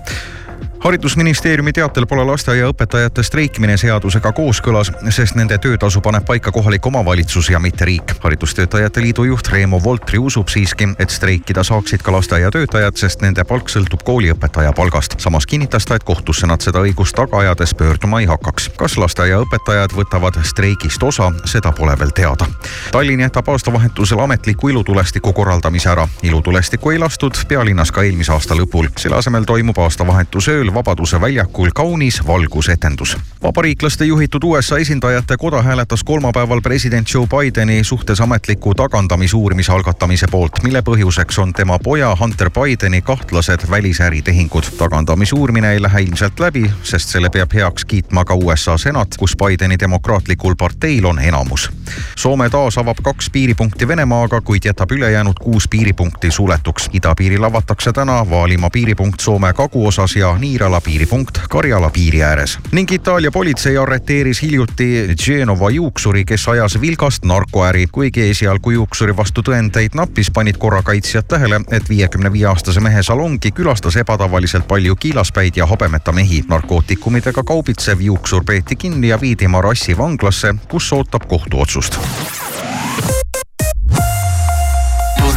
haridusministeeriumi 0.85 1.71
teatel 1.73 2.05
pole 2.05 2.21
lasteaiaõpetajate 2.29 3.23
streikimine 3.25 3.73
seadusega 3.77 4.29
kooskõlas, 4.37 4.91
sest 5.09 5.33
nende 5.33 5.57
töötasu 5.57 6.01
paneb 6.05 6.27
paika 6.27 6.51
kohalik 6.53 6.85
omavalitsus 6.85 7.49
ja 7.49 7.59
mitte 7.59 7.85
riik. 7.85 8.13
haridustöötajate 8.21 9.01
liidu 9.01 9.23
juht 9.23 9.47
Reemo 9.49 9.79
Voltri 9.83 10.19
usub 10.19 10.47
siiski, 10.47 10.87
et 10.99 11.09
streikida 11.09 11.63
saaksid 11.63 12.03
ka 12.05 12.11
lasteaiatöötajad, 12.11 12.97
sest 13.01 13.21
nende 13.25 13.43
palk 13.43 13.69
sõltub 13.69 14.03
kooliõpetaja 14.05 14.73
palgast. 14.73 15.15
samas 15.19 15.45
kinnitas 15.45 15.85
ta, 15.85 15.95
et 15.95 16.03
kohtusse 16.03 16.47
nad 16.47 16.61
seda 16.61 16.79
õigust 16.85 17.15
taga 17.15 17.39
ajades 17.39 17.73
pöörduma 17.73 18.19
ei 18.19 18.25
hakkaks. 18.25 18.69
kas 18.77 18.97
lasteaiaõpetajad 18.97 19.97
võtavad 19.97 20.37
streigist 20.43 21.03
osa, 21.03 21.31
seda 21.45 21.71
pole 21.71 21.97
veel 21.99 22.13
teada. 22.13 22.45
Tallinn 22.91 23.25
jätab 23.25 23.49
aastavahetusel 23.49 24.19
ametliku 24.19 24.69
ilutulestiku 24.69 25.33
korraldamise 25.33 25.89
ära. 25.89 26.07
ilutulestikku 26.23 26.91
ei 26.91 26.99
lastud 26.99 27.33
pealinnas 27.47 27.91
ka 27.91 28.03
eelmise 28.03 28.31
aasta 28.31 28.53
lõpul. 28.53 28.87
selle 28.97 29.15
asemel 29.15 29.43
toimub 29.43 29.77
aastavahetuse 29.77 30.51
ööl 30.51 30.74
Vabaduse 30.75 31.21
väljakul 31.21 31.69
kaunis 31.75 32.27
valgusetendus. 32.27 33.17
vabariiklaste 33.43 34.05
juhitud 34.05 34.43
USA 34.43 34.77
esindajate 34.77 35.37
koda 35.37 35.61
hääletas 35.61 36.03
kolmapäeval 36.03 36.61
president 36.61 37.07
Joe 37.13 37.27
Bideni 37.27 37.83
suhtes 37.83 38.21
ametliku 38.21 38.73
tagandamisuurimise 38.73 39.71
algatamise 39.71 40.27
poolt, 40.31 40.63
mille 40.63 40.81
põhjuseks 40.81 41.39
on 41.41 41.53
tema 41.53 41.79
poja 41.79 42.17
Hunter 42.19 42.49
Bideni 42.51 43.01
kahtlased 43.01 43.69
välisäritehingud. 43.69 44.63
tagandamisuurimine 44.77 45.71
ei 45.71 45.81
lähe 45.81 46.01
ilmselt 46.01 46.39
läbi, 46.39 46.71
sest 46.83 47.09
selle 47.09 47.29
peab 47.29 47.53
heaks 47.53 47.85
kiitma 47.85 48.25
ka 48.25 48.33
USA 48.33 48.77
senat, 48.77 49.07
kus 49.17 49.35
Bideni 49.37 49.79
demokraatlikul 49.79 50.55
parteil 50.55 51.05
on 51.05 51.19
enamus. 51.19 51.71
Soome 52.15 52.49
taas 52.49 52.77
avab 52.77 52.97
kaks 53.03 53.29
piiripunkti 53.29 53.87
Venemaaga, 53.87 54.41
kuid 54.41 54.65
jätab 54.65 54.91
ülejäänud 54.91 55.39
kuus 55.41 55.67
piiripunkti 55.67 56.31
suletuks. 56.31 56.89
idapiiril 56.93 57.43
avatakse 57.43 57.93
täna 57.93 58.29
Vaalimaa 58.29 58.69
piiripunkt 58.69 59.19
Soome 59.19 59.53
kaguosas 59.53 60.15
ja 60.15 60.37
Niira 60.37 60.64
Niirala 60.65 60.81
piiripunkt 60.81 61.37
Karjala 61.49 61.89
piiri 61.93 62.23
ääres 62.23 62.59
ning 62.71 62.91
Itaalia 62.91 63.31
politsei 63.31 63.77
arreteeris 63.77 64.41
hiljuti 64.41 64.87
Genova 65.25 65.69
juuksuri, 65.69 66.23
kes 66.25 66.47
ajas 66.47 66.81
vilgast 66.81 67.25
narkoäri. 67.25 67.87
kuigi 67.91 68.29
esialgu 68.29 68.71
juuksuri 68.71 69.17
vastu 69.17 69.43
tõendeid 69.45 69.93
nappis, 69.93 70.31
panid 70.31 70.57
korrakaitsjad 70.57 71.27
tähele, 71.27 71.61
et 71.71 71.89
viiekümne 71.89 72.31
viie 72.33 72.47
aastase 72.49 72.81
mehe 72.81 73.03
salongi 73.03 73.51
külastas 73.51 73.95
ebatavaliselt 73.95 74.67
palju 74.67 74.95
kiilaspäid 74.95 75.57
ja 75.57 75.65
habemeta 75.65 76.11
mehi. 76.11 76.43
narkootikumidega 76.47 77.43
kaubitsev 77.43 78.01
juuksur 78.01 78.43
peeti 78.43 78.75
kinni 78.75 79.07
ja 79.13 79.21
viidi 79.21 79.47
Marassi 79.47 79.97
vanglasse, 79.97 80.55
kus 80.69 80.93
ootab 80.93 81.27
kohtuotsust. 81.27 81.99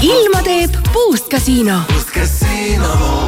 ilma 0.00 0.42
teeb. 0.42 0.70
Boost 0.92 1.28
Casino 1.28 1.82